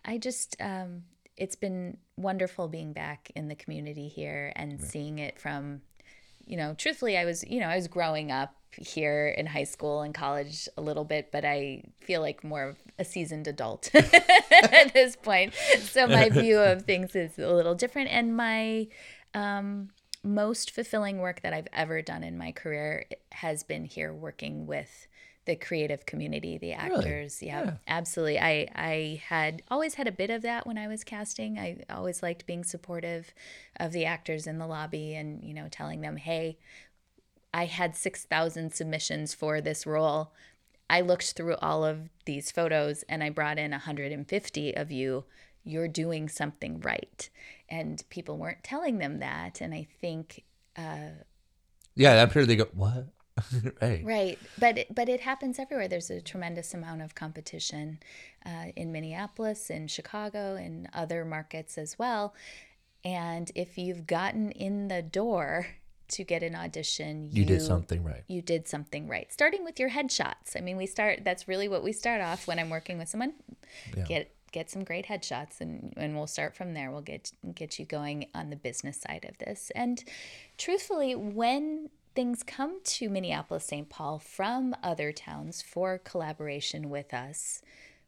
i 0.05 0.19
just 0.19 0.57
um, 0.61 1.03
it's 1.37 1.57
been 1.57 1.97
wonderful 2.17 2.69
being 2.69 2.93
back 2.93 3.31
in 3.35 3.49
the 3.49 3.55
community 3.55 4.09
here 4.09 4.53
and 4.55 4.81
seeing 4.81 5.19
it 5.19 5.41
from 5.41 5.81
you 6.47 6.57
know 6.57 6.75
truthfully 6.75 7.17
i 7.17 7.25
was 7.25 7.45
you 7.45 7.61
know 7.61 7.67
i 7.67 7.77
was 7.77 7.89
growing 7.89 8.31
up 8.31 8.55
here 8.77 9.29
in 9.29 9.47
high 9.47 9.65
school 9.65 10.03
and 10.03 10.15
college 10.15 10.69
a 10.77 10.83
little 10.83 11.05
bit 11.05 11.31
but 11.31 11.45
i 11.45 11.83
feel 12.01 12.21
like 12.21 12.43
more 12.43 12.65
of 12.65 12.77
a 12.99 13.05
seasoned 13.05 13.49
adult 13.49 13.91
at 13.95 14.93
this 14.93 15.17
point. 15.17 15.55
So 15.81 16.07
my 16.07 16.29
view 16.31 16.59
of 16.59 16.83
things 16.83 17.15
is 17.17 17.39
a 17.39 17.53
little 17.53 17.75
different. 17.75 18.11
And 18.11 18.37
my 18.37 18.89
um, 19.35 19.91
most 20.23 20.71
fulfilling 20.71 21.19
work 21.19 21.43
that 21.43 21.53
i've 21.53 21.69
ever 21.75 22.01
done 22.01 22.25
in 22.25 22.39
my 22.39 22.51
career 22.51 23.05
has 23.31 23.63
been 23.63 23.85
here 23.85 24.11
working 24.11 24.67
with 24.67 25.07
the 25.47 25.57
creative 25.57 26.07
community 26.07 26.57
the 26.59 26.73
actors 26.73 27.43
yeah, 27.43 27.65
Yeah. 27.65 27.73
absolutely 27.87 28.39
i 28.39 28.69
i 28.75 29.23
had 29.29 29.63
always 29.71 29.95
had 29.95 30.07
a 30.07 30.13
bit 30.13 30.31
of 30.31 30.43
that 30.43 30.67
when 30.67 30.79
i 30.79 30.87
was 30.89 31.05
casting 31.05 31.59
i 31.59 31.79
always 31.91 32.23
liked 32.23 32.47
being 32.47 32.65
supportive 32.65 33.35
of 33.79 33.93
the 33.93 34.05
actors 34.07 34.47
in 34.47 34.59
the 34.59 34.67
lobby 34.67 35.15
and 35.15 35.45
you 35.45 35.53
know 35.55 35.69
telling 35.71 36.01
them 36.01 36.17
hey 36.17 36.59
I 37.57 37.67
had 37.67 37.95
6,000 37.95 38.75
submissions 38.75 39.33
for 39.33 39.61
this 39.61 39.87
role. 39.87 40.33
I 40.91 41.03
looked 41.03 41.35
through 41.35 41.55
all 41.63 41.85
of 41.85 42.09
these 42.25 42.51
photos 42.51 43.05
and 43.09 43.23
I 43.23 43.31
brought 43.31 43.61
in 43.61 43.71
150 43.71 44.77
of 44.77 44.91
you. 44.91 45.23
You're 45.63 45.87
doing 45.87 46.29
something 46.29 46.81
right. 46.81 47.31
And 47.69 48.03
people 48.11 48.39
weren't 48.39 48.65
telling 48.65 48.99
them 48.99 49.21
that. 49.21 49.61
And 49.61 49.73
I 49.73 49.87
think, 50.01 50.43
uh, 50.77 51.11
Yeah, 51.95 52.21
I'm 52.21 52.31
sure 52.31 52.45
they 52.45 52.57
go, 52.57 52.67
what? 52.75 53.07
right. 53.83 54.05
right. 54.05 54.39
But, 54.59 54.79
it- 54.79 54.95
but 54.95 55.09
it 55.09 55.21
happens 55.21 55.59
everywhere. 55.59 55.89
There's 55.89 56.11
a 56.11 56.21
tremendous 56.21 56.75
amount 56.75 57.03
of 57.03 57.15
competition 57.15 57.99
uh, 58.47 58.67
in 58.77 58.93
Minneapolis, 58.93 59.71
in 59.71 59.89
Chicago, 59.89 60.55
in 60.57 60.89
other 60.93 61.25
markets 61.25 61.77
as 61.79 61.99
well. 61.99 62.35
And 63.05 63.51
if 63.55 63.77
you've 63.77 64.07
gotten 64.07 64.51
in 64.53 64.89
the 64.89 65.03
door 65.03 65.67
to 66.09 66.25
get 66.25 66.43
an 66.43 66.55
audition, 66.55 67.29
You 67.33 67.45
did 67.45 67.61
something 67.63 68.03
right. 68.05 68.23
you 68.29 68.41
did 68.43 68.69
something 68.69 69.09
right. 69.09 69.33
Starting 69.33 69.65
with 69.65 69.79
your 69.81 69.91
headshots. 69.91 70.57
I 70.57 70.61
mean, 70.61 70.77
we 70.77 70.87
start. 70.87 71.21
That's 71.25 71.49
really 71.49 71.69
what 71.69 71.83
we 71.83 71.93
start 71.93 72.21
off 72.21 72.47
when 72.47 72.59
I'm 72.59 72.71
working 72.71 72.99
with 72.99 73.09
someone. 73.09 73.35
Get 74.07 74.31
get 74.53 74.71
some 74.71 74.85
great 74.85 75.07
headshots, 75.07 75.61
and 75.61 75.93
and 75.97 76.15
we'll 76.15 76.27
start 76.27 76.55
from 76.55 76.75
there. 76.75 76.91
We'll 76.91 77.01
get 77.03 77.33
get 77.55 77.79
you 77.79 77.85
going 77.87 78.27
on 78.35 78.51
the 78.51 78.57
business 78.57 79.01
side 79.01 79.27
of 79.29 79.37
this. 79.39 79.71
And 79.75 80.03
truthfully, 80.59 81.15
when 81.15 81.89
things 82.15 82.43
come 82.43 82.81
to 82.85 83.09
Minneapolis, 83.09 83.65
St. 83.67 83.89
Paul 83.89 84.19
from 84.19 84.75
other 84.83 85.13
towns 85.13 85.63
for 85.63 85.99
collaboration 85.99 86.91
with 86.91 87.13
us, 87.13 87.61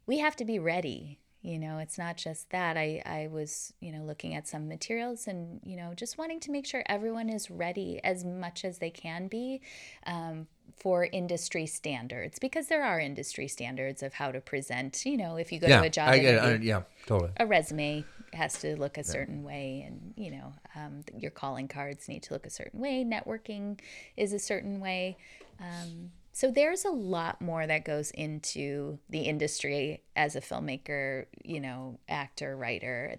we 0.05 0.19
have 0.19 0.35
to 0.37 0.45
be 0.45 0.59
ready. 0.59 1.19
You 1.41 1.59
know, 1.59 1.77
it's 1.77 1.97
not 1.97 2.17
just 2.17 2.49
that. 2.49 2.75
I, 2.77 3.01
I 3.05 3.27
was, 3.31 3.71
you 3.79 3.91
know, 3.91 4.03
looking 4.03 4.33
at 4.33 4.47
some 4.47 4.67
materials 4.67 5.27
and, 5.27 5.61
you 5.63 5.77
know, 5.77 5.93
just 5.95 6.17
wanting 6.17 6.39
to 6.41 6.51
make 6.51 6.65
sure 6.65 6.83
everyone 6.87 7.29
is 7.29 7.49
ready 7.51 7.99
as 8.03 8.25
much 8.25 8.65
as 8.65 8.79
they 8.79 8.89
can 8.89 9.27
be 9.27 9.61
um, 10.05 10.47
for 10.77 11.05
industry 11.05 11.65
standards 11.65 12.39
because 12.39 12.67
there 12.67 12.83
are 12.83 12.99
industry 12.99 13.47
standards 13.47 14.03
of 14.03 14.13
how 14.15 14.31
to 14.31 14.41
present. 14.41 15.05
You 15.05 15.15
know, 15.17 15.37
if 15.37 15.51
you 15.51 15.59
go 15.59 15.67
Yeah, 15.67 15.81
to 15.81 15.87
a 15.87 15.89
job 15.89 16.09
I 16.09 16.17
interview, 16.19 16.49
I- 16.49 16.63
yeah, 16.63 16.81
totally. 17.05 17.31
a 17.37 17.45
resume 17.45 18.03
has 18.37 18.59
to 18.59 18.77
look 18.77 18.97
a 18.97 19.03
certain 19.03 19.43
way 19.43 19.83
and 19.85 20.13
you 20.15 20.31
know 20.31 20.53
um, 20.75 21.01
your 21.17 21.31
calling 21.31 21.67
cards 21.67 22.07
need 22.07 22.23
to 22.23 22.33
look 22.33 22.45
a 22.45 22.49
certain 22.49 22.79
way. 22.79 23.03
Networking 23.05 23.79
is 24.15 24.33
a 24.33 24.39
certain 24.39 24.79
way. 24.79 25.17
Um, 25.59 26.11
so 26.31 26.51
there's 26.51 26.85
a 26.85 26.91
lot 26.91 27.41
more 27.41 27.65
that 27.65 27.83
goes 27.83 28.11
into 28.11 28.99
the 29.09 29.21
industry 29.21 30.03
as 30.15 30.35
a 30.35 30.41
filmmaker 30.41 31.25
you 31.43 31.59
know 31.59 31.99
actor 32.07 32.55
writer. 32.55 33.17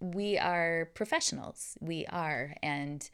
We 0.00 0.38
are 0.38 0.90
professionals. 0.94 1.76
We 1.80 2.06
are. 2.06 2.54
And 2.62 3.08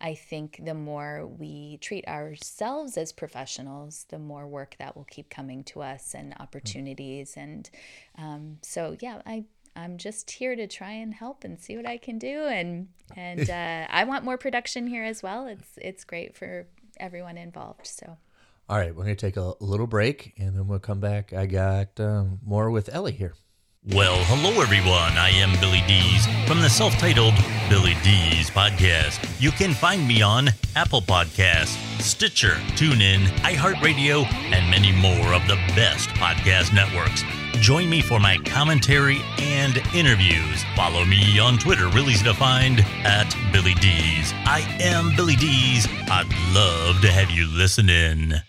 I 0.00 0.14
think 0.14 0.60
the 0.64 0.74
more 0.74 1.26
we 1.26 1.78
treat 1.80 2.06
ourselves 2.06 2.96
as 2.96 3.12
professionals, 3.12 4.06
the 4.10 4.18
more 4.18 4.46
work 4.46 4.76
that 4.78 4.96
will 4.96 5.04
keep 5.04 5.28
coming 5.28 5.64
to 5.64 5.82
us 5.82 6.14
and 6.14 6.34
opportunities. 6.38 7.34
And 7.36 7.68
um, 8.16 8.58
so, 8.62 8.96
yeah, 9.00 9.22
I 9.26 9.44
I'm 9.78 9.96
just 9.96 10.30
here 10.30 10.56
to 10.56 10.66
try 10.66 10.90
and 10.92 11.14
help 11.14 11.44
and 11.44 11.58
see 11.60 11.76
what 11.76 11.86
I 11.86 11.98
can 11.98 12.18
do. 12.18 12.42
And 12.44 12.88
and 13.16 13.48
uh, 13.50 13.86
I 13.88 14.04
want 14.04 14.24
more 14.24 14.38
production 14.38 14.86
here 14.86 15.04
as 15.04 15.22
well. 15.22 15.46
It's 15.46 15.68
it's 15.76 16.04
great 16.04 16.36
for 16.36 16.66
everyone 16.98 17.38
involved. 17.38 17.86
So 17.86 18.16
All 18.68 18.76
right, 18.76 18.94
we're 18.94 19.04
going 19.04 19.16
to 19.16 19.26
take 19.26 19.36
a 19.36 19.54
little 19.60 19.86
break 19.86 20.34
and 20.38 20.56
then 20.56 20.66
we'll 20.66 20.78
come 20.78 21.00
back. 21.00 21.32
I 21.32 21.46
got 21.46 21.98
um, 22.00 22.40
more 22.44 22.70
with 22.70 22.88
Ellie 22.92 23.12
here. 23.12 23.34
Well, 23.84 24.16
hello 24.24 24.60
everyone. 24.60 25.16
I 25.16 25.30
am 25.30 25.58
Billy 25.60 25.82
Dees 25.86 26.26
from 26.46 26.60
the 26.60 26.68
self-titled 26.68 27.34
Billy 27.70 27.94
Dees 28.02 28.50
podcast. 28.50 29.24
You 29.40 29.50
can 29.52 29.72
find 29.72 30.06
me 30.06 30.20
on 30.20 30.48
Apple 30.74 31.00
Podcasts, 31.00 31.78
Stitcher, 32.02 32.56
TuneIn, 32.74 33.26
iHeartRadio, 33.38 34.26
and 34.52 34.68
many 34.68 34.92
more 34.92 35.32
of 35.32 35.46
the 35.46 35.56
best 35.74 36.08
podcast 36.10 36.74
networks. 36.74 37.22
Join 37.60 37.90
me 37.90 38.00
for 38.00 38.18
my 38.18 38.38
commentary 38.38 39.20
and 39.38 39.76
interviews. 39.94 40.64
Follow 40.74 41.04
me 41.04 41.38
on 41.38 41.58
Twitter, 41.58 41.88
real 41.88 42.08
easy 42.08 42.24
to 42.24 42.34
find 42.34 42.80
at 43.04 43.34
Billy 43.52 43.74
Dees. 43.74 44.32
I 44.46 44.60
am 44.80 45.14
Billy 45.16 45.36
Dees. 45.36 45.86
I'd 46.08 46.28
love 46.54 47.00
to 47.02 47.10
have 47.10 47.30
you 47.30 47.46
listen 47.46 47.90
in. 47.90 48.40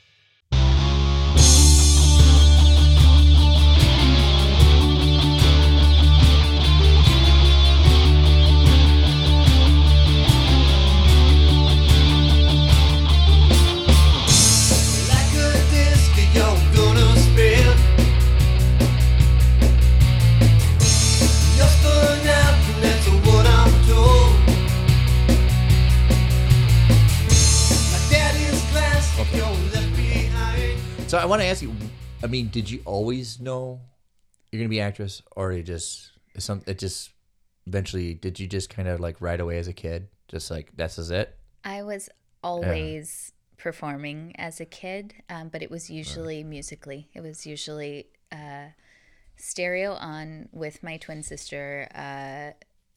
I 31.18 31.26
want 31.26 31.42
to 31.42 31.48
ask 31.48 31.62
you. 31.62 31.74
I 32.24 32.28
mean, 32.28 32.50
did 32.50 32.70
you 32.70 32.82
always 32.86 33.40
know 33.40 33.82
you're 34.52 34.60
gonna 34.60 34.70
be 34.70 34.80
an 34.80 34.88
actress, 34.88 35.22
or 35.36 35.54
you 35.54 35.64
just 35.64 36.12
is 36.36 36.44
some 36.44 36.62
it 36.68 36.80
just 36.80 37.12
eventually? 37.66 38.14
Did 38.14 38.40
you 38.40 38.48
just 38.48 38.70
kind 38.70 38.88
of 38.88 39.00
like 39.00 39.22
right 39.22 39.40
away 39.40 39.58
as 39.58 39.68
a 39.68 39.74
kid, 39.74 40.08
just 40.28 40.52
like 40.52 40.76
this 40.76 40.98
is 40.98 41.12
it? 41.12 41.36
I 41.64 41.84
was 41.84 42.10
always 42.44 43.34
performing 43.58 44.34
as 44.38 44.60
a 44.60 44.66
kid, 44.66 45.14
um, 45.30 45.50
but 45.50 45.62
it 45.62 45.70
was 45.70 45.90
usually 45.90 46.44
musically. 46.44 47.10
It 47.14 47.22
was 47.22 47.46
usually 47.46 48.08
uh, 48.32 48.70
stereo 49.38 49.94
on 49.94 50.50
with 50.52 50.84
my 50.84 50.98
twin 50.98 51.24
sister, 51.24 51.88
uh, 51.94 52.52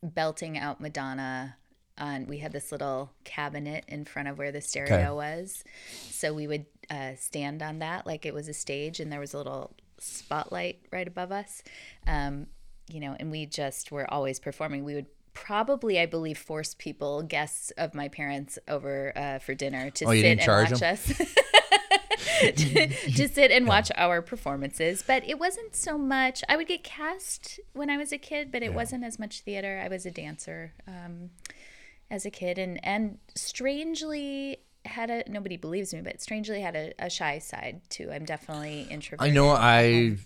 belting 0.06 0.58
out 0.58 0.80
Madonna. 0.80 1.56
On 1.98 2.26
we 2.26 2.38
had 2.38 2.52
this 2.52 2.72
little 2.72 3.12
cabinet 3.24 3.84
in 3.86 4.06
front 4.06 4.26
of 4.26 4.38
where 4.38 4.50
the 4.50 4.62
stereo 4.62 5.14
was, 5.14 5.62
so 6.10 6.32
we 6.32 6.46
would 6.46 6.64
uh, 6.92 7.12
stand 7.16 7.62
on 7.62 7.78
that 7.78 8.06
like 8.06 8.26
it 8.26 8.34
was 8.34 8.48
a 8.48 8.54
stage, 8.54 9.00
and 9.00 9.10
there 9.10 9.20
was 9.20 9.32
a 9.34 9.38
little 9.38 9.72
spotlight 9.98 10.80
right 10.92 11.08
above 11.08 11.32
us. 11.32 11.62
Um, 12.06 12.46
you 12.88 13.00
know, 13.00 13.16
and 13.18 13.30
we 13.30 13.46
just 13.46 13.90
were 13.90 14.08
always 14.12 14.38
performing. 14.38 14.84
We 14.84 14.94
would 14.94 15.06
probably, 15.34 15.98
I 15.98 16.04
believe, 16.06 16.36
force 16.36 16.74
people, 16.74 17.22
guests 17.22 17.70
of 17.78 17.94
my 17.94 18.08
parents, 18.08 18.58
over 18.68 19.12
uh, 19.16 19.38
for 19.38 19.54
dinner 19.54 19.88
to 19.90 20.04
Oh, 20.04 20.10
sit 20.12 20.38
and 20.40 20.70
watch 20.70 20.80
them? 20.80 20.92
us. 20.92 21.06
to, 22.40 22.86
to 23.16 23.28
sit 23.28 23.50
and 23.50 23.66
watch 23.66 23.90
our 23.96 24.20
performances, 24.20 25.02
but 25.06 25.26
it 25.26 25.38
wasn't 25.38 25.74
so 25.74 25.96
much. 25.96 26.42
I 26.48 26.56
would 26.56 26.66
get 26.68 26.84
cast 26.84 27.60
when 27.72 27.88
I 27.88 27.96
was 27.96 28.12
a 28.12 28.18
kid, 28.18 28.52
but 28.52 28.62
it 28.62 28.74
wasn't 28.74 29.04
as 29.04 29.18
much 29.18 29.40
theater. 29.40 29.80
I 29.82 29.88
was 29.88 30.04
a 30.04 30.10
dancer 30.10 30.72
um, 30.86 31.30
as 32.10 32.26
a 32.26 32.30
kid, 32.30 32.58
and 32.58 32.78
and 32.84 33.18
strangely 33.34 34.58
had 34.84 35.10
a 35.10 35.24
nobody 35.28 35.56
believes 35.56 35.92
me, 35.94 36.00
but 36.00 36.20
strangely 36.20 36.60
had 36.60 36.74
a, 36.76 36.92
a 36.98 37.08
shy 37.10 37.38
side 37.38 37.82
too. 37.88 38.10
I'm 38.12 38.24
definitely 38.24 38.82
introverted. 38.90 39.30
I 39.30 39.34
know 39.34 39.50
I 39.50 40.16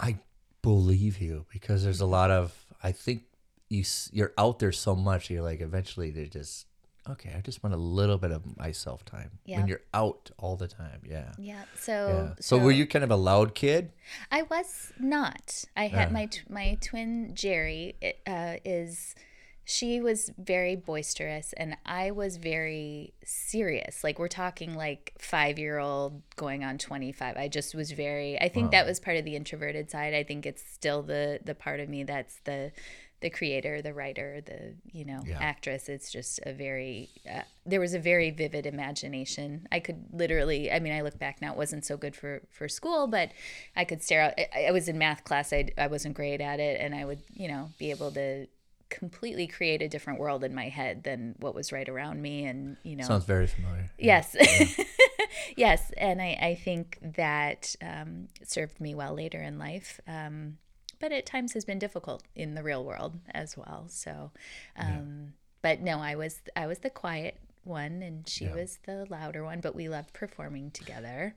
I 0.00 0.18
believe 0.62 1.20
you 1.20 1.46
because 1.52 1.82
there's 1.84 2.00
a 2.00 2.06
lot 2.06 2.30
of 2.30 2.52
I 2.82 2.92
think 2.92 3.22
you 3.68 3.84
you're 4.12 4.32
out 4.38 4.58
there 4.58 4.72
so 4.72 4.94
much 4.94 5.30
you're 5.30 5.42
like 5.42 5.60
eventually 5.60 6.10
they're 6.10 6.26
just 6.26 6.66
okay 7.08 7.32
I 7.36 7.40
just 7.40 7.62
want 7.64 7.74
a 7.74 7.78
little 7.78 8.18
bit 8.18 8.30
of 8.30 8.56
myself 8.56 9.04
time 9.04 9.30
Yeah. 9.44 9.58
when 9.58 9.66
you're 9.66 9.80
out 9.94 10.30
all 10.38 10.56
the 10.56 10.68
time 10.68 11.00
yeah 11.08 11.32
Yeah. 11.38 11.62
So 11.76 12.08
yeah 12.08 12.34
so, 12.40 12.58
were 12.58 12.70
you 12.70 12.86
kind 12.86 13.02
of 13.04 13.10
a 13.10 13.16
loud 13.16 13.54
kid 13.54 13.90
I 14.30 14.42
was 14.42 14.92
not. 15.00 15.64
I 15.76 15.86
had 15.88 16.12
my 16.12 16.26
t- 16.26 16.42
my 16.48 16.78
twin 16.80 17.32
Jerry 17.34 17.96
uh, 18.26 18.56
is 18.64 19.14
she 19.64 20.00
was 20.00 20.30
very 20.38 20.74
boisterous 20.76 21.52
and 21.56 21.76
I 21.86 22.10
was 22.10 22.36
very 22.36 23.14
serious. 23.24 24.02
Like 24.02 24.18
we're 24.18 24.28
talking 24.28 24.74
like 24.74 25.14
5-year-old 25.20 26.22
going 26.36 26.64
on 26.64 26.78
25. 26.78 27.36
I 27.36 27.48
just 27.48 27.74
was 27.74 27.92
very 27.92 28.40
I 28.40 28.48
think 28.48 28.70
that 28.72 28.86
was 28.86 28.98
part 29.00 29.16
of 29.16 29.24
the 29.24 29.36
introverted 29.36 29.90
side. 29.90 30.14
I 30.14 30.24
think 30.24 30.46
it's 30.46 30.62
still 30.64 31.02
the 31.02 31.40
the 31.44 31.54
part 31.54 31.80
of 31.80 31.88
me 31.88 32.04
that's 32.04 32.40
the 32.44 32.72
the 33.20 33.30
creator, 33.30 33.80
the 33.80 33.94
writer, 33.94 34.40
the 34.44 34.74
you 34.92 35.04
know 35.04 35.22
Yeah. 35.24 35.38
actress. 35.40 35.88
It's 35.88 36.10
just 36.10 36.40
a 36.44 36.52
very 36.52 37.08
uh, 37.32 37.42
there 37.64 37.78
was 37.78 37.94
a 37.94 38.00
very 38.00 38.30
vivid 38.30 38.66
imagination. 38.66 39.68
I 39.70 39.78
could 39.78 40.06
literally, 40.12 40.72
I 40.72 40.80
mean, 40.80 40.92
I 40.92 41.02
look 41.02 41.20
back 41.20 41.40
now, 41.40 41.52
it 41.52 41.56
wasn't 41.56 41.84
so 41.84 41.96
good 41.96 42.16
for 42.16 42.42
for 42.50 42.68
school, 42.68 43.06
but 43.06 43.30
I 43.76 43.84
could 43.84 44.02
stare 44.02 44.22
out. 44.22 44.32
I, 44.36 44.66
I 44.66 44.70
was 44.72 44.88
in 44.88 44.98
math 44.98 45.22
class. 45.22 45.52
I 45.52 45.68
I 45.78 45.86
wasn't 45.86 46.16
great 46.16 46.40
at 46.40 46.58
it, 46.58 46.80
and 46.80 46.96
I 46.96 47.04
would 47.04 47.20
you 47.32 47.46
know 47.46 47.70
be 47.78 47.90
able 47.90 48.10
to 48.10 48.48
completely 48.92 49.46
create 49.46 49.82
a 49.82 49.88
different 49.88 50.20
world 50.20 50.44
in 50.44 50.54
my 50.54 50.68
head 50.68 51.02
than 51.04 51.34
what 51.38 51.54
was 51.54 51.72
right 51.72 51.88
around 51.88 52.20
me, 52.20 52.44
and 52.44 52.76
you 52.82 52.96
know 52.96 53.04
sounds 53.04 53.24
very 53.24 53.46
familiar 53.46 53.90
Yes. 53.98 54.36
yes. 55.56 55.92
And 55.96 56.20
I, 56.20 56.38
I 56.40 56.54
think 56.54 56.98
that 57.16 57.74
um, 57.82 58.28
served 58.44 58.80
me 58.80 58.94
well 58.94 59.14
later 59.14 59.40
in 59.40 59.58
life. 59.58 60.00
Um, 60.06 60.58
but 61.00 61.12
at 61.12 61.26
times 61.26 61.54
has 61.54 61.64
been 61.64 61.78
difficult 61.78 62.22
in 62.36 62.54
the 62.54 62.62
real 62.62 62.84
world 62.84 63.18
as 63.32 63.56
well. 63.56 63.86
So, 63.88 64.30
um, 64.76 65.32
but 65.60 65.80
no, 65.80 65.98
I 65.98 66.14
was, 66.14 66.40
I 66.54 66.66
was 66.66 66.78
the 66.78 66.90
quiet 66.90 67.40
one 67.64 68.02
and 68.02 68.28
she 68.28 68.46
was 68.46 68.78
the 68.86 69.06
louder 69.10 69.42
one, 69.44 69.60
but 69.60 69.74
we 69.74 69.88
loved 69.88 70.12
performing 70.12 70.70
together. 70.70 71.34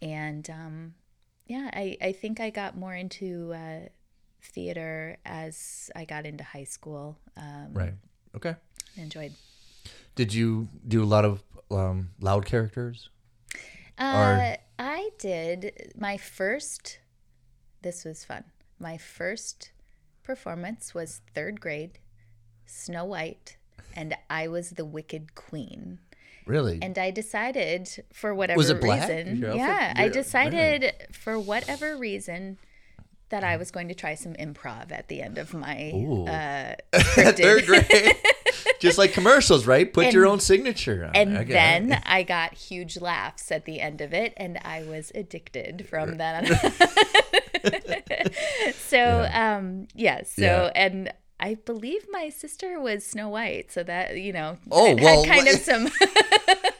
And 0.00 0.48
um, 0.48 0.94
yeah, 1.46 1.70
I, 1.74 1.98
I 2.00 2.12
think 2.12 2.40
I 2.40 2.48
got 2.48 2.76
more 2.76 2.94
into 2.94 3.52
uh, 3.52 3.88
theater 4.42 5.16
as 5.24 5.90
I 5.96 6.04
got 6.04 6.26
into 6.26 6.44
high 6.44 6.64
school. 6.64 7.16
Um, 7.36 7.68
right 7.72 7.94
okay 8.36 8.56
Enjoyed 8.96 9.32
did 10.14 10.34
you 10.34 10.68
do 10.86 11.02
a 11.02 11.06
lot 11.08 11.24
of 11.24 11.42
um, 11.70 12.10
loud 12.20 12.44
characters 12.44 13.08
Uh, 13.98 14.56
I 14.78 15.10
did 15.18 15.92
my 15.96 16.16
first. 16.16 16.98
This 17.82 18.04
was 18.04 18.24
fun. 18.24 18.44
My 18.78 18.96
first 18.98 19.70
performance 20.22 20.94
was 20.94 21.20
third 21.34 21.60
grade, 21.60 21.98
Snow 22.66 23.04
White, 23.04 23.56
and 23.94 24.16
I 24.30 24.48
was 24.48 24.70
the 24.70 24.84
Wicked 24.84 25.34
Queen. 25.34 25.98
really 26.46 26.78
And 26.82 26.98
I 26.98 27.10
decided, 27.10 28.04
for 28.12 28.34
whatever 28.34 28.58
Was 28.58 28.70
it 28.70 28.80
black? 28.80 29.08
reason, 29.08 29.44
outfit? 29.44 29.56
yeah, 29.56 29.92
I 29.96 30.02
Really? 30.02 30.12
decided 30.12 30.92
for 31.12 31.38
whatever 31.38 31.96
reason 31.96 32.58
that 33.32 33.42
I 33.44 33.56
was 33.56 33.70
going 33.70 33.88
to 33.88 33.94
try 33.94 34.14
some 34.14 34.34
improv 34.34 34.92
at 34.92 35.08
the 35.08 35.20
end 35.20 35.36
of 35.38 35.52
my 35.52 35.90
uh, 36.92 36.98
third 37.32 37.66
grade 37.66 38.14
just 38.78 38.98
like 38.98 39.12
commercials 39.12 39.66
right 39.66 39.92
put 39.92 40.12
your 40.12 40.26
own 40.26 40.38
signature 40.40 41.04
on 41.06 41.10
And 41.16 41.36
it. 41.36 41.44
Get 41.46 41.54
then. 41.54 42.02
I 42.06 42.22
got 42.22 42.54
huge 42.54 43.00
laughs 43.00 43.50
at 43.50 43.64
the 43.64 43.80
end 43.80 44.00
of 44.00 44.12
it, 44.12 44.32
and 44.36 44.58
I 44.64 44.82
was 44.84 45.10
addicted 45.14 45.86
from 45.88 46.16
then. 46.18 46.46
so, 48.76 49.28
um, 49.32 49.88
yeah. 49.94 50.22
So, 50.24 50.42
Yeah. 50.42 50.70
and 50.74 51.12
I 51.40 51.54
believe 51.54 52.06
my 52.10 52.28
sister 52.28 52.80
was 52.80 53.04
Snow 53.04 53.28
White, 53.28 53.72
so 53.72 53.82
that 53.84 54.16
you 54.18 54.32
know, 54.32 54.58
Oh, 54.70 54.94
well, 54.96 55.24
kind 55.24 55.48
of 55.48 55.54
some. 55.56 55.88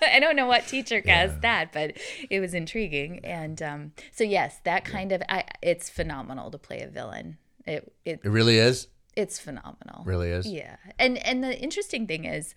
I 0.13 0.21
don't 0.21 0.37
know 0.37 0.47
what 0.47 0.67
teacher 0.67 1.01
cast 1.01 1.41
that, 1.43 1.73
but 1.73 1.97
it 2.31 2.41
was 2.41 2.55
intriguing, 2.55 3.21
and 3.25 3.61
um, 3.63 3.93
so 4.11 4.25
yes, 4.25 4.61
that 4.65 4.85
kind 4.85 5.13
of 5.13 5.23
I, 5.29 5.45
it's 5.63 5.89
phenomenal 5.91 6.51
to 6.51 6.59
play 6.59 6.81
a 6.81 6.89
villain. 6.89 7.39
It 7.67 7.93
it 8.05 8.21
it 8.25 8.29
really 8.29 8.59
is? 8.59 8.89
It's 9.15 9.39
phenomenal. 9.39 10.05
really 10.05 10.31
is? 10.31 10.47
Yeah, 10.47 10.77
and 10.99 11.19
and 11.19 11.45
the 11.45 11.59
interesting 11.59 12.07
thing 12.07 12.25
is, 12.25 12.55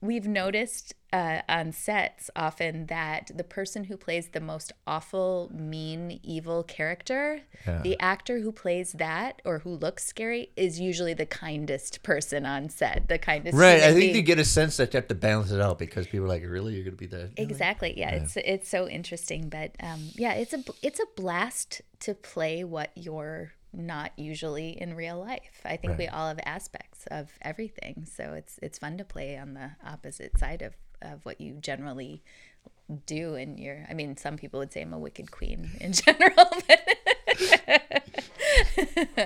we've 0.00 0.26
noticed 0.26 0.94
uh, 1.12 1.42
on 1.48 1.72
sets 1.72 2.30
often 2.36 2.86
that 2.86 3.30
the 3.34 3.42
person 3.44 3.84
who 3.84 3.96
plays 3.96 4.28
the 4.28 4.40
most 4.40 4.72
awful, 4.86 5.50
mean, 5.52 6.20
evil 6.22 6.62
character, 6.62 7.40
Yeah. 7.66 7.82
the 7.82 7.98
actor 8.00 8.38
who 8.38 8.52
plays 8.52 8.92
that 8.92 9.42
or 9.44 9.58
who 9.60 9.70
looks 9.74 10.06
scary 10.06 10.50
is 10.56 10.80
usually 10.80 11.12
the 11.14 11.26
kindest 11.26 12.02
person 12.02 12.46
on 12.46 12.68
set, 12.68 13.08
the 13.08 13.18
kindest. 13.18 13.58
Right, 13.58 13.82
I 13.82 13.88
think 13.92 14.00
being. 14.00 14.16
you 14.16 14.22
get 14.22 14.38
a 14.38 14.44
sense 14.44 14.76
that 14.78 14.94
you 14.94 14.98
have 14.98 15.08
to 15.08 15.14
balance 15.14 15.50
it 15.50 15.60
out 15.60 15.78
because 15.78 16.06
people 16.06 16.26
are 16.26 16.28
like, 16.28 16.44
"Really, 16.46 16.74
you're 16.74 16.84
gonna 16.84 16.96
be 16.96 17.06
that?" 17.06 17.32
Exactly. 17.36 17.92
Yeah, 17.98 18.10
it's 18.10 18.36
it's 18.36 18.68
so 18.68 18.88
interesting, 18.88 19.48
but 19.48 19.72
um, 19.80 20.10
yeah, 20.14 20.34
it's 20.34 20.52
a 20.54 20.62
it's 20.82 21.00
a 21.00 21.06
blast 21.16 21.82
to 22.00 22.14
play 22.14 22.64
what 22.64 22.90
you're 22.94 23.52
not 23.72 24.12
usually 24.16 24.80
in 24.80 24.94
real 24.94 25.18
life. 25.20 25.60
I 25.64 25.76
think 25.76 25.96
we 25.98 26.08
all 26.08 26.28
have 26.28 26.40
aspects 26.44 27.04
of 27.10 27.30
everything, 27.42 28.06
so 28.10 28.32
it's 28.34 28.58
it's 28.62 28.78
fun 28.78 28.98
to 28.98 29.04
play 29.04 29.36
on 29.38 29.54
the 29.54 29.70
opposite 29.86 30.38
side 30.38 30.62
of 30.62 30.74
of 31.02 31.24
what 31.24 31.40
you 31.40 31.54
generally 31.54 32.22
do 33.06 33.34
in 33.36 33.56
your. 33.58 33.86
I 33.88 33.94
mean, 33.94 34.16
some 34.16 34.36
people 34.36 34.58
would 34.60 34.72
say 34.72 34.82
I'm 34.82 34.92
a 34.92 34.98
wicked 34.98 35.30
queen 35.30 35.70
in 35.80 35.92
general, 35.92 36.46
but 36.68 36.80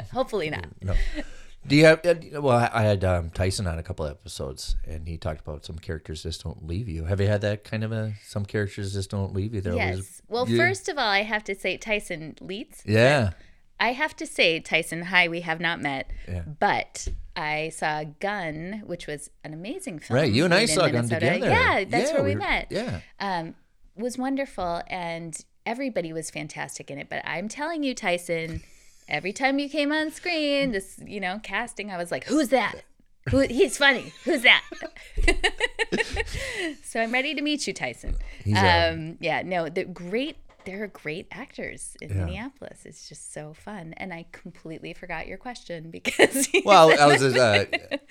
hopefully 0.13 0.51
not. 0.51 0.67
No. 0.83 0.95
Do 1.67 1.77
you 1.77 1.87
have? 1.87 2.05
uh, 2.05 2.43
Well, 2.43 2.69
I 2.73 2.83
had 2.83 3.05
um, 3.05 3.31
Tyson 3.31 3.67
on 3.67 3.79
a 3.79 3.83
couple 3.83 4.05
episodes, 4.07 4.77
and 4.87 5.09
he 5.09 5.17
talked 5.17 5.41
about 5.41 5.65
some 5.65 5.79
characters 5.79 6.23
just 6.23 6.45
don't 6.45 6.67
leave 6.67 6.89
you. 6.91 7.05
Have 7.05 7.23
you 7.23 7.27
had 7.27 7.41
that 7.41 7.65
kind 7.65 7.83
of 7.83 7.91
a? 7.91 8.13
Some 8.23 8.45
characters 8.45 8.93
just 8.93 9.09
don't 9.11 9.33
leave 9.33 9.55
you. 9.55 9.63
They're 9.63 9.75
Yes. 9.75 9.91
always- 9.93 10.23
Well, 10.29 10.47
you- 10.49 10.59
first 10.59 10.91
of 10.91 10.99
all, 10.99 11.09
I 11.09 11.23
have 11.23 11.43
to 11.45 11.55
say 11.55 11.79
Tyson 11.79 12.37
Leeds. 12.43 12.83
Yeah. 12.85 13.31
I 13.81 13.93
have 13.93 14.15
to 14.17 14.27
say, 14.27 14.61
Tyson, 14.61 15.03
hi, 15.03 15.29
we 15.29 15.41
have 15.41 15.61
not 15.61 15.81
met, 15.81 16.11
Yeah. 16.29 16.43
but 16.61 17.09
I 17.37 17.71
saw 17.71 18.05
Gun, 18.21 18.83
which 18.87 19.07
was 19.07 19.31
an 19.43 19.53
amazing 19.53 19.99
film. 19.99 20.19
Right. 20.19 20.33
You 20.33 20.45
and 20.45 20.55
I 20.55 20.67
saw 20.67 20.89
Gun 20.89 21.09
together. 21.09 21.49
Yeah, 21.49 21.85
that's 21.85 22.13
where 22.13 22.23
we, 22.23 22.35
were- 22.35 22.39
met. 22.39 22.69
Yeah. 22.71 23.01
Um, 23.19 23.55
was 23.97 24.17
wonderful, 24.17 24.83
and 24.89 25.37
everybody 25.67 26.13
was 26.13 26.31
fantastic 26.31 26.91
in 26.91 26.99
it. 26.99 27.09
But 27.09 27.23
I'm 27.27 27.49
telling 27.49 27.83
you, 27.83 27.95
Tyson, 27.95 28.63
every 29.09 29.33
time 29.33 29.59
you 29.59 29.69
came 29.69 29.93
on 29.93 30.11
screen, 30.13 30.73
this 30.73 31.01
you 31.05 31.21
know 31.21 31.41
casting, 31.43 31.91
I 31.91 31.97
was 31.97 32.11
like, 32.11 32.25
who's 32.25 32.49
that? 32.49 32.83
Who, 33.31 33.41
he's 33.41 33.77
funny. 33.79 34.13
Who's 34.25 34.43
that? 34.43 34.63
so 36.85 37.01
I'm 37.01 37.13
ready 37.13 37.35
to 37.35 37.43
meet 37.43 37.67
you, 37.67 37.73
Tyson. 37.73 38.17
He's, 38.45 38.57
uh, 38.57 38.91
um, 38.93 39.17
yeah, 39.21 39.43
no, 39.43 39.69
the 39.69 39.85
great 39.85 40.37
there 40.65 40.83
are 40.85 40.89
great 40.89 41.27
actors 41.31 41.97
in 42.01 42.09
Yeah. 42.11 42.25
Minneapolis. 42.25 42.85
It's 42.85 43.09
just 43.09 43.33
so 43.33 43.53
fun. 43.55 43.95
And 43.97 44.13
I 44.13 44.27
completely 44.33 44.93
forgot 44.95 45.27
your 45.27 45.39
question 45.39 45.91
because 45.99 46.49
Well, 46.65 46.99
I 46.99 47.07
was. 47.07 47.23
Uh, 47.23 47.65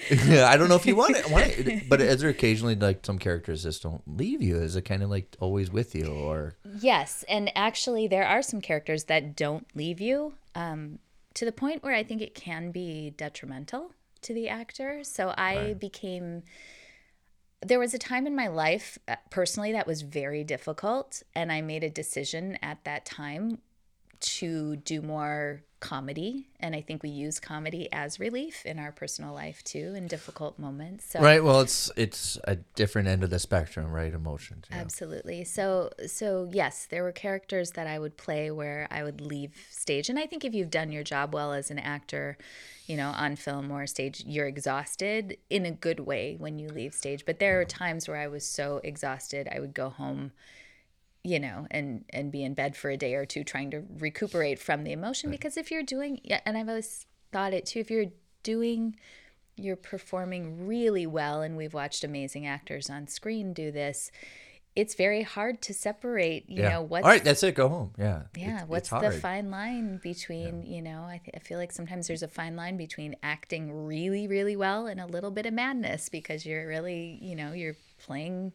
I 0.11 0.57
don't 0.57 0.69
know 0.69 0.75
if 0.75 0.85
you 0.85 0.95
want 0.95 1.15
it, 1.17 1.29
want 1.29 1.47
it, 1.47 1.89
but 1.89 2.01
is 2.01 2.21
there 2.21 2.29
occasionally 2.29 2.75
like 2.75 3.05
some 3.05 3.19
characters 3.19 3.63
just 3.63 3.83
don't 3.83 4.01
leave 4.07 4.41
you? 4.41 4.57
Is 4.57 4.75
it 4.75 4.83
kind 4.83 5.03
of 5.03 5.09
like 5.09 5.35
always 5.39 5.71
with 5.71 5.95
you, 5.95 6.07
or 6.07 6.55
Yes, 6.79 7.23
and 7.29 7.51
actually, 7.55 8.07
there 8.07 8.25
are 8.25 8.41
some 8.41 8.61
characters 8.61 9.05
that 9.05 9.35
don't 9.35 9.65
leave 9.75 9.99
you 10.01 10.33
um, 10.55 10.99
to 11.35 11.45
the 11.45 11.51
point 11.51 11.83
where 11.83 11.93
I 11.95 12.03
think 12.03 12.21
it 12.21 12.35
can 12.35 12.71
be 12.71 13.11
detrimental 13.15 13.91
to 14.21 14.33
the 14.33 14.49
actor. 14.49 15.03
So 15.03 15.33
I 15.37 15.73
became. 15.73 16.43
There 17.65 17.79
was 17.79 17.93
a 17.93 17.99
time 17.99 18.27
in 18.27 18.35
my 18.35 18.47
life 18.47 18.97
uh, 19.07 19.15
personally 19.29 19.71
that 19.71 19.87
was 19.87 20.01
very 20.01 20.43
difficult, 20.43 21.23
and 21.33 21.51
I 21.51 21.61
made 21.61 21.83
a 21.83 21.89
decision 21.89 22.57
at 22.61 22.83
that 22.83 23.05
time 23.05 23.59
to 24.19 24.77
do 24.77 25.01
more 25.01 25.63
comedy. 25.83 26.47
And 26.61 26.73
I 26.73 26.79
think 26.79 27.03
we 27.03 27.09
use 27.09 27.41
comedy 27.41 27.89
as 27.91 28.17
relief 28.17 28.65
in 28.65 28.79
our 28.79 28.93
personal 28.93 29.33
life 29.33 29.61
too 29.65 29.93
in 29.97 30.07
difficult 30.07 30.57
moments. 30.57 31.03
So 31.11 31.19
right? 31.19 31.43
Well, 31.43 31.59
it's 31.59 31.91
it's 31.97 32.39
a 32.45 32.55
different 32.55 33.09
end 33.09 33.21
of 33.21 33.29
the 33.29 33.37
spectrum, 33.37 33.91
right? 33.91 34.13
Emotions. 34.13 34.63
Yeah. 34.71 34.77
Absolutely. 34.77 35.43
So 35.43 35.91
so 36.07 36.49
yes, 36.49 36.87
there 36.89 37.03
were 37.03 37.11
characters 37.11 37.71
that 37.71 37.85
I 37.85 37.99
would 37.99 38.15
play 38.15 38.49
where 38.49 38.87
I 38.89 39.03
would 39.03 39.19
leave 39.19 39.51
stage. 39.69 40.09
And 40.09 40.17
I 40.17 40.25
think 40.25 40.45
if 40.45 40.53
you've 40.53 40.71
done 40.71 40.89
your 40.93 41.03
job 41.03 41.33
well 41.33 41.51
as 41.51 41.69
an 41.69 41.79
actor, 41.79 42.37
you 42.87 42.95
know, 42.95 43.09
on 43.09 43.35
film 43.35 43.69
or 43.69 43.85
stage, 43.85 44.23
you're 44.25 44.47
exhausted 44.47 45.37
in 45.49 45.65
a 45.65 45.71
good 45.71 45.99
way 45.99 46.37
when 46.39 46.57
you 46.59 46.69
leave 46.69 46.93
stage. 46.93 47.25
But 47.25 47.39
there 47.39 47.59
are 47.59 47.65
times 47.65 48.07
where 48.07 48.17
I 48.17 48.27
was 48.27 48.45
so 48.45 48.79
exhausted, 48.85 49.49
I 49.53 49.59
would 49.59 49.73
go 49.73 49.89
home 49.89 50.31
you 51.23 51.39
know 51.39 51.65
and 51.71 52.03
and 52.11 52.31
be 52.31 52.43
in 52.43 52.53
bed 52.53 52.75
for 52.75 52.89
a 52.89 52.97
day 52.97 53.13
or 53.15 53.25
two 53.25 53.43
trying 53.43 53.71
to 53.71 53.83
recuperate 53.99 54.59
from 54.59 54.83
the 54.83 54.91
emotion 54.91 55.31
because 55.31 55.57
if 55.57 55.71
you're 55.71 55.83
doing 55.83 56.19
yeah 56.23 56.39
and 56.45 56.57
i've 56.57 56.67
always 56.67 57.05
thought 57.31 57.53
it 57.53 57.65
too 57.65 57.79
if 57.79 57.89
you're 57.89 58.11
doing 58.43 58.95
you're 59.55 59.75
performing 59.75 60.67
really 60.67 61.05
well 61.05 61.41
and 61.41 61.55
we've 61.55 61.73
watched 61.73 62.03
amazing 62.03 62.45
actors 62.45 62.89
on 62.89 63.07
screen 63.07 63.53
do 63.53 63.71
this 63.71 64.11
it's 64.75 64.95
very 64.95 65.21
hard 65.21 65.61
to 65.61 65.73
separate 65.73 66.49
you 66.49 66.63
yeah. 66.63 66.69
know 66.69 66.81
what's 66.81 67.03
All 67.05 67.11
right, 67.11 67.23
that's 67.23 67.43
it. 67.43 67.53
Go 67.53 67.69
home. 67.69 67.93
Yeah. 67.97 68.23
yeah 68.35 68.45
It's- 68.55 68.67
what's 68.67 68.91
it's 68.91 69.01
the 69.01 69.11
fine 69.11 69.51
line 69.51 69.99
between 70.01 70.63
you 70.65 70.81
know 70.81 71.03
I, 71.03 71.21
th- 71.23 71.35
I 71.35 71.39
feel 71.39 71.59
like 71.59 71.71
sometimes 71.71 72.07
there's 72.07 72.23
a 72.23 72.27
fine 72.27 72.55
line 72.55 72.75
between 72.75 73.15
acting 73.21 73.85
really 73.85 74.27
really 74.27 74.55
well 74.55 74.87
and 74.87 74.99
a 74.99 75.05
little 75.05 75.29
bit 75.31 75.45
of 75.45 75.53
madness 75.53 76.09
because 76.09 76.43
you're 76.45 76.67
really 76.67 77.19
you 77.21 77.35
know 77.35 77.53
you're 77.53 77.75
playing 78.03 78.51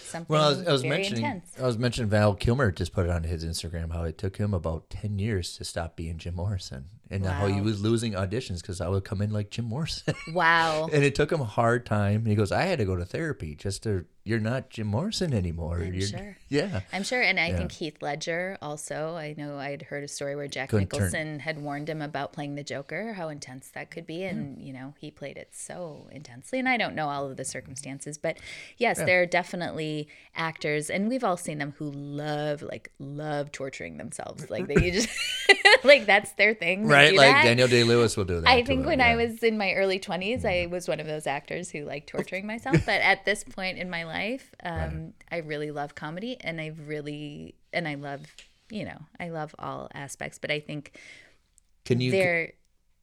something 0.00 0.32
Well, 0.32 0.44
I 0.44 0.48
was, 0.50 0.66
I 0.66 0.72
was 0.72 0.84
mentioning, 0.84 1.24
intense. 1.24 1.52
I 1.58 1.66
was 1.66 1.78
mentioning 1.78 2.10
Val 2.10 2.34
Kilmer 2.34 2.70
just 2.70 2.92
put 2.92 3.06
it 3.06 3.10
on 3.10 3.24
his 3.24 3.44
Instagram 3.44 3.92
how 3.92 4.04
it 4.04 4.18
took 4.18 4.36
him 4.36 4.54
about 4.54 4.90
ten 4.90 5.18
years 5.18 5.56
to 5.58 5.64
stop 5.64 5.96
being 5.96 6.18
Jim 6.18 6.34
Morrison, 6.34 6.86
and 7.10 7.24
how 7.24 7.46
he 7.46 7.60
was 7.60 7.80
losing 7.82 8.12
auditions 8.12 8.60
because 8.60 8.80
I 8.80 8.88
would 8.88 9.04
come 9.04 9.20
in 9.22 9.30
like 9.30 9.50
Jim 9.50 9.66
Morrison, 9.66 10.14
wow 10.32 10.88
and 10.92 11.02
it 11.04 11.14
took 11.14 11.30
him 11.32 11.40
a 11.40 11.44
hard 11.44 11.86
time. 11.86 12.16
And 12.16 12.26
he 12.28 12.34
goes, 12.34 12.52
"I 12.52 12.62
had 12.62 12.78
to 12.78 12.84
go 12.84 12.96
to 12.96 13.04
therapy 13.04 13.54
just 13.54 13.82
to. 13.84 14.04
You're 14.24 14.40
not 14.40 14.68
Jim 14.68 14.88
Morrison 14.88 15.32
anymore. 15.32 15.78
I'm 15.80 15.94
you're, 15.94 16.06
sure. 16.06 16.36
Yeah. 16.50 16.80
I'm 16.92 17.02
sure, 17.02 17.22
and 17.22 17.40
I 17.40 17.48
Yeah. 17.48 17.56
think 17.56 17.72
Heath 17.72 18.02
Ledger 18.02 18.58
also. 18.60 19.16
I 19.16 19.34
know 19.38 19.56
I 19.56 19.70
had 19.70 19.80
heard 19.80 20.04
a 20.04 20.08
story 20.08 20.36
where 20.36 20.46
Jack 20.46 20.68
Couldn't 20.68 20.90
turn- 20.90 21.00
Nicholson 21.00 21.38
had 21.38 21.62
warned 21.62 21.88
him 21.88 22.02
about 22.02 22.34
playing 22.34 22.54
the 22.54 22.62
Joker, 22.62 23.14
how 23.14 23.30
intense 23.30 23.70
that 23.70 23.90
could 23.90 24.06
be, 24.06 24.24
and 24.24 24.60
you 24.60 24.74
know 24.74 24.92
he 24.98 25.10
played 25.10 25.38
it 25.38 25.54
so 25.54 26.08
intensely. 26.12 26.58
And 26.58 26.68
I 26.68 26.76
don't 26.76 26.94
know 26.94 27.08
all 27.08 27.30
of 27.30 27.38
the 27.38 27.44
circumstances, 27.46 28.18
but 28.18 28.36
yes, 28.76 28.98
there 28.98 29.22
are 29.22 29.26
definitely 29.26 30.08
actors, 30.36 30.90
and 30.90 31.08
we've 31.08 31.24
all 31.24 31.38
seen 31.38 31.56
them 31.56 31.72
who 31.78 31.90
love, 31.90 32.60
like, 32.60 32.92
love 32.98 33.50
torturing 33.50 33.96
themselves. 33.96 34.50
Like 34.50 34.66
they 34.66 34.90
just, 34.90 35.08
like 35.84 36.06
that's 36.06 36.32
their 36.32 36.54
thing. 36.54 36.82
They 36.82 36.88
Right, 36.88 37.14
like 37.14 37.32
that. 37.32 37.44
Daniel 37.44 37.68
Day-Lewis 37.68 38.16
will 38.16 38.24
do 38.24 38.40
that. 38.40 38.48
I 38.48 38.62
think 38.62 38.86
when 38.86 39.00
I 39.00 39.10
yeah. 39.10 39.26
was 39.26 39.42
in 39.42 39.58
my 39.58 39.72
early 39.74 39.98
20s, 39.98 40.44
I 40.44 40.66
was 40.66 40.88
one 40.88 41.00
of 41.00 41.06
those 41.06 41.26
actors 41.26 41.70
who 41.70 41.84
liked 41.84 42.08
torturing 42.08 42.46
myself. 42.46 42.76
But 42.86 43.00
at 43.00 43.24
this 43.24 43.44
point 43.44 43.78
in 43.78 43.90
my 43.90 44.04
life, 44.04 44.54
um, 44.62 45.12
I 45.30 45.38
really 45.38 45.70
love 45.70 45.94
comedy 45.94 46.36
and 46.40 46.60
I 46.60 46.72
really, 46.86 47.54
and 47.72 47.86
I 47.86 47.94
love, 47.94 48.22
you 48.70 48.84
know, 48.84 48.98
I 49.18 49.28
love 49.30 49.54
all 49.58 49.88
aspects. 49.94 50.38
But 50.38 50.50
I 50.50 50.60
think 50.60 50.98
Can 51.84 52.00
you? 52.00 52.10
there, 52.10 52.52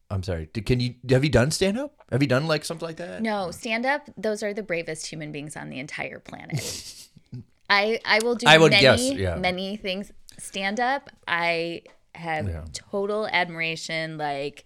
I'm 0.09 0.23
sorry. 0.23 0.47
Can 0.47 0.79
you? 0.79 0.95
Have 1.09 1.23
you 1.23 1.29
done 1.31 1.51
stand 1.51 1.79
up? 1.79 1.93
Have 2.11 2.21
you 2.21 2.27
done 2.27 2.47
like 2.47 2.63
something 2.65 2.87
like 2.87 2.97
that? 2.97 3.21
no, 3.21 3.51
stand 3.51 3.85
up, 3.85 4.09
those 4.17 4.43
are 4.43 4.53
the 4.53 4.63
bravest 4.63 5.07
human 5.07 5.31
beings 5.31 5.55
on 5.57 5.69
the 5.69 5.79
entire 5.79 6.19
planet. 6.19 7.07
I, 7.69 7.99
I 8.05 8.19
will 8.23 8.35
do 8.35 8.45
I 8.47 8.57
would 8.59 8.71
many, 8.71 8.81
guess, 8.81 9.11
yeah. 9.11 9.35
many 9.35 9.77
things. 9.77 10.11
Stand 10.37 10.79
up, 10.79 11.09
I 11.27 11.81
have 12.15 12.47
Yeah. 12.47 12.63
total 12.73 13.27
admiration, 13.27 14.17
like 14.17 14.65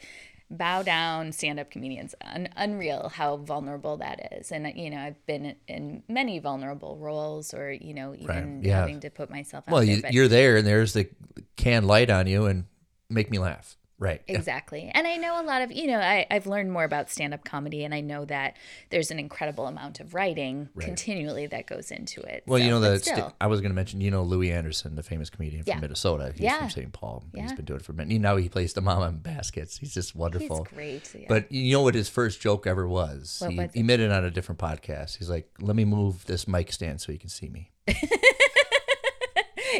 bow 0.51 0.81
down 0.81 1.31
stand 1.31 1.59
up 1.59 1.69
comedians. 1.69 2.15
Un- 2.21 2.49
unreal 2.57 3.09
how 3.09 3.37
vulnerable 3.37 3.97
that 3.97 4.33
is. 4.33 4.51
And, 4.51 4.71
you 4.75 4.89
know, 4.89 4.97
I've 4.97 5.23
been 5.27 5.55
in 5.67 6.01
many 6.07 6.39
vulnerable 6.39 6.97
roles 6.97 7.53
or, 7.53 7.71
you 7.71 7.93
know, 7.93 8.15
even 8.15 8.61
yeah. 8.63 8.79
having 8.79 8.99
to 9.01 9.09
put 9.11 9.29
myself 9.29 9.65
out 9.67 9.71
Well, 9.73 9.85
there. 9.85 9.97
you, 9.97 10.03
you're 10.09 10.27
there, 10.27 10.57
and 10.57 10.65
there's 10.65 10.93
the 10.93 11.07
can 11.55 11.83
light 11.85 12.09
on 12.09 12.25
you, 12.25 12.45
and 12.47 12.65
make 13.09 13.29
me 13.29 13.37
laugh. 13.37 13.77
Right. 13.99 14.21
Yeah. 14.27 14.37
Exactly. 14.37 14.89
And 14.93 15.05
I 15.05 15.17
know 15.17 15.41
a 15.41 15.43
lot 15.43 15.61
of, 15.61 15.71
you 15.73 15.87
know, 15.87 15.99
I, 15.99 16.25
I've 16.31 16.47
learned 16.47 16.71
more 16.71 16.85
about 16.85 17.09
stand 17.09 17.33
up 17.33 17.43
comedy 17.43 17.83
and 17.83 17.93
I 17.93 17.99
know 17.99 18.23
that 18.25 18.55
there's 18.89 19.11
an 19.11 19.19
incredible 19.19 19.67
amount 19.67 19.99
of 19.99 20.13
writing 20.13 20.69
continually 20.79 21.47
that 21.47 21.67
goes 21.67 21.91
into 21.91 22.21
it. 22.21 22.43
Well, 22.47 22.59
you 22.59 22.69
know 22.69 22.79
that 22.79 23.01
still. 23.03 23.35
I 23.41 23.47
was 23.47 23.59
going 23.59 23.71
to 23.71 23.75
mention. 23.75 23.99
You 23.99 24.09
know 24.11 24.23
Louie 24.23 24.51
Anderson, 24.51 24.95
the 24.95 25.03
famous 25.03 25.29
comedian 25.29 25.63
from 25.63 25.71
Yeah. 25.71 25.79
Minnesota. 25.81 26.31
He's 26.33 26.41
Yeah. 26.41 26.59
from 26.59 26.69
St. 26.69 26.93
Paul. 26.93 27.25
Yeah. 27.33 27.41
He's 27.43 27.53
been 27.53 27.65
doing 27.65 27.81
it 27.81 27.85
for 27.85 27.93
many. 27.93 28.17
Now 28.17 28.37
he 28.37 28.47
plays 28.47 28.71
the 28.73 28.81
mama 28.81 29.09
in 29.09 29.17
baskets. 29.17 29.77
He's 29.77 29.93
just 29.93 30.15
wonderful. 30.15 30.63
He's 30.63 30.73
great. 30.73 31.15
yeah. 31.15 31.25
But 31.27 31.51
you 31.51 31.73
know 31.73 31.81
what 31.83 31.95
his 31.95 32.07
first 32.07 32.39
joke 32.41 32.65
ever 32.67 32.87
was? 32.87 33.37
What 33.41 33.51
he, 33.51 33.57
was 33.57 33.69
he 33.73 33.83
made 33.83 33.99
it 33.99 34.11
on 34.11 34.23
a 34.23 34.31
different 34.31 34.59
podcast. 34.59 35.17
He's 35.17 35.29
like, 35.29 35.49
"Let 35.59 35.75
me 35.75 35.83
move 35.83 36.25
this 36.25 36.47
mic 36.47 36.71
stand 36.71 37.01
so 37.01 37.11
you 37.11 37.19
can 37.19 37.29
see 37.29 37.49
me." 37.49 37.71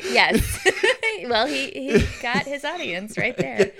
yes. 0.11 0.67
well, 1.27 1.47
he, 1.47 1.69
he 1.71 2.05
got 2.21 2.45
his 2.45 2.63
audience 2.65 3.17
right 3.17 3.35
there. 3.45 3.71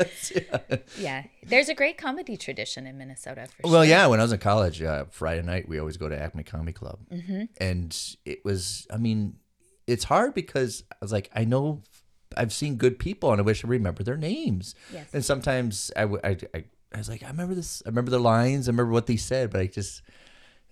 yeah. 0.97 1.23
There's 1.45 1.69
a 1.69 1.73
great 1.75 1.97
comedy 1.97 2.37
tradition 2.37 2.85
in 2.87 2.97
Minnesota 2.97 3.47
for 3.47 3.63
sure. 3.67 3.71
Well, 3.71 3.85
yeah. 3.85 4.07
When 4.07 4.19
I 4.19 4.23
was 4.23 4.31
in 4.31 4.39
college, 4.39 4.81
uh, 4.81 5.05
Friday 5.09 5.41
night 5.41 5.67
we 5.67 5.79
always 5.79 5.97
go 5.97 6.09
to 6.09 6.19
Acme 6.19 6.43
Comedy 6.43 6.73
Club, 6.73 6.99
Mm-hmm. 7.11 7.43
and 7.59 8.15
it 8.25 8.43
was. 8.45 8.87
I 8.91 8.97
mean, 8.97 9.35
it's 9.87 10.03
hard 10.03 10.33
because 10.33 10.83
I 10.91 10.95
was 11.01 11.11
like, 11.11 11.29
I 11.35 11.45
know, 11.45 11.81
I've 12.37 12.53
seen 12.53 12.75
good 12.75 12.99
people, 12.99 13.31
and 13.31 13.39
I 13.41 13.43
wish 13.43 13.63
I 13.65 13.67
remember 13.67 14.03
their 14.03 14.17
names. 14.17 14.75
Yes. 14.93 15.07
And 15.13 15.25
sometimes 15.25 15.91
I, 15.95 16.01
w- 16.01 16.21
I, 16.23 16.37
I, 16.53 16.63
I 16.93 16.97
was 16.97 17.09
like, 17.09 17.23
I 17.23 17.27
remember 17.27 17.55
this. 17.55 17.81
I 17.85 17.89
remember 17.89 18.11
the 18.11 18.19
lines. 18.19 18.67
I 18.67 18.71
remember 18.71 18.91
what 18.91 19.07
they 19.07 19.17
said, 19.17 19.49
but 19.51 19.61
I 19.61 19.67
just. 19.67 20.01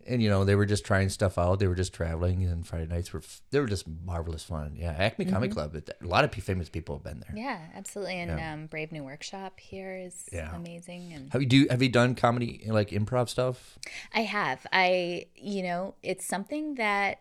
And 0.08 0.22
you 0.24 0.30
know 0.30 0.46
they 0.46 0.56
were 0.56 0.66
just 0.66 0.86
trying 0.86 1.10
stuff 1.10 1.38
out. 1.38 1.60
They 1.60 1.68
were 1.68 1.76
just 1.76 1.94
traveling, 1.94 2.44
and 2.44 2.66
Friday 2.66 2.88
nights 2.88 3.12
were 3.14 3.20
f- 3.20 3.42
they 3.52 3.60
were 3.60 3.68
just 3.68 3.86
marvelous 4.06 4.44
fun. 4.44 4.76
Yeah, 4.78 4.92
Acme 4.98 5.26
Comedy 5.26 5.52
Club. 5.52 5.76
A 5.76 6.06
lot 6.06 6.24
of 6.24 6.32
famous 6.34 6.70
people 6.70 6.96
have 6.96 7.04
been 7.04 7.20
there. 7.20 7.30
Mm-hmm. 7.30 7.38
Yeah, 7.38 7.60
absolutely. 7.76 8.16
And 8.20 8.40
Yeah. 8.40 8.54
um, 8.54 8.66
Brave 8.68 8.92
New 8.92 9.04
Workshop 9.04 9.60
here 9.60 9.96
is 9.98 10.30
Yeah. 10.32 10.56
amazing. 10.56 11.12
And 11.14 11.32
Have 11.34 11.42
you 11.42 11.48
do 11.48 11.68
have 11.70 11.82
you 11.82 11.90
done 11.90 12.16
comedy 12.16 12.64
like 12.68 12.90
improv 12.92 13.30
stuff? 13.30 13.78
I 14.14 14.22
have. 14.22 14.66
I, 14.72 15.26
you 15.36 15.64
know, 15.64 15.96
it's 16.04 16.26
something 16.26 16.76
that 16.76 17.20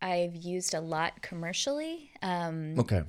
I've 0.00 0.36
used 0.36 0.74
a 0.74 0.80
lot 0.80 1.22
commercially. 1.22 2.10
Um, 2.22 2.78
Okay. 2.78 3.02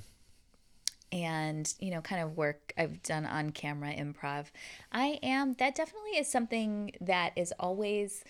and 1.11 1.73
you 1.79 1.89
know 1.91 2.01
kind 2.01 2.21
of 2.21 2.35
work 2.35 2.73
i've 2.77 3.01
done 3.01 3.25
on 3.25 3.49
camera 3.51 3.93
improv 3.93 4.47
i 4.91 5.17
am 5.23 5.55
that 5.57 5.73
definitely 5.73 6.11
is 6.11 6.27
something 6.27 6.91
that 6.99 7.31
is 7.37 7.53
always 7.59 8.25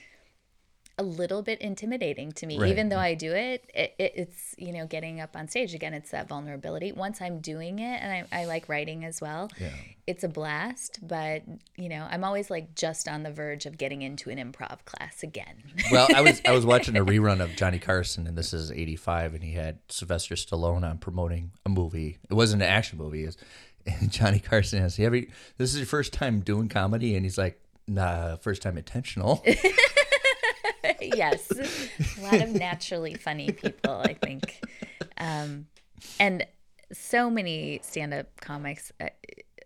a 1.00 1.04
little 1.04 1.42
bit 1.44 1.62
intimidating 1.62 2.32
to 2.32 2.46
me 2.48 2.58
Right. 2.58 2.72
even 2.72 2.90
though 2.90 2.98
i 2.98 3.14
do 3.14 3.32
it, 3.34 3.70
it, 3.74 3.94
it 4.00 4.14
it's 4.16 4.56
you 4.58 4.74
know 4.74 4.88
getting 4.88 5.20
up 5.22 5.36
on 5.36 5.48
stage 5.48 5.74
again 5.76 5.94
it's 5.94 6.10
that 6.12 6.28
vulnerability 6.28 6.92
once 6.92 7.22
i'm 7.22 7.40
doing 7.40 7.80
it 7.80 8.02
and 8.02 8.28
i, 8.32 8.42
I 8.42 8.46
like 8.46 8.68
writing 8.68 9.06
as 9.06 9.22
well 9.22 9.50
Yeah. 9.60 9.70
it's 10.08 10.24
a 10.24 10.28
blast 10.28 11.00
but 11.08 11.44
you 11.76 11.90
know 11.90 12.08
i'm 12.10 12.24
always 12.24 12.50
like 12.50 12.74
just 12.74 13.08
on 13.08 13.22
the 13.24 13.32
verge 13.32 13.66
of 13.68 13.78
getting 13.78 14.02
into 14.02 14.30
an 14.32 14.38
improv 14.38 14.86
class 14.86 15.22
again 15.24 15.56
Well, 15.92 16.08
I 16.16 16.22
was 16.22 16.42
I 16.46 16.52
was 16.52 16.66
watching 16.74 16.98
a 16.98 17.06
rerun 17.06 17.42
of 17.42 17.56
Johnny 17.56 17.80
Carson, 17.80 18.26
and 18.28 18.38
this 18.38 18.52
is 18.54 18.72
'85, 18.72 19.36
and 19.36 19.44
he 19.44 19.52
had 19.54 19.80
Sylvester 19.90 20.36
Stallone 20.36 20.84
on 20.90 20.98
promoting 20.98 21.52
a 21.66 21.70
movie. 21.70 22.18
It 22.30 22.34
wasn't 22.34 22.62
an 22.64 22.68
action 22.70 22.98
movie. 22.98 23.26
Was, 23.26 23.38
and 23.86 24.12
Johnny 24.18 24.40
Carson 24.40 24.80
"Have 24.82 24.98
you? 25.16 25.30
This 25.58 25.72
is 25.74 25.78
your 25.78 25.86
first 25.86 26.12
time 26.14 26.40
doing 26.42 26.68
comedy?" 26.68 27.16
And 27.16 27.24
he's 27.26 27.38
like, 27.38 27.60
"Nah, 27.88 28.38
first 28.38 28.62
time 28.64 28.78
intentional." 28.78 29.46
yes 31.18 31.52
a 31.52 32.22
lot 32.24 32.42
of 32.42 32.50
naturally 32.68 33.16
funny 33.16 33.52
people 33.52 33.96
i 34.06 34.14
think 34.14 34.62
um, 35.18 35.66
and 36.20 36.46
so 36.94 37.30
many 37.30 37.80
stand-up 37.84 38.28
comics 38.40 38.92
uh, 39.02 39.08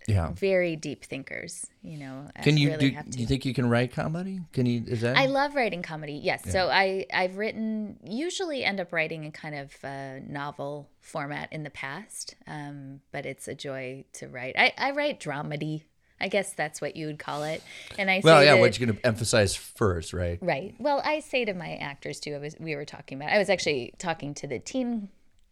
Yeah. 0.07 0.31
very 0.33 0.75
deep 0.75 1.05
thinkers. 1.05 1.67
You 1.83 1.97
know, 1.99 2.27
Can 2.41 2.57
you 2.57 2.69
really 2.71 2.89
do? 2.89 2.95
have 2.95 3.09
Do 3.09 3.19
you 3.19 3.27
think 3.27 3.45
you 3.45 3.53
can 3.53 3.69
write 3.69 3.91
comedy? 3.93 4.39
Can 4.51 4.65
you? 4.65 4.83
Is 4.87 5.01
that? 5.01 5.15
I 5.17 5.27
love 5.27 5.53
writing 5.55 5.83
comedy. 5.83 6.13
Yes. 6.23 6.41
So 6.51 6.69
I 6.71 7.05
I've 7.13 7.37
written 7.37 7.97
usually 8.03 8.63
end 8.63 8.79
up 8.79 8.91
writing 8.93 9.25
in 9.25 9.31
kind 9.31 9.53
of 9.55 9.71
a 9.83 10.19
novel 10.27 10.89
format 10.99 11.53
in 11.53 11.61
the 11.63 11.69
past, 11.69 12.35
um, 12.47 13.01
but 13.11 13.25
it's 13.27 13.47
a 13.47 13.53
joy 13.53 14.05
to 14.13 14.27
write. 14.27 14.55
I, 14.57 14.73
I 14.77 14.91
write 14.91 15.19
dramedy. 15.19 15.83
I 16.21 16.27
guess 16.27 16.53
that's 16.53 16.79
what 16.81 16.95
you 16.95 17.07
would 17.07 17.19
call 17.19 17.43
it. 17.43 17.61
And 17.97 18.09
I 18.09 18.21
well, 18.23 18.43
yeah. 18.43 18.55
that- 18.55 18.61
What 18.61 18.77
you're 18.79 18.87
going 18.87 18.97
to 18.99 19.05
emphasize 19.05 19.55
first, 19.55 20.13
right? 20.13 20.37
Right. 20.41 20.75
Well, 20.79 21.01
I 21.03 21.19
say 21.19 21.45
to 21.45 21.53
my 21.53 21.75
actors 21.75 22.19
too. 22.19 22.35
I 22.35 22.37
was 22.37 22.55
we 22.59 22.75
were 22.75 22.85
talking 22.85 23.17
about. 23.17 23.31
I 23.33 23.37
was 23.37 23.49
actually 23.49 23.93
talking 23.97 24.33
to 24.35 24.47
the 24.47 24.59
teen 24.59 25.09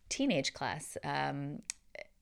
teenage 0.09 0.53
class. 0.53 0.97
Um, 1.03 1.61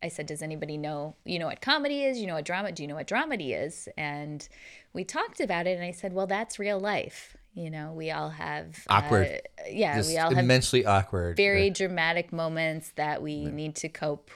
I 0.03 0.09
said, 0.09 0.27
"Does 0.27 0.41
anybody 0.41 0.77
know? 0.77 1.15
You 1.25 1.39
know 1.39 1.47
what 1.47 1.59
comedy 1.61 2.03
is? 2.03 2.19
You 2.19 2.27
know 2.27 2.35
what 2.35 2.45
drama? 2.45 2.71
Do 2.71 2.83
you 2.83 2.87
know 2.87 2.95
what 2.95 3.07
dramedy 3.07 3.55
is?" 3.59 3.89
And 3.97 4.47
we 4.93 5.03
talked 5.03 5.39
about 5.39 5.67
it, 5.67 5.71
and 5.75 5.83
I 5.83 5.91
said, 5.91 6.13
"Well, 6.13 6.27
that's 6.27 6.59
real 6.59 6.79
life. 6.79 7.35
You 7.55 7.71
know, 7.71 7.91
we 7.93 8.11
all 8.11 8.29
have 8.29 8.77
Awkward. 8.87 9.41
Uh, 9.57 9.63
yeah, 9.71 9.97
Just 9.97 10.09
we 10.09 10.17
all 10.19 10.29
have 10.29 10.43
immensely 10.43 10.85
awkward. 10.85 11.35
very 11.35 11.71
dramatic 11.71 12.31
moments 12.31 12.91
that 12.97 13.23
we 13.23 13.45
need 13.45 13.73
to 13.77 13.89
cope 13.89 14.29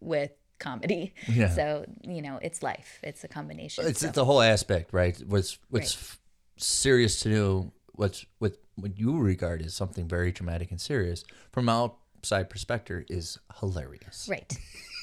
with 0.00 0.32
comedy. 0.58 1.14
Yeah. 1.28 1.48
So 1.48 1.86
you 2.02 2.22
know, 2.22 2.38
it's 2.42 2.62
life. 2.62 3.00
It's 3.02 3.24
a 3.24 3.28
combination. 3.28 3.86
It's 3.86 4.00
so. 4.00 4.08
the 4.08 4.24
whole 4.24 4.42
aspect, 4.42 4.92
right? 4.92 5.16
What's 5.26 5.58
what's 5.70 5.94
f- 5.94 6.20
serious 6.56 7.20
to 7.20 7.28
do, 7.28 7.72
what's 7.92 8.24
what 8.38 8.56
what 8.76 8.98
you 8.98 9.18
regard 9.18 9.62
as 9.62 9.74
something 9.74 10.06
very 10.06 10.32
dramatic 10.32 10.70
and 10.70 10.80
serious 10.80 11.24
from 11.52 11.68
outside 11.68 12.50
perspective 12.50 13.04
is 13.08 13.38
hilarious. 13.60 14.28
Right, 14.30 14.52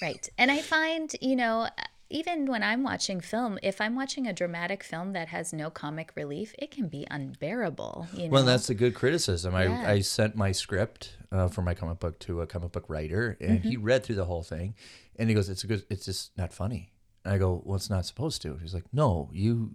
right. 0.01 0.29
And 0.37 0.51
I 0.51 0.61
find, 0.61 1.11
you 1.21 1.35
know, 1.35 1.67
even 2.13 2.45
when 2.45 2.61
I'm 2.63 2.83
watching 2.83 3.19
film, 3.21 3.57
if 3.63 3.81
I'm 3.81 3.95
watching 3.95 4.27
a 4.27 4.33
dramatic 4.33 4.83
film 4.83 5.13
that 5.13 5.27
has 5.29 5.51
no 5.51 5.69
comic 5.69 6.11
relief, 6.15 6.53
it 6.59 6.69
can 6.71 6.87
be 6.87 7.05
unbearable. 7.11 8.07
You 8.13 8.25
know, 8.25 8.29
Well, 8.33 8.43
that's 8.43 8.69
a 8.69 8.73
good 8.75 8.93
criticism. 8.95 9.53
Yeah. 9.53 9.83
I, 9.87 9.91
I 9.93 9.99
sent 10.01 10.35
my 10.35 10.51
script 10.51 11.17
uh, 11.31 11.47
for 11.47 11.61
my 11.61 11.73
comic 11.73 11.99
book 11.99 12.19
to 12.19 12.41
a 12.41 12.47
comic 12.47 12.71
book 12.71 12.85
writer, 12.87 13.37
and 13.41 13.59
he 13.59 13.75
Mm-hmm. 13.75 13.83
read 13.83 14.03
through 14.03 14.15
the 14.15 14.25
whole 14.25 14.43
thing, 14.43 14.75
and 15.17 15.27
he 15.29 15.35
goes, 15.35 15.49
"It's 15.49 15.63
a 15.63 15.67
good. 15.67 15.83
It's 15.89 16.05
just 16.05 16.37
not 16.37 16.53
funny." 16.53 16.91
And 17.25 17.33
I 17.33 17.37
go, 17.37 17.61
"Well, 17.65 17.75
it's 17.77 17.89
not 17.89 18.05
supposed 18.05 18.41
to." 18.43 18.57
He's 18.61 18.73
like, 18.73 18.85
"No, 18.93 19.29
you. 19.33 19.71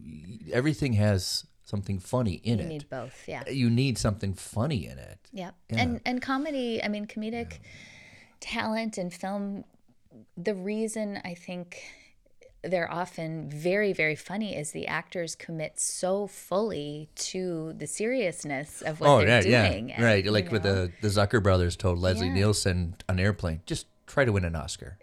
Everything 0.53 0.93
has 0.95 1.45
something 1.65 1.99
funny 1.99 2.35
in 2.45 2.59
you 2.59 2.65
it. 2.65 2.69
You 2.69 2.69
need 2.69 2.89
both. 2.89 3.25
Yeah, 3.27 3.43
you 3.51 3.69
need 3.71 3.99
something 3.99 4.35
funny 4.35 4.87
in 4.87 4.99
it." 4.99 5.19
yeah. 5.33 5.51
And 5.71 6.01
and 6.07 6.23
comedy. 6.23 6.83
I 6.83 6.89
mean, 6.89 7.07
comedic 7.07 7.59
talent 8.41 8.99
in 8.99 9.11
film. 9.11 9.65
The 10.37 10.55
reason 10.55 11.21
I 11.25 11.35
think 11.35 11.83
they're 12.63 12.91
often 12.91 13.49
very 13.49 13.93
very 13.93 14.17
funny 14.17 14.57
is 14.57 14.73
the 14.73 14.87
actors 14.87 15.35
commit 15.35 15.79
so 15.79 16.27
fully 16.27 17.09
to 17.15 17.73
the 17.79 17.87
seriousness 17.87 18.83
of 18.83 19.01
what 19.01 19.09
oh, 19.09 19.19
they're 19.19 19.47
yeah, 19.47 19.69
doing. 19.69 19.89
yeah, 19.91 19.95
and, 19.97 20.05
right. 20.05 20.25
you 20.25 20.31
Like 20.31 20.51
with 20.51 20.63
the 20.65 20.91
the 21.01 21.09
Zucker 21.09 21.43
brothers 21.43 21.77
told 21.77 21.99
Leslie 21.99 22.27
Yeah. 22.27 22.35
Nielsen 22.35 22.97
on 23.09 23.19
airplane, 23.21 23.61
just 23.67 23.87
try 24.07 24.25
to 24.25 24.33
win 24.33 24.45
an 24.45 24.57
Oscar. 24.57 24.99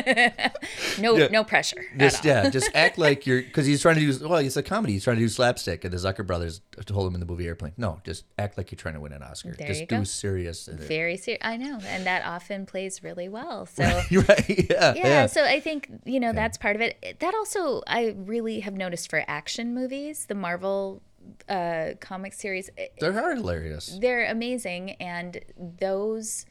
no 1.00 1.16
yeah. 1.16 1.28
no 1.28 1.44
pressure. 1.44 1.84
Just 1.96 2.24
yeah, 2.24 2.50
just 2.50 2.70
act 2.74 2.98
like 2.98 3.26
you're 3.26 3.42
because 3.42 3.66
he's 3.66 3.82
trying 3.82 3.96
to 3.96 4.00
do 4.00 4.28
well. 4.28 4.38
It's 4.38 4.56
a 4.56 4.62
comedy. 4.62 4.94
He's 4.94 5.04
trying 5.04 5.16
to 5.16 5.22
do 5.22 5.28
slapstick, 5.28 5.84
and 5.84 5.92
the 5.92 5.98
Zucker 5.98 6.26
brothers 6.26 6.60
told 6.84 7.08
him 7.08 7.14
in 7.14 7.20
the 7.20 7.26
movie 7.26 7.46
Airplane, 7.46 7.72
no, 7.76 8.00
just 8.04 8.24
act 8.38 8.58
like 8.58 8.70
you're 8.70 8.76
trying 8.76 8.94
to 8.94 9.00
win 9.00 9.12
an 9.12 9.22
Oscar. 9.22 9.52
There 9.52 9.66
just 9.66 9.80
you 9.80 9.86
do 9.86 9.98
go. 9.98 10.04
serious. 10.04 10.66
very 10.66 11.16
serious. 11.16 11.40
I 11.44 11.56
know, 11.56 11.78
and 11.86 12.06
that 12.06 12.24
often 12.24 12.66
plays 12.66 13.02
really 13.02 13.28
well. 13.28 13.66
So. 13.66 14.02
You're 14.10 14.22
right. 14.22 14.44
Yeah, 14.70 14.94
Yeah, 14.94 15.06
yeah. 15.06 15.26
so 15.26 15.44
I 15.44 15.60
think 15.60 15.90
you 16.04 16.18
know 16.18 16.32
that's 16.32 16.56
part 16.58 16.76
of 16.76 16.82
it. 16.82 17.16
That 17.20 17.34
also 17.34 17.82
I 17.86 18.14
really 18.16 18.60
have 18.60 18.74
noticed 18.74 19.10
for 19.10 19.24
action 19.28 19.74
movies, 19.74 20.26
the 20.26 20.34
Marvel 20.34 21.02
uh, 21.48 21.92
comic 22.00 22.32
series, 22.32 22.70
They 22.76 23.06
are 23.06 23.34
hilarious. 23.34 23.98
they're 24.00 24.26
amazing, 24.26 24.92
and 24.92 25.40
those 25.56 26.46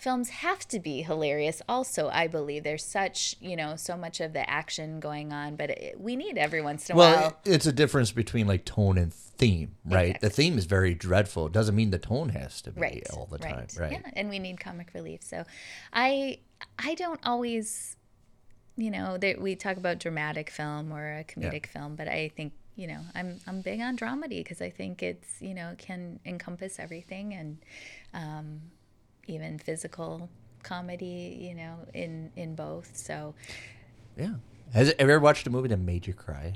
films 0.00 0.30
have 0.30 0.66
to 0.68 0.80
be 0.80 1.02
hilarious. 1.02 1.60
Also, 1.68 2.08
I 2.08 2.26
believe 2.26 2.64
there's 2.64 2.84
such 2.84 3.36
you 3.40 3.56
know 3.56 3.76
so 3.76 3.96
much 3.96 4.20
of 4.20 4.32
the 4.32 4.48
action 4.48 5.00
going 5.00 5.32
on, 5.32 5.56
but 5.56 5.70
it, 5.70 6.00
we 6.00 6.16
need 6.16 6.38
every 6.38 6.62
once 6.62 6.88
in 6.88 6.96
a 6.96 6.98
Well, 6.98 7.20
while. 7.20 7.38
it's 7.44 7.66
a 7.66 7.72
difference 7.72 8.10
between 8.12 8.46
like 8.46 8.64
tone 8.64 8.98
and 8.98 9.12
theme, 9.12 9.76
right? 9.84 10.20
The 10.20 10.30
theme 10.30 10.58
is 10.58 10.64
very 10.64 10.94
dreadful. 10.94 11.46
It 11.46 11.52
doesn't 11.52 11.74
mean 11.74 11.90
the 11.90 11.98
tone 11.98 12.30
has 12.30 12.60
to 12.62 12.72
be 12.72 12.80
right 12.80 13.06
all 13.12 13.26
the 13.26 13.38
time, 13.38 13.66
right? 13.78 13.92
yeah 13.92 14.10
and 14.14 14.28
we 14.28 14.38
need 14.38 14.58
comic 14.60 14.90
relief 14.94 15.22
so 15.22 15.44
i 15.92 16.38
i 16.78 16.94
don't 16.94 17.20
always 17.24 17.96
you 18.76 18.90
know 18.90 19.16
there, 19.18 19.36
we 19.38 19.54
talk 19.54 19.76
about 19.76 19.98
dramatic 19.98 20.50
film 20.50 20.92
or 20.92 21.18
a 21.18 21.24
comedic 21.24 21.66
film 21.66 21.96
but 21.96 22.06
i 22.08 22.30
think 22.36 22.52
you 22.76 22.86
know 22.86 23.00
i'm 23.14 23.38
i'm 23.46 23.60
big 23.62 23.80
on 23.80 23.96
dramedy 23.96 24.38
because 24.44 24.60
i 24.60 24.70
think 24.70 25.02
it's 25.02 25.40
you 25.40 25.54
know 25.54 25.74
can 25.78 26.18
encompass 26.26 26.78
everything 26.78 27.32
and 27.34 27.58
um, 28.14 28.60
even 29.30 29.58
physical 29.58 30.28
comedy 30.62 31.38
you 31.40 31.54
know 31.54 31.76
in 31.94 32.30
in 32.36 32.54
both 32.54 32.90
so 32.96 33.34
Yeah. 34.16 34.34
Has 34.74 34.88
have 34.88 34.96
you 35.08 35.14
ever 35.14 35.20
watched 35.20 35.46
a 35.46 35.50
movie 35.50 35.68
that 35.68 35.78
made 35.78 36.06
you 36.06 36.12
cry? 36.14 36.54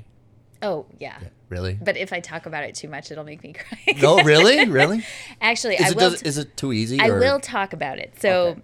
oh 0.61 0.85
yeah, 0.99 1.19
Really? 1.49 1.77
but 1.81 1.97
if 1.97 2.13
i 2.13 2.19
talk 2.21 2.45
about 2.45 2.63
it 2.63 2.73
too 2.75 2.87
much 2.87 3.11
it'll 3.11 3.23
make 3.25 3.43
me 3.43 3.53
cry 3.61 3.93
no, 4.01 4.21
really, 4.23 4.67
really. 4.69 5.03
actually 5.41 5.75
Is 5.75 5.81
i 5.87 5.89
it 5.89 5.95
will 5.95 6.09
does, 6.11 6.21
is 6.23 6.37
it 6.37 6.55
too 6.55 6.71
easy? 6.73 6.99
I 6.99 7.09
or- 7.09 7.19
will 7.19 7.39
talk 7.39 7.73
about 7.73 7.99
it. 7.99 8.19
So, 8.21 8.31
Okay. 8.49 8.61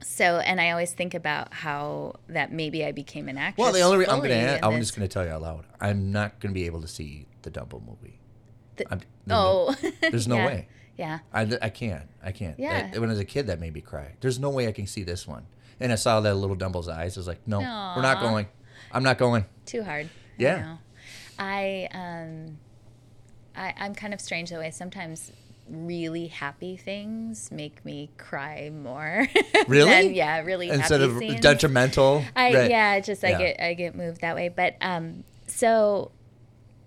so, 0.00 0.38
and 0.38 0.60
I 0.60 0.70
always 0.70 0.92
think 0.92 1.14
about 1.14 1.52
how 1.52 2.14
that 2.28 2.52
maybe 2.52 2.84
I 2.84 2.92
became 2.92 3.28
an 3.28 3.36
actress. 3.38 3.62
Well, 3.62 3.72
the 3.72 3.80
only 3.82 4.06
I'm 4.06 4.20
gonna. 4.20 4.34
Add, 4.34 4.64
I'm 4.64 4.78
just 4.80 4.94
gonna 4.96 5.08
tell 5.08 5.24
you 5.24 5.30
out 5.32 5.42
loud. 5.42 5.64
I'm 5.80 6.12
not 6.12 6.38
gonna 6.40 6.54
be 6.54 6.66
able 6.66 6.80
to 6.82 6.88
see 6.88 7.26
the 7.42 7.50
Dumbo 7.50 7.80
movie. 7.84 8.18
The- 8.76 9.00
oh, 9.30 9.74
there's 10.10 10.26
no 10.28 10.36
yeah. 10.36 10.46
way. 10.46 10.68
Yeah, 10.96 11.18
I, 11.32 11.42
I 11.62 11.68
can't. 11.68 12.08
I 12.22 12.32
can't. 12.32 12.58
Yeah. 12.58 12.90
That- 12.90 13.00
when 13.00 13.10
I 13.10 13.12
was 13.12 13.20
a 13.20 13.24
kid, 13.24 13.46
that 13.48 13.60
made 13.60 13.74
me 13.74 13.80
cry. 13.80 14.14
There's 14.20 14.38
no 14.38 14.50
way 14.50 14.66
I 14.68 14.72
can 14.72 14.86
see 14.86 15.02
this 15.02 15.26
one. 15.26 15.46
And 15.78 15.92
I 15.92 15.96
saw 15.96 16.20
that 16.22 16.34
little 16.34 16.56
Dumbo's 16.56 16.88
eyes. 16.88 17.16
I 17.16 17.20
was 17.20 17.26
like, 17.26 17.46
no, 17.46 17.58
we're 17.58 18.02
not 18.02 18.20
going. 18.20 18.46
I'm 18.92 19.02
not 19.02 19.18
going. 19.18 19.44
too 19.66 19.82
hard. 19.82 20.08
Yeah. 20.38 20.76
I, 21.38 21.88
I 21.92 21.96
um, 22.22 22.58
I, 23.54 23.74
I'm 23.78 23.94
kind 23.94 24.14
of 24.14 24.20
strange 24.20 24.50
the 24.50 24.56
way. 24.56 24.70
Sometimes 24.70 25.32
really 25.68 26.28
happy 26.28 26.76
things 26.76 27.50
make 27.50 27.84
me 27.84 28.08
cry 28.16 28.70
more. 28.70 29.26
Really? 29.68 29.90
than, 29.90 30.14
yeah, 30.14 30.40
really 30.42 30.70
Instead 30.70 31.00
of 31.00 31.18
scenes. 31.18 31.40
detrimental. 31.40 32.22
I 32.36 32.54
right. 32.54 32.70
yeah, 32.70 33.00
just 33.00 33.24
I 33.24 33.30
Yeah. 33.30 33.38
get 33.38 33.60
I 33.60 33.74
get 33.74 33.94
moved 33.96 34.20
that 34.20 34.34
way. 34.36 34.48
But 34.48 34.76
um, 34.80 35.24
so 35.48 36.12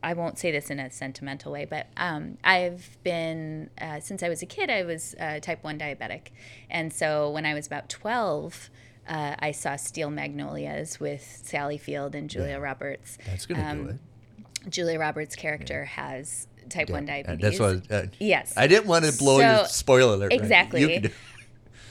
I 0.02 0.14
won't 0.14 0.38
say 0.40 0.52
this 0.52 0.70
in 0.70 0.80
a 0.80 0.90
sentimental 0.92 1.52
way, 1.52 1.66
but 1.66 1.88
um, 1.98 2.38
I've 2.44 2.98
been 3.04 3.70
uh, 3.82 4.00
since 4.00 4.24
I 4.24 4.30
was 4.30 4.42
a 4.42 4.46
kid. 4.46 4.70
I 4.70 4.84
was 4.84 5.16
uh, 5.20 5.40
type 5.40 5.64
one 5.64 5.78
diabetic, 5.80 6.28
and 6.70 6.92
so 6.94 7.30
when 7.30 7.46
I 7.46 7.54
was 7.54 7.68
about 7.68 7.90
twelve. 7.90 8.70
Uh, 9.08 9.36
I 9.40 9.52
saw 9.54 9.76
Steel 9.76 10.12
Magnolias 10.12 11.00
with 11.00 11.24
Sally 11.44 11.80
Field 11.80 12.14
and 12.14 12.30
Julia 12.30 12.60
Roberts. 12.60 13.18
That's 13.26 13.48
gonna 13.48 13.64
Um, 13.68 13.84
do 13.86 13.90
it. 13.90 14.70
Julia 14.70 15.00
Roberts' 15.00 15.36
character 15.36 15.86
has 15.86 16.46
type 16.70 16.92
one 16.92 17.08
Yeah, 17.08 17.24
diabetes. 17.24 17.58
That's 17.58 17.90
what. 17.90 17.92
Uh, 17.92 18.08
Yes. 18.20 18.54
I 18.56 18.68
didn't 18.68 18.86
want 18.86 19.06
to 19.06 19.18
blow 19.18 19.40
your 19.40 19.66
spoiler 19.66 20.14
alert. 20.14 20.32
right? 20.32 20.40
Exactly. 20.40 21.00
Do- 21.00 21.10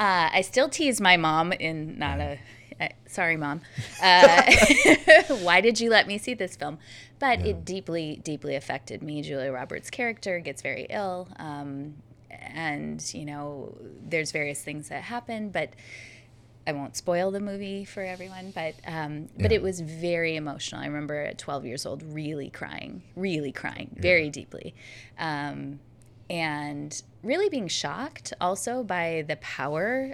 Uh, 0.01 0.31
I 0.33 0.43
still 0.43 0.69
tease 0.69 1.01
my 1.01 1.17
mom 1.17 1.53
in 1.53 1.99
not 1.99 2.21
a. 2.21 2.39
Uh, 2.81 2.87
sorry, 3.09 3.37
mom. 3.37 3.63
Uh, 4.01 4.43
why 5.43 5.61
did 5.61 5.81
you 5.81 5.91
let 5.91 6.07
me 6.07 6.19
see 6.19 6.35
this 6.35 6.55
film? 6.55 6.79
But 7.19 7.45
it 7.45 7.65
deeply, 7.65 8.21
deeply 8.23 8.55
affected 8.55 9.03
me. 9.03 9.23
Julia 9.23 9.51
Roberts' 9.53 9.91
character 9.91 10.39
gets 10.39 10.63
very 10.63 10.87
ill, 10.89 11.29
um, 11.37 11.97
and 12.31 13.03
you 13.15 13.25
know, 13.25 13.77
there's 14.09 14.31
various 14.33 14.63
things 14.63 14.89
that 14.89 15.03
happen, 15.05 15.51
but. 15.51 15.71
I 16.67 16.73
won't 16.73 16.99
spoil 16.99 17.31
the 17.31 17.41
movie 17.41 17.87
for 17.87 18.03
everyone, 18.03 18.51
but 18.55 18.75
um, 18.87 19.31
but 19.41 19.51
Yeah. 19.53 19.57
it 19.57 19.63
was 19.63 19.81
very 19.81 20.37
emotional. 20.37 20.83
I 20.83 20.85
remember 20.85 21.15
at 21.23 21.39
12 21.39 21.65
years 21.65 21.87
old, 21.87 22.03
really 22.03 22.51
crying, 22.51 23.05
really 23.17 23.53
crying, 23.53 23.97
very 23.99 24.29
deeply, 24.29 24.75
um, 25.19 25.81
and 26.29 27.03
really 27.23 27.49
being 27.49 27.69
shocked 27.69 28.35
also 28.39 28.83
by 28.85 29.25
the 29.27 29.37
power 29.37 30.13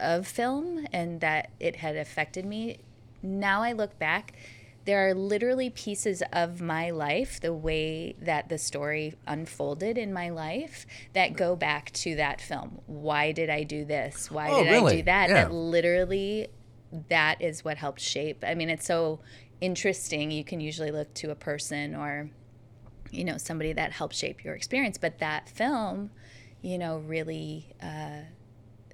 of 0.00 0.26
film 0.26 0.86
and 0.94 1.20
that 1.20 1.50
it 1.60 1.76
had 1.76 1.96
affected 1.96 2.46
me. 2.46 2.78
Now 3.22 3.60
I 3.62 3.72
look 3.72 3.98
back, 3.98 4.32
there 4.84 5.08
are 5.08 5.14
literally 5.14 5.70
pieces 5.70 6.22
of 6.32 6.60
my 6.60 6.90
life, 6.90 7.40
the 7.40 7.52
way 7.54 8.14
that 8.20 8.48
the 8.48 8.58
story 8.58 9.14
unfolded 9.26 9.96
in 9.96 10.12
my 10.12 10.28
life, 10.30 10.86
that 11.12 11.34
go 11.34 11.54
back 11.56 11.90
to 11.92 12.16
that 12.16 12.40
film. 12.40 12.80
Why 12.86 13.32
did 13.32 13.48
I 13.50 13.62
do 13.62 13.84
this? 13.84 14.30
Why 14.30 14.50
Oh, 14.50 14.64
did 14.64 14.72
I 14.72 14.90
do 14.96 15.02
that? 15.04 15.28
Yeah. 15.28 15.34
That 15.44 15.52
literally, 15.52 16.48
that 17.08 17.40
is 17.40 17.64
what 17.64 17.76
helped 17.76 18.00
shape. 18.00 18.42
I 18.46 18.54
mean, 18.54 18.70
it's 18.70 18.86
so 18.86 19.20
interesting. 19.60 20.30
You 20.30 20.42
can 20.44 20.60
usually 20.60 20.90
look 20.90 21.14
to 21.14 21.30
a 21.30 21.36
person 21.36 21.94
or 21.94 22.30
you 23.10 23.24
know 23.24 23.36
somebody 23.36 23.72
that 23.74 23.92
helped 23.92 24.14
shape 24.14 24.42
your 24.42 24.54
experience 24.54 24.96
but 24.96 25.18
that 25.18 25.46
film 25.46 26.10
you 26.62 26.78
know 26.78 26.96
really 26.96 27.68
uh, 27.82 28.20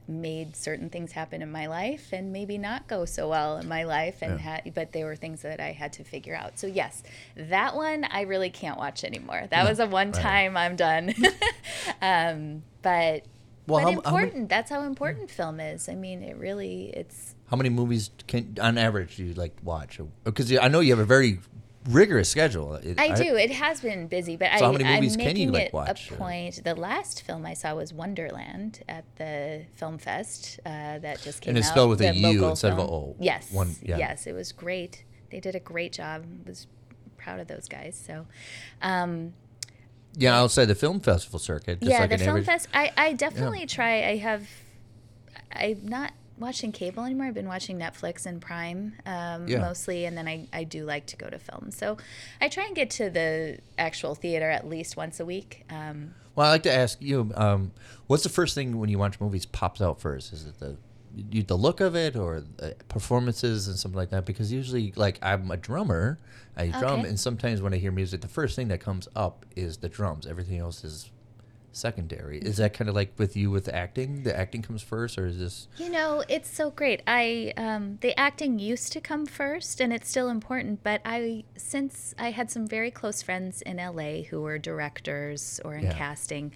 made 0.09 0.56
certain 0.56 0.88
things 0.88 1.12
happen 1.12 1.42
in 1.42 1.52
my 1.52 1.66
life 1.66 2.09
and 2.12 2.32
maybe 2.32 2.56
not 2.56 2.88
go 2.88 3.04
so 3.04 3.28
well 3.28 3.59
in 3.59 3.68
my 3.68 3.84
life 3.84 4.22
and 4.22 4.32
Yeah. 4.40 4.56
had 4.62 4.74
but 4.74 4.92
they 4.92 5.04
were 5.04 5.14
things 5.16 5.42
that 5.42 5.61
I 5.61 5.72
had 5.72 5.92
to 5.94 6.04
figure 6.04 6.34
out. 6.34 6.59
So 6.59 6.66
yes, 6.66 7.02
that 7.36 7.76
one 7.76 8.04
I 8.04 8.22
really 8.22 8.48
can't 8.50 8.78
watch 8.78 9.04
anymore. 9.04 9.44
That 9.50 9.68
was 9.68 9.78
a 9.80 9.86
one 9.86 10.12
time 10.12 10.56
I'm 10.56 10.76
done. 10.76 11.14
um, 12.02 12.62
but 12.82 13.24
Well, 13.66 13.84
but 13.84 13.84
how- 13.84 13.84
how 13.84 13.86
many- 13.90 13.96
important. 14.28 14.48
That's 14.48 14.70
how 14.70 14.82
important 14.82 15.30
film 15.30 15.61
is. 15.61 15.88
I 15.88 15.94
mean, 15.94 16.22
it 16.22 16.36
really 16.36 16.90
it's 16.94 17.34
How 17.50 17.56
many 17.56 17.68
movies 17.70 18.11
can, 18.26 18.56
on 18.61 18.78
average, 18.78 19.16
do 19.16 19.24
you 19.24 19.34
like 19.34 19.56
watch? 19.62 20.00
Because 20.24 20.56
I 20.56 20.68
know 20.68 20.80
you 20.80 20.92
have 20.92 20.98
a 20.98 21.04
very 21.04 21.40
rigorous 21.89 22.28
schedule. 22.28 22.74
It- 22.74 22.99
I 23.01 23.14
do. 23.14 23.34
It 23.36 23.51
has 23.51 23.80
been 23.80 24.07
busy, 24.07 24.36
but 24.36 24.51
So 24.59 24.64
I, 24.64 24.66
how 24.66 24.72
many 24.72 24.84
movies 24.84 25.14
I'm 25.16 25.20
can 25.20 25.36
you, 25.36 25.51
like, 25.51 25.72
watch, 25.72 26.11
a 26.11 26.14
point. 26.14 26.62
The 26.62 26.74
last 26.74 27.22
film 27.22 27.45
I 27.47 27.55
saw 27.55 27.74
was 27.74 27.93
Wonderland 27.93 28.82
at 28.89 29.05
the 29.16 29.64
Film 29.74 29.99
Fest 29.99 30.61
uh, 30.64 30.99
that 30.99 31.20
just 31.22 31.41
came 31.41 31.51
out. 31.51 31.51
And 31.51 31.59
it's 31.59 31.68
out. 31.68 31.72
spelled 31.72 31.91
with 31.91 32.01
a 32.03 32.07
U 32.07 32.12
the 32.12 32.18
U 32.18 32.41
local 32.41 32.51
instead 32.51 32.72
of 32.72 32.78
a 32.78 32.82
film. 32.82 32.93
O. 32.93 33.16
Yes. 33.18 33.51
One- 33.53 33.74
yeah. 33.82 33.99
Yes, 33.99 34.26
it 34.26 34.32
was 34.34 34.53
great. 34.53 35.05
They 35.30 35.41
did 35.41 35.55
a 35.55 35.61
great 35.61 35.93
job. 35.93 36.24
Was 36.47 36.66
proud 37.16 37.41
of 37.41 37.49
those 37.49 37.68
guys. 37.68 38.01
So, 38.07 38.26
um, 38.80 39.34
Yeah, 40.16 40.47
say 40.47 40.64
the 40.64 40.74
film 40.74 41.01
festival 41.01 41.39
circuit. 41.39 41.80
Just 41.80 41.91
yeah, 41.91 42.01
like 42.01 42.11
the 42.11 42.18
film 42.18 42.28
average, 42.30 42.47
fest. 42.47 42.68
I, 42.72 42.93
I 42.97 43.12
definitely 43.12 43.66
try. 43.66 44.05
I 44.09 44.16
have. 44.16 44.49
I'm 45.53 45.86
not 45.86 46.12
watching 46.39 46.72
cable 46.72 47.05
anymore. 47.05 47.26
I've 47.26 47.34
been 47.34 47.49
watching 47.49 47.78
Netflix 47.78 48.26
and 48.26 48.41
Prime 48.41 48.95
um, 49.07 49.49
Yeah. 49.49 49.59
mostly, 49.59 50.05
and 50.05 50.16
then 50.16 50.26
I, 50.28 50.47
I 50.53 50.64
do 50.64 50.84
like 50.84 51.07
to 51.07 51.16
go 51.16 51.28
to 51.28 51.39
film. 51.39 51.70
So 51.70 51.97
I 52.41 52.49
try 52.49 52.64
and 52.66 52.74
get 52.76 52.91
to 52.91 53.11
the 53.11 53.59
actual 53.78 54.14
theater 54.14 54.49
at 54.51 54.68
least 54.68 54.97
once 54.97 55.20
a 55.20 55.24
week. 55.26 55.64
Um, 55.70 56.14
Well, 56.34 56.47
I 56.47 56.51
like 56.51 56.62
to 56.64 56.72
ask 56.72 56.99
you, 57.01 57.32
um, 57.34 57.72
what's 58.07 58.22
the 58.22 58.28
first 58.28 58.55
thing 58.55 58.78
when 58.78 58.89
you 58.89 58.99
watch 58.99 59.20
movies 59.20 59.45
pops 59.47 59.80
out 59.80 60.01
first? 60.01 60.32
Is 60.32 60.47
it 60.47 60.59
the 60.59 60.76
you, 61.32 61.43
the 61.43 61.57
look 61.57 61.80
of 61.80 61.97
it 61.97 62.14
or 62.16 62.45
performances 62.89 63.66
and 63.68 63.76
something 63.78 63.97
like 63.97 64.11
that? 64.11 64.24
Because 64.24 64.53
usually, 64.53 64.93
like 64.95 65.18
I'm 65.22 65.51
a 65.51 65.57
drummer, 65.57 66.18
I 66.57 66.68
drum, 66.68 67.01
Okay. 67.01 67.09
and 67.09 67.18
sometimes 67.18 67.61
when 67.62 67.72
I 67.74 67.78
hear 67.78 67.91
music, 67.93 68.20
the 68.20 68.28
first 68.28 68.55
thing 68.57 68.68
that 68.68 68.78
comes 68.80 69.09
up 69.16 69.45
is 69.57 69.78
the 69.78 69.89
drums. 69.89 70.26
Everything 70.26 70.59
else 70.59 70.84
is 70.84 71.11
secondary. 71.72 72.38
Is 72.38 72.56
that 72.56 72.74
kind 72.74 72.88
of 72.88 72.94
like 72.94 73.12
with 73.18 73.36
you 73.36 73.50
with 73.50 73.68
acting? 73.68 74.22
The 74.22 74.36
acting 74.36 74.62
comes 74.62 74.82
first, 74.82 75.18
or 75.18 75.26
is 75.26 75.38
this? 75.38 75.68
You 75.76 75.90
know, 75.90 76.24
it's 76.28 76.50
so 76.50 76.70
great. 76.70 77.02
I 77.06 77.52
um, 77.56 77.98
the 78.00 78.18
acting 78.18 78.58
used 78.58 78.92
to 78.94 79.00
come 79.00 79.26
first, 79.26 79.80
and 79.80 79.92
it's 79.92 80.08
still 80.08 80.28
important. 80.28 80.82
But 80.82 81.00
I, 81.04 81.44
since 81.56 82.14
I 82.18 82.30
had 82.30 82.50
some 82.50 82.66
very 82.66 82.90
close 82.90 83.22
friends 83.22 83.62
in 83.62 83.76
LA 83.76 84.22
who 84.22 84.40
were 84.42 84.58
directors 84.58 85.60
or 85.64 85.74
in 85.76 85.84
Yeah. 85.84 85.92
casting, 85.94 86.52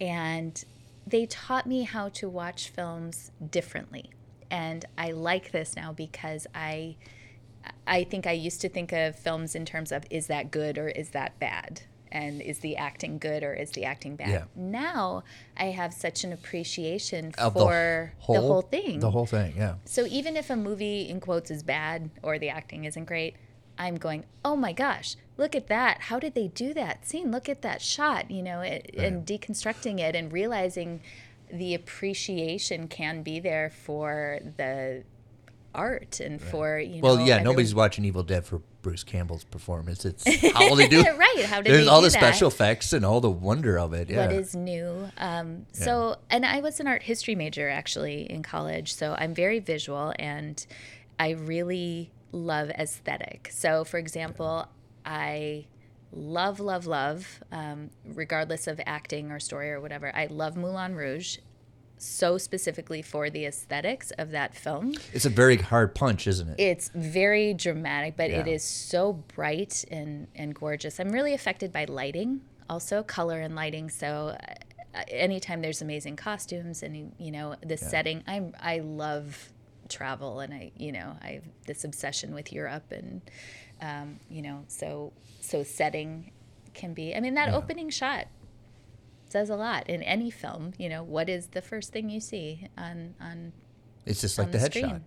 and 0.00 0.62
they 1.06 1.26
taught 1.26 1.66
me 1.66 1.82
how 1.82 2.08
to 2.10 2.28
watch 2.28 2.68
films 2.70 3.30
differently. 3.50 4.10
And 4.50 4.84
I 4.96 5.10
like 5.12 5.50
this 5.50 5.74
now 5.76 5.92
because 5.92 6.46
I, 6.54 6.96
I 7.86 8.04
think 8.04 8.26
I 8.26 8.32
used 8.32 8.60
to 8.60 8.68
think 8.68 8.92
of 8.92 9.16
films 9.18 9.54
in 9.54 9.64
terms 9.64 9.90
of 9.92 10.04
is 10.10 10.28
that 10.28 10.50
good 10.50 10.78
or 10.78 10.88
is 10.88 11.10
that 11.10 11.38
bad? 11.38 11.82
And 12.14 12.40
is 12.40 12.60
the 12.60 12.76
acting 12.76 13.18
good 13.18 13.42
or 13.42 13.52
is 13.52 13.72
the 13.72 13.84
acting 13.84 14.14
bad? 14.14 14.28
Yeah. 14.28 14.44
Now 14.54 15.24
I 15.56 15.64
have 15.66 15.92
such 15.92 16.22
an 16.22 16.32
appreciation 16.32 17.32
Of 17.36 17.54
for 17.54 18.12
the 18.28 18.40
whole, 18.40 18.62
thing. 18.62 19.00
The 19.00 19.10
whole 19.10 19.26
thing, 19.26 19.54
yeah. 19.56 19.74
so 19.84 20.06
even 20.06 20.36
if 20.36 20.48
a 20.48 20.54
movie 20.54 21.08
in 21.08 21.18
quotes 21.18 21.50
is 21.50 21.64
bad 21.64 22.10
or 22.22 22.38
the 22.38 22.50
acting 22.50 22.84
isn't 22.84 23.06
great, 23.06 23.34
I'm 23.76 23.96
going, 23.96 24.24
oh 24.44 24.54
my 24.54 24.72
gosh, 24.72 25.16
look 25.36 25.56
at 25.56 25.66
that. 25.66 26.02
How 26.02 26.20
did 26.20 26.34
they 26.36 26.46
do 26.46 26.72
that 26.74 27.04
scene? 27.04 27.32
Look 27.32 27.48
at 27.48 27.62
that 27.62 27.82
shot, 27.82 28.30
you 28.30 28.44
know, 28.44 28.60
it, 28.60 28.94
and 28.96 29.26
deconstructing 29.26 29.98
it 29.98 30.14
and 30.14 30.32
realizing 30.32 31.00
the 31.52 31.74
appreciation 31.74 32.86
can 32.86 33.24
be 33.24 33.40
there 33.40 33.70
for 33.70 34.38
the 34.56 35.02
art 35.74 36.20
and 36.20 36.40
for, 36.40 36.78
you 36.78 37.02
know, 37.02 37.08
Well, 37.08 37.20
yeah, 37.20 37.34
every- 37.34 37.44
nobody's 37.44 37.74
watching 37.74 38.04
Evil 38.04 38.22
Dead 38.22 38.44
for 38.46 38.62
Bruce 38.84 39.02
Campbell's 39.02 39.42
performance. 39.44 40.04
It's 40.04 40.24
how 40.52 40.74
they 40.76 40.86
do. 40.86 41.02
Right, 41.02 41.44
how 41.46 41.62
did 41.62 41.72
There's 41.72 41.88
all 41.88 42.02
the 42.02 42.10
that? 42.10 42.12
special 42.12 42.48
effects 42.48 42.92
and 42.92 43.04
all 43.04 43.20
the 43.20 43.30
wonder 43.30 43.78
of 43.78 43.94
it. 43.94 44.10
Yeah. 44.10 44.26
what 44.26 44.36
is 44.36 44.54
new. 44.54 45.08
Um, 45.16 45.66
so, 45.72 46.18
and 46.30 46.44
I 46.44 46.60
was 46.60 46.78
an 46.78 46.86
art 46.86 47.02
history 47.02 47.34
major 47.34 47.68
actually 47.68 48.30
in 48.30 48.42
college, 48.42 48.94
so 48.94 49.16
I'm 49.18 49.34
very 49.34 49.58
visual 49.58 50.12
and 50.18 50.64
I 51.18 51.30
really 51.30 52.12
love 52.30 52.70
aesthetic. 52.70 53.48
So, 53.50 53.84
for 53.84 53.96
example, 53.96 54.68
I 55.06 55.64
love, 56.12 56.60
love, 56.60 56.86
love, 56.86 57.40
um, 57.50 57.88
regardless 58.04 58.66
of 58.66 58.80
acting 58.84 59.32
or 59.32 59.40
story 59.40 59.70
or 59.72 59.80
whatever, 59.80 60.14
I 60.14 60.26
love 60.26 60.56
Moulin 60.56 60.94
Rouge 60.94 61.38
so 62.04 62.36
specifically 62.38 63.02
for 63.02 63.30
the 63.30 63.46
aesthetics 63.46 64.10
of 64.12 64.30
that 64.30 64.54
film. 64.54 64.92
It's 65.12 65.24
a 65.24 65.30
very 65.30 65.56
hard 65.56 65.94
punch, 65.94 66.26
isn't 66.26 66.48
it? 66.50 66.60
It's 66.60 66.90
very 66.94 67.54
dramatic, 67.54 68.16
but 68.16 68.30
it 68.30 68.46
Yeah. 68.46 68.54
is 68.54 68.62
so 68.62 69.12
bright 69.12 69.84
and, 69.90 70.28
and 70.34 70.54
gorgeous. 70.54 71.00
I'm 71.00 71.10
really 71.10 71.32
affected 71.34 71.72
by 71.72 71.86
lighting, 71.86 72.42
also 72.68 73.02
color 73.02 73.40
and 73.40 73.54
lighting. 73.54 73.88
So 73.90 74.36
uh, 74.94 75.02
anytime 75.08 75.62
there's 75.62 75.80
amazing 75.82 76.16
costumes 76.16 76.82
and 76.82 77.12
you 77.18 77.30
know 77.30 77.56
the 77.64 77.76
setting, 77.76 78.22
I'm 78.26 78.54
I 78.60 78.78
love 78.80 79.50
travel 79.88 80.40
and 80.40 80.52
I 80.54 80.72
you 80.76 80.92
know 80.92 81.16
I 81.22 81.32
have 81.32 81.44
this 81.66 81.84
obsession 81.84 82.32
with 82.34 82.52
Europe 82.52 82.90
and 82.90 83.20
um, 83.82 84.18
you 84.30 84.42
know 84.42 84.64
so 84.68 85.12
so 85.40 85.62
setting 85.62 86.32
can 86.74 86.94
be. 86.94 87.14
I 87.14 87.20
mean 87.20 87.34
that 87.34 87.52
opening 87.54 87.90
shot 87.90 88.26
says 89.34 89.50
a 89.50 89.56
lot 89.56 89.90
in 89.90 90.00
any 90.04 90.30
film. 90.30 90.72
You 90.78 90.88
know 90.88 91.02
what 91.02 91.28
is 91.28 91.48
the 91.48 91.60
first 91.60 91.92
thing 91.92 92.08
you 92.08 92.20
see 92.20 92.68
on 92.78 93.14
on 93.20 93.52
It's 94.06 94.20
just 94.20 94.38
like 94.38 94.52
the, 94.52 94.58
the 94.58 94.68
headshot, 94.70 95.00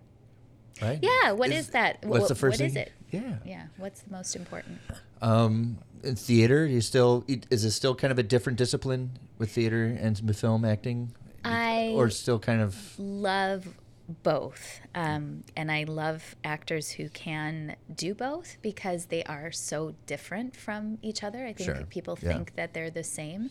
right? 0.82 0.98
yeah. 1.00 1.32
What 1.32 1.50
is, 1.50 1.68
that? 1.70 2.04
What's 2.04 2.26
Wh- 2.26 2.28
the 2.28 2.34
first 2.34 2.60
what 2.60 2.70
thing? 2.70 2.70
is 2.70 2.76
it? 2.76 2.92
Yeah. 3.10 3.36
Yeah, 3.46 3.66
what's 3.78 4.02
the 4.02 4.10
most 4.12 4.36
important? 4.36 4.80
Um, 5.22 5.78
in 6.04 6.14
theater, 6.14 6.66
you 6.66 6.82
still 6.82 7.24
is 7.26 7.64
it 7.64 7.70
still 7.70 7.94
kind 7.94 8.12
of 8.12 8.18
a 8.18 8.22
different 8.22 8.58
discipline 8.58 9.18
with 9.38 9.50
theater 9.50 9.96
and 9.98 10.20
with 10.26 10.38
film 10.38 10.62
acting, 10.66 11.14
I 11.42 11.92
or 11.94 12.10
still 12.10 12.38
kind 12.38 12.60
of 12.60 12.76
love 12.98 13.66
both. 14.08 14.80
Um, 14.94 15.44
and 15.56 15.70
I 15.70 15.84
love 15.84 16.34
actors 16.42 16.90
who 16.92 17.08
can 17.10 17.76
do 17.94 18.14
both 18.14 18.56
because 18.62 19.06
they 19.06 19.22
are 19.24 19.52
so 19.52 19.94
different 20.06 20.56
from 20.56 20.98
each 21.02 21.22
other. 21.22 21.44
I 21.44 21.52
think 21.52 21.76
Sure. 21.76 21.84
people 21.84 22.18
Yeah. 22.22 22.32
think 22.32 22.56
that 22.56 22.72
they're 22.72 22.90
the 22.90 23.04
same. 23.04 23.50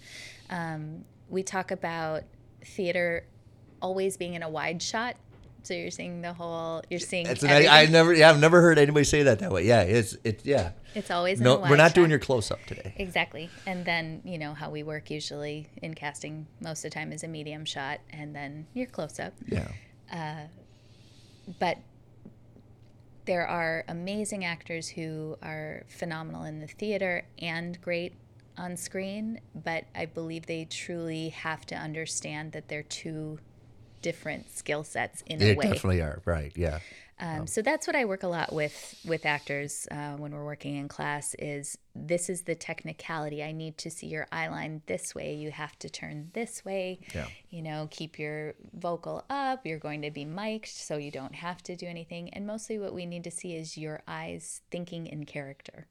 Um, 0.49 1.05
we 1.29 1.43
talk 1.43 1.71
about 1.71 2.23
theater 2.63 3.25
always 3.81 4.17
being 4.17 4.33
in 4.33 4.41
a 4.43 4.49
wide 4.49 4.81
shot. 4.81 5.15
So 5.63 5.73
you're 5.73 5.91
seeing 5.91 6.21
the 6.21 6.31
whole, 6.33 6.81
you're 6.89 6.99
seeing 6.99 7.27
it's 7.27 7.43
an. 7.43 7.49
I, 7.49 7.81
I 7.81 7.85
never 7.87 8.13
yeah 8.13 8.29
I've 8.29 8.39
never 8.39 8.61
heard 8.61 8.77
anybody 8.79 9.03
say 9.03 9.23
that 9.23 9.39
that 9.39 9.51
way. 9.51 9.65
Yeah, 9.65 9.81
it's 9.81 10.15
it's 10.23 10.45
yeah. 10.45 10.71
it's 10.95 11.11
always 11.11 11.39
in 11.39 11.43
No, 11.43 11.57
we're 11.57 11.75
not 11.75 11.93
doing 11.93 12.09
your 12.09 12.19
close 12.19 12.51
up 12.51 12.65
today. 12.67 12.93
Exactly. 12.95 13.49
And 13.65 13.83
then, 13.83 14.21
you 14.23 14.37
know, 14.37 14.53
how 14.53 14.69
we 14.69 14.81
work 14.83 15.11
usually 15.11 15.67
in 15.81 15.93
casting 15.93 16.47
most 16.61 16.85
of 16.85 16.91
the 16.91 16.95
time 16.95 17.11
is 17.11 17.23
a 17.23 17.27
medium 17.27 17.65
shot 17.65 17.99
and 18.11 18.33
then 18.33 18.65
your 18.73 18.85
close 18.87 19.19
up. 19.19 19.33
Yeah. 19.45 19.67
Uh, 20.11 20.45
but 21.59 21.77
there 23.25 23.45
are 23.45 23.83
amazing 23.87 24.45
actors 24.45 24.87
who 24.87 25.37
are 25.43 25.83
phenomenal 25.89 26.43
in 26.43 26.59
the 26.59 26.67
theater 26.67 27.25
and 27.39 27.79
great 27.81 28.13
on 28.57 28.75
screen, 28.77 29.39
but 29.53 29.83
I 29.93 30.05
believe 30.05 30.45
they 30.45 30.65
truly 30.65 31.29
have 31.29 31.65
to 31.67 31.75
understand 31.75 32.53
that 32.53 32.69
they're 32.69 32.83
two 32.83 33.39
different 34.01 34.49
skill 34.55 34.83
sets 34.83 35.23
in 35.25 35.39
They 35.39 35.53
a 35.53 35.55
way. 35.55 35.65
They 35.65 35.73
definitely 35.73 36.01
are 36.01 36.21
right. 36.25 36.51
Yeah. 36.55 36.79
Um, 37.19 37.47
so 37.47 37.63
that's 37.63 37.87
what 37.87 37.95
I 37.95 38.05
work 38.05 38.21
a 38.21 38.27
lot 38.27 38.53
with 38.53 38.95
with 39.05 39.25
actors 39.25 39.87
uh, 39.89 40.11
when 40.17 40.33
we're 40.33 40.45
working 40.45 40.75
in 40.75 40.87
class. 40.87 41.35
Is 41.39 41.77
this 41.95 42.29
is 42.29 42.43
the 42.43 42.53
technicality? 42.53 43.43
I 43.43 43.51
need 43.51 43.77
to 43.79 43.89
see 43.89 44.05
your 44.05 44.27
eye 44.31 44.47
line 44.49 44.83
this 44.85 45.15
way. 45.15 45.33
You 45.33 45.49
have 45.49 45.79
to 45.79 45.89
turn 45.89 46.29
this 46.33 46.63
way. 46.63 46.99
Yeah. 47.15 47.25
You 47.49 47.63
know, 47.63 47.87
keep 47.89 48.19
your 48.19 48.53
vocal 48.73 49.25
up. 49.31 49.65
You're 49.65 49.79
going 49.79 50.03
to 50.03 50.11
be 50.11 50.25
mic'd, 50.25 50.67
so 50.67 50.97
you 50.97 51.09
don't 51.09 51.33
have 51.33 51.63
to 51.63 51.75
do 51.75 51.87
anything. 51.87 52.29
And 52.33 52.45
mostly, 52.45 52.77
what 52.77 52.93
we 52.93 53.07
need 53.07 53.23
to 53.23 53.31
see 53.31 53.55
is 53.55 53.77
your 53.77 54.03
eyes 54.07 54.61
thinking 54.69 55.07
in 55.07 55.25
character. 55.25 55.87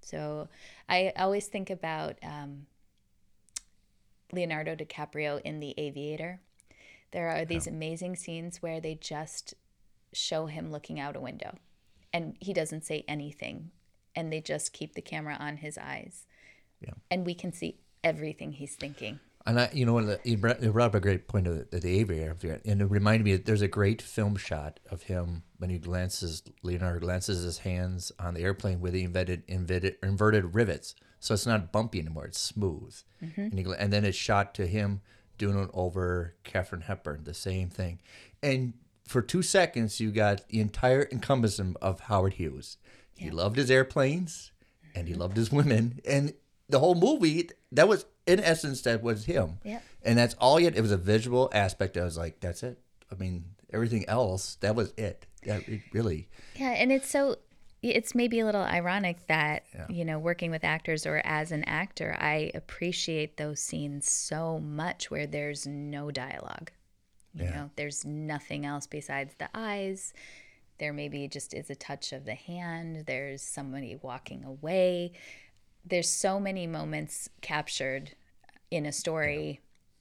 So 0.00 0.48
I 0.88 1.12
always 1.16 1.46
think 1.46 1.68
about 1.68 2.16
um, 2.22 2.66
Leonardo 4.32 4.74
DiCaprio 4.74 5.40
in 5.42 5.60
The 5.60 5.74
Aviator. 5.76 6.40
There 7.12 7.28
are 7.28 7.44
these 7.44 7.66
amazing 7.66 8.16
scenes 8.16 8.62
where 8.62 8.80
they 8.80 8.94
just 8.94 9.54
show 10.12 10.46
him 10.46 10.70
looking 10.70 11.00
out 11.00 11.16
a 11.16 11.20
window 11.20 11.56
and 12.12 12.36
he 12.40 12.52
doesn't 12.52 12.84
say 12.84 13.04
anything 13.08 13.70
and 14.14 14.32
they 14.32 14.40
just 14.40 14.72
keep 14.72 14.94
the 14.94 15.02
camera 15.02 15.36
on 15.40 15.58
his 15.58 15.78
eyes. 15.78 16.26
Yeah. 16.80 16.94
And 17.10 17.24
we 17.24 17.34
can 17.34 17.52
see 17.52 17.78
everything 18.04 18.52
he's 18.52 18.74
thinking. 18.74 19.20
And 19.44 19.58
I, 19.58 19.70
you 19.72 19.84
know, 19.84 20.18
you 20.22 20.36
brought 20.36 20.62
up 20.62 20.94
a 20.94 21.00
great 21.00 21.26
point 21.26 21.48
of 21.48 21.70
the, 21.70 21.80
the 21.80 21.98
aviator, 21.98 22.60
and 22.64 22.80
it 22.80 22.84
reminded 22.84 23.24
me 23.24 23.32
that 23.32 23.44
there's 23.44 23.62
a 23.62 23.68
great 23.68 24.00
film 24.00 24.36
shot 24.36 24.78
of 24.88 25.04
him 25.04 25.42
when 25.58 25.68
he 25.68 25.78
glances, 25.78 26.44
Leonardo 26.62 27.00
glances 27.00 27.42
his 27.42 27.58
hands 27.58 28.12
on 28.20 28.34
the 28.34 28.42
airplane 28.42 28.80
with 28.80 28.92
the 28.92 29.02
inverted, 29.02 29.42
inverted, 29.48 29.96
inverted 30.00 30.54
rivets, 30.54 30.94
so 31.18 31.34
it's 31.34 31.46
not 31.46 31.72
bumpy 31.72 31.98
anymore; 31.98 32.26
it's 32.26 32.38
smooth. 32.38 32.96
Mm-hmm. 33.20 33.40
And, 33.40 33.58
he, 33.58 33.66
and 33.78 33.92
then 33.92 34.04
it's 34.04 34.16
shot 34.16 34.54
to 34.54 34.66
him 34.68 35.00
doing 35.38 35.58
it 35.58 35.70
over 35.74 36.36
Katharine 36.44 36.82
Hepburn, 36.82 37.24
the 37.24 37.34
same 37.34 37.68
thing. 37.68 37.98
And 38.44 38.74
for 39.06 39.22
two 39.22 39.42
seconds, 39.42 40.00
you 40.00 40.10
got 40.10 40.48
the 40.48 40.60
entire 40.60 41.08
encompassment 41.10 41.76
of 41.82 42.00
Howard 42.00 42.34
Hughes. 42.34 42.78
He 43.16 43.30
loved 43.30 43.56
his 43.56 43.70
airplanes 43.70 44.52
and 44.94 45.06
he 45.06 45.12
mm-hmm. 45.12 45.22
loved 45.22 45.36
his 45.36 45.52
women. 45.52 46.00
And 46.04 46.34
the 46.68 46.80
whole 46.80 46.94
movie, 46.94 47.50
that 47.70 47.88
was, 47.88 48.04
in 48.26 48.40
essence, 48.40 48.82
that 48.82 49.02
was 49.02 49.24
him. 49.26 49.58
Yep. 49.64 49.82
And 50.02 50.18
that's 50.18 50.34
all 50.34 50.58
yet. 50.58 50.76
It 50.76 50.80
was 50.80 50.90
a 50.90 50.96
visual 50.96 51.48
aspect. 51.52 51.96
I 51.96 52.04
was 52.04 52.18
like, 52.18 52.40
that's 52.40 52.62
it. 52.62 52.78
I 53.10 53.14
mean, 53.14 53.44
everything 53.72 54.08
else, 54.08 54.56
that 54.56 54.74
was 54.74 54.92
it. 54.96 55.26
That 55.44 55.68
it 55.68 55.82
really. 55.92 56.28
Yeah, 56.56 56.70
and 56.70 56.92
it's 56.92 57.08
so 57.08 57.36
it's 57.82 58.14
maybe 58.14 58.38
a 58.38 58.46
little 58.46 58.62
ironic 58.62 59.26
that 59.26 59.64
you 59.88 60.04
know 60.04 60.18
working 60.18 60.52
with 60.52 60.62
actors 60.62 61.04
or 61.04 61.20
as 61.24 61.50
an 61.50 61.64
actor, 61.64 62.16
I 62.18 62.52
appreciate 62.54 63.36
those 63.36 63.60
scenes 63.60 64.10
so 64.10 64.60
much 64.60 65.10
where 65.10 65.26
there's 65.26 65.66
no 65.66 66.10
dialogue. 66.12 66.70
You 67.34 67.44
Yeah. 67.44 67.50
know, 67.54 67.70
there's 67.76 68.04
nothing 68.04 68.66
else 68.66 68.86
besides 68.86 69.34
the 69.38 69.48
eyes. 69.54 70.12
There 70.78 70.92
maybe 70.92 71.28
just 71.28 71.54
is 71.54 71.70
a 71.70 71.74
touch 71.74 72.12
of 72.12 72.24
the 72.24 72.34
hand. 72.34 73.04
There's 73.06 73.42
somebody 73.42 73.96
walking 74.02 74.44
away. 74.44 75.12
There's 75.84 76.08
so 76.08 76.38
many 76.40 76.66
moments 76.66 77.28
captured 77.40 78.12
in 78.70 78.86
a 78.86 78.92
story. 78.92 79.60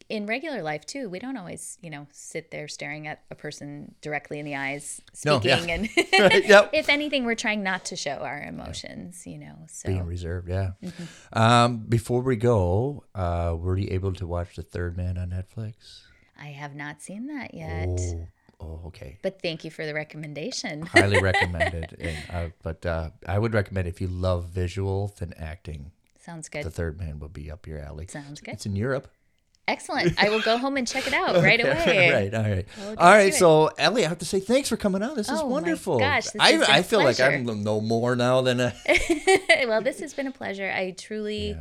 In 0.09 0.25
regular 0.25 0.61
life 0.61 0.85
too, 0.85 1.07
we 1.09 1.19
don't 1.19 1.37
always, 1.37 1.77
you 1.81 1.89
know, 1.89 2.05
sit 2.11 2.51
there 2.51 2.67
staring 2.67 3.07
at 3.07 3.23
a 3.31 3.35
person 3.35 3.95
directly 4.01 4.39
in 4.39 4.45
the 4.45 4.55
eyes, 4.55 4.99
No, 5.23 5.39
yeah. 5.41 5.55
speaking, 5.57 5.71
and 5.71 5.89
Right, 6.19 6.45
yep. 6.47 6.69
if 6.73 6.89
anything, 6.89 7.23
we're 7.23 7.35
trying 7.35 7.63
not 7.63 7.85
to 7.85 7.95
show 7.95 8.15
our 8.15 8.41
emotions, 8.41 9.25
you 9.25 9.37
know. 9.37 9.55
So 9.67 9.87
Being 9.87 10.05
reserved, 10.05 10.49
yeah. 10.49 10.71
Mm-hmm. 10.83 11.39
Um, 11.39 11.77
before 11.87 12.21
we 12.21 12.35
go, 12.35 13.05
uh, 13.15 13.55
were 13.57 13.77
you 13.77 13.87
able 13.91 14.11
to 14.13 14.27
watch 14.27 14.55
The 14.57 14.63
Third 14.63 14.97
Man 14.97 15.17
on 15.17 15.29
Netflix? 15.29 16.01
I 16.41 16.45
have 16.47 16.75
not 16.75 17.01
seen 17.01 17.27
that 17.27 17.53
yet, 17.53 17.87
Oh, 18.59 18.65
oh 18.65 18.81
okay. 18.87 19.19
but 19.21 19.41
thank 19.41 19.63
you 19.63 19.69
for 19.71 19.85
the 19.85 19.93
recommendation. 19.93 20.81
Highly 20.87 21.21
recommended. 21.21 21.95
And, 21.99 22.17
uh, 22.31 22.49
but 22.63 22.83
uh, 22.85 23.11
I 23.27 23.37
would 23.37 23.53
recommend 23.53 23.87
if 23.87 24.01
you 24.01 24.07
love 24.07 24.45
visual 24.49 25.13
than 25.19 25.33
acting, 25.37 25.91
Sounds 26.19 26.49
good. 26.49 26.63
The 26.63 26.71
Third 26.71 26.99
Man 26.99 27.19
will 27.19 27.29
be 27.29 27.49
up 27.49 27.65
your 27.67 27.79
alley. 27.79 28.07
Sounds 28.07 28.41
good. 28.41 28.53
It's 28.53 28.65
in 28.65 28.75
Europe. 28.75 29.07
Excellent. 29.67 30.21
I 30.21 30.29
will 30.29 30.41
go 30.41 30.57
home 30.57 30.77
and 30.77 30.87
check 30.87 31.07
it 31.07 31.13
out 31.13 31.35
right 31.43 31.59
away. 31.59 32.11
right. 32.13 32.33
All 32.33 32.41
right. 32.43 32.67
We'll 32.77 32.89
all 32.99 33.11
right. 33.11 33.33
So, 33.33 33.67
Ellie, 33.77 34.05
I 34.05 34.09
have 34.09 34.19
to 34.19 34.25
say 34.25 34.39
thanks 34.39 34.69
for 34.69 34.77
coming 34.77 35.01
on. 35.01 35.15
This 35.15 35.29
is 35.29 35.39
Oh, 35.39 35.43
my 35.45 35.51
wonderful. 35.51 35.99
gosh, 35.99 36.25
this 36.25 36.35
I, 36.39 36.61
I 36.67 36.77
a 36.79 36.83
feel 36.83 36.99
like 37.03 37.19
I 37.19 37.41
pleasure. 37.41 37.55
know 37.55 37.79
more 37.81 38.15
now 38.15 38.41
than 38.41 38.59
uh, 38.59 38.71
well, 39.67 39.81
this 39.81 39.99
has 39.99 40.13
been 40.13 40.27
a 40.27 40.31
pleasure. 40.31 40.69
I 40.69 40.91
truly 40.91 41.57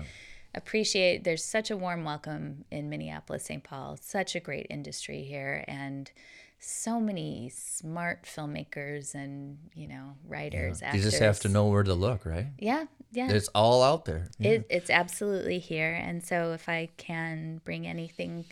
appreciate 0.54 1.24
there's 1.24 1.44
such 1.44 1.70
a 1.70 1.76
warm 1.76 2.04
welcome 2.04 2.64
in 2.70 2.90
Minneapolis, 2.90 3.44
St. 3.44 3.62
Paul. 3.62 3.98
Such 4.00 4.34
a 4.34 4.40
great 4.40 4.66
industry 4.70 5.22
here 5.22 5.64
and 5.68 6.10
so 6.58 7.00
many 7.00 7.50
smart 7.54 8.24
filmmakers 8.24 9.14
and, 9.14 9.58
you 9.74 9.88
know, 9.88 10.14
writers, 10.26 10.82
you 10.82 10.88
actors. 10.88 11.04
just 11.04 11.18
have 11.18 11.40
to 11.40 11.48
know 11.48 11.68
where 11.68 11.82
to 11.82 11.94
look, 11.94 12.26
right? 12.26 12.48
Yeah, 12.58 12.84
yeah. 13.12 13.30
It's 13.30 13.48
all 13.48 13.82
out 13.82 14.04
there. 14.04 14.28
Yeah. 14.38 14.50
It, 14.50 14.66
it's 14.68 14.90
absolutely 14.90 15.58
here. 15.58 15.94
And 15.94 16.22
so 16.22 16.52
if 16.52 16.68
I 16.68 16.90
can 16.98 17.62
bring 17.64 17.86
anything 17.86 18.44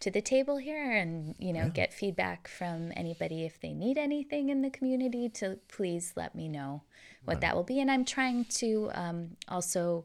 to 0.00 0.10
the 0.10 0.20
table 0.20 0.58
here 0.58 0.92
and, 0.92 1.34
you 1.38 1.54
know, 1.54 1.70
get 1.70 1.94
feedback 1.94 2.48
from 2.48 2.92
anybody 2.94 3.46
if 3.46 3.58
they 3.60 3.72
need 3.72 3.96
anything 3.96 4.50
in 4.50 4.60
the 4.60 4.68
community 4.68 5.30
to 5.30 5.58
please 5.68 6.12
let 6.16 6.34
me 6.34 6.48
know 6.48 6.82
what 7.24 7.40
that 7.40 7.56
will 7.56 7.62
be. 7.62 7.80
And 7.80 7.90
I'm 7.90 8.04
trying 8.04 8.44
to 8.56 8.90
um, 8.92 9.36
also 9.48 10.04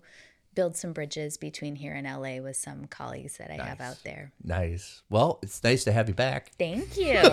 build 0.56 0.76
some 0.76 0.94
bridges 0.94 1.38
between 1.38 1.76
here 1.76 1.94
and 1.94 2.06
LA 2.06 2.42
with 2.42 2.58
some 2.58 2.86
colleagues 2.88 3.38
that 3.38 3.52
I 3.52 3.64
have 3.64 3.80
out 3.82 3.98
there. 4.04 4.32
Nice. 4.44 5.02
Well, 5.10 5.40
it's 5.42 5.64
nice 5.64 5.84
to 5.86 5.92
have 5.92 6.08
you 6.08 6.16
back. 6.16 6.52
Thank 6.58 6.98
you. 6.98 7.20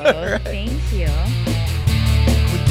Thank 0.44 0.92
you. 0.92 1.06
But 2.52 2.66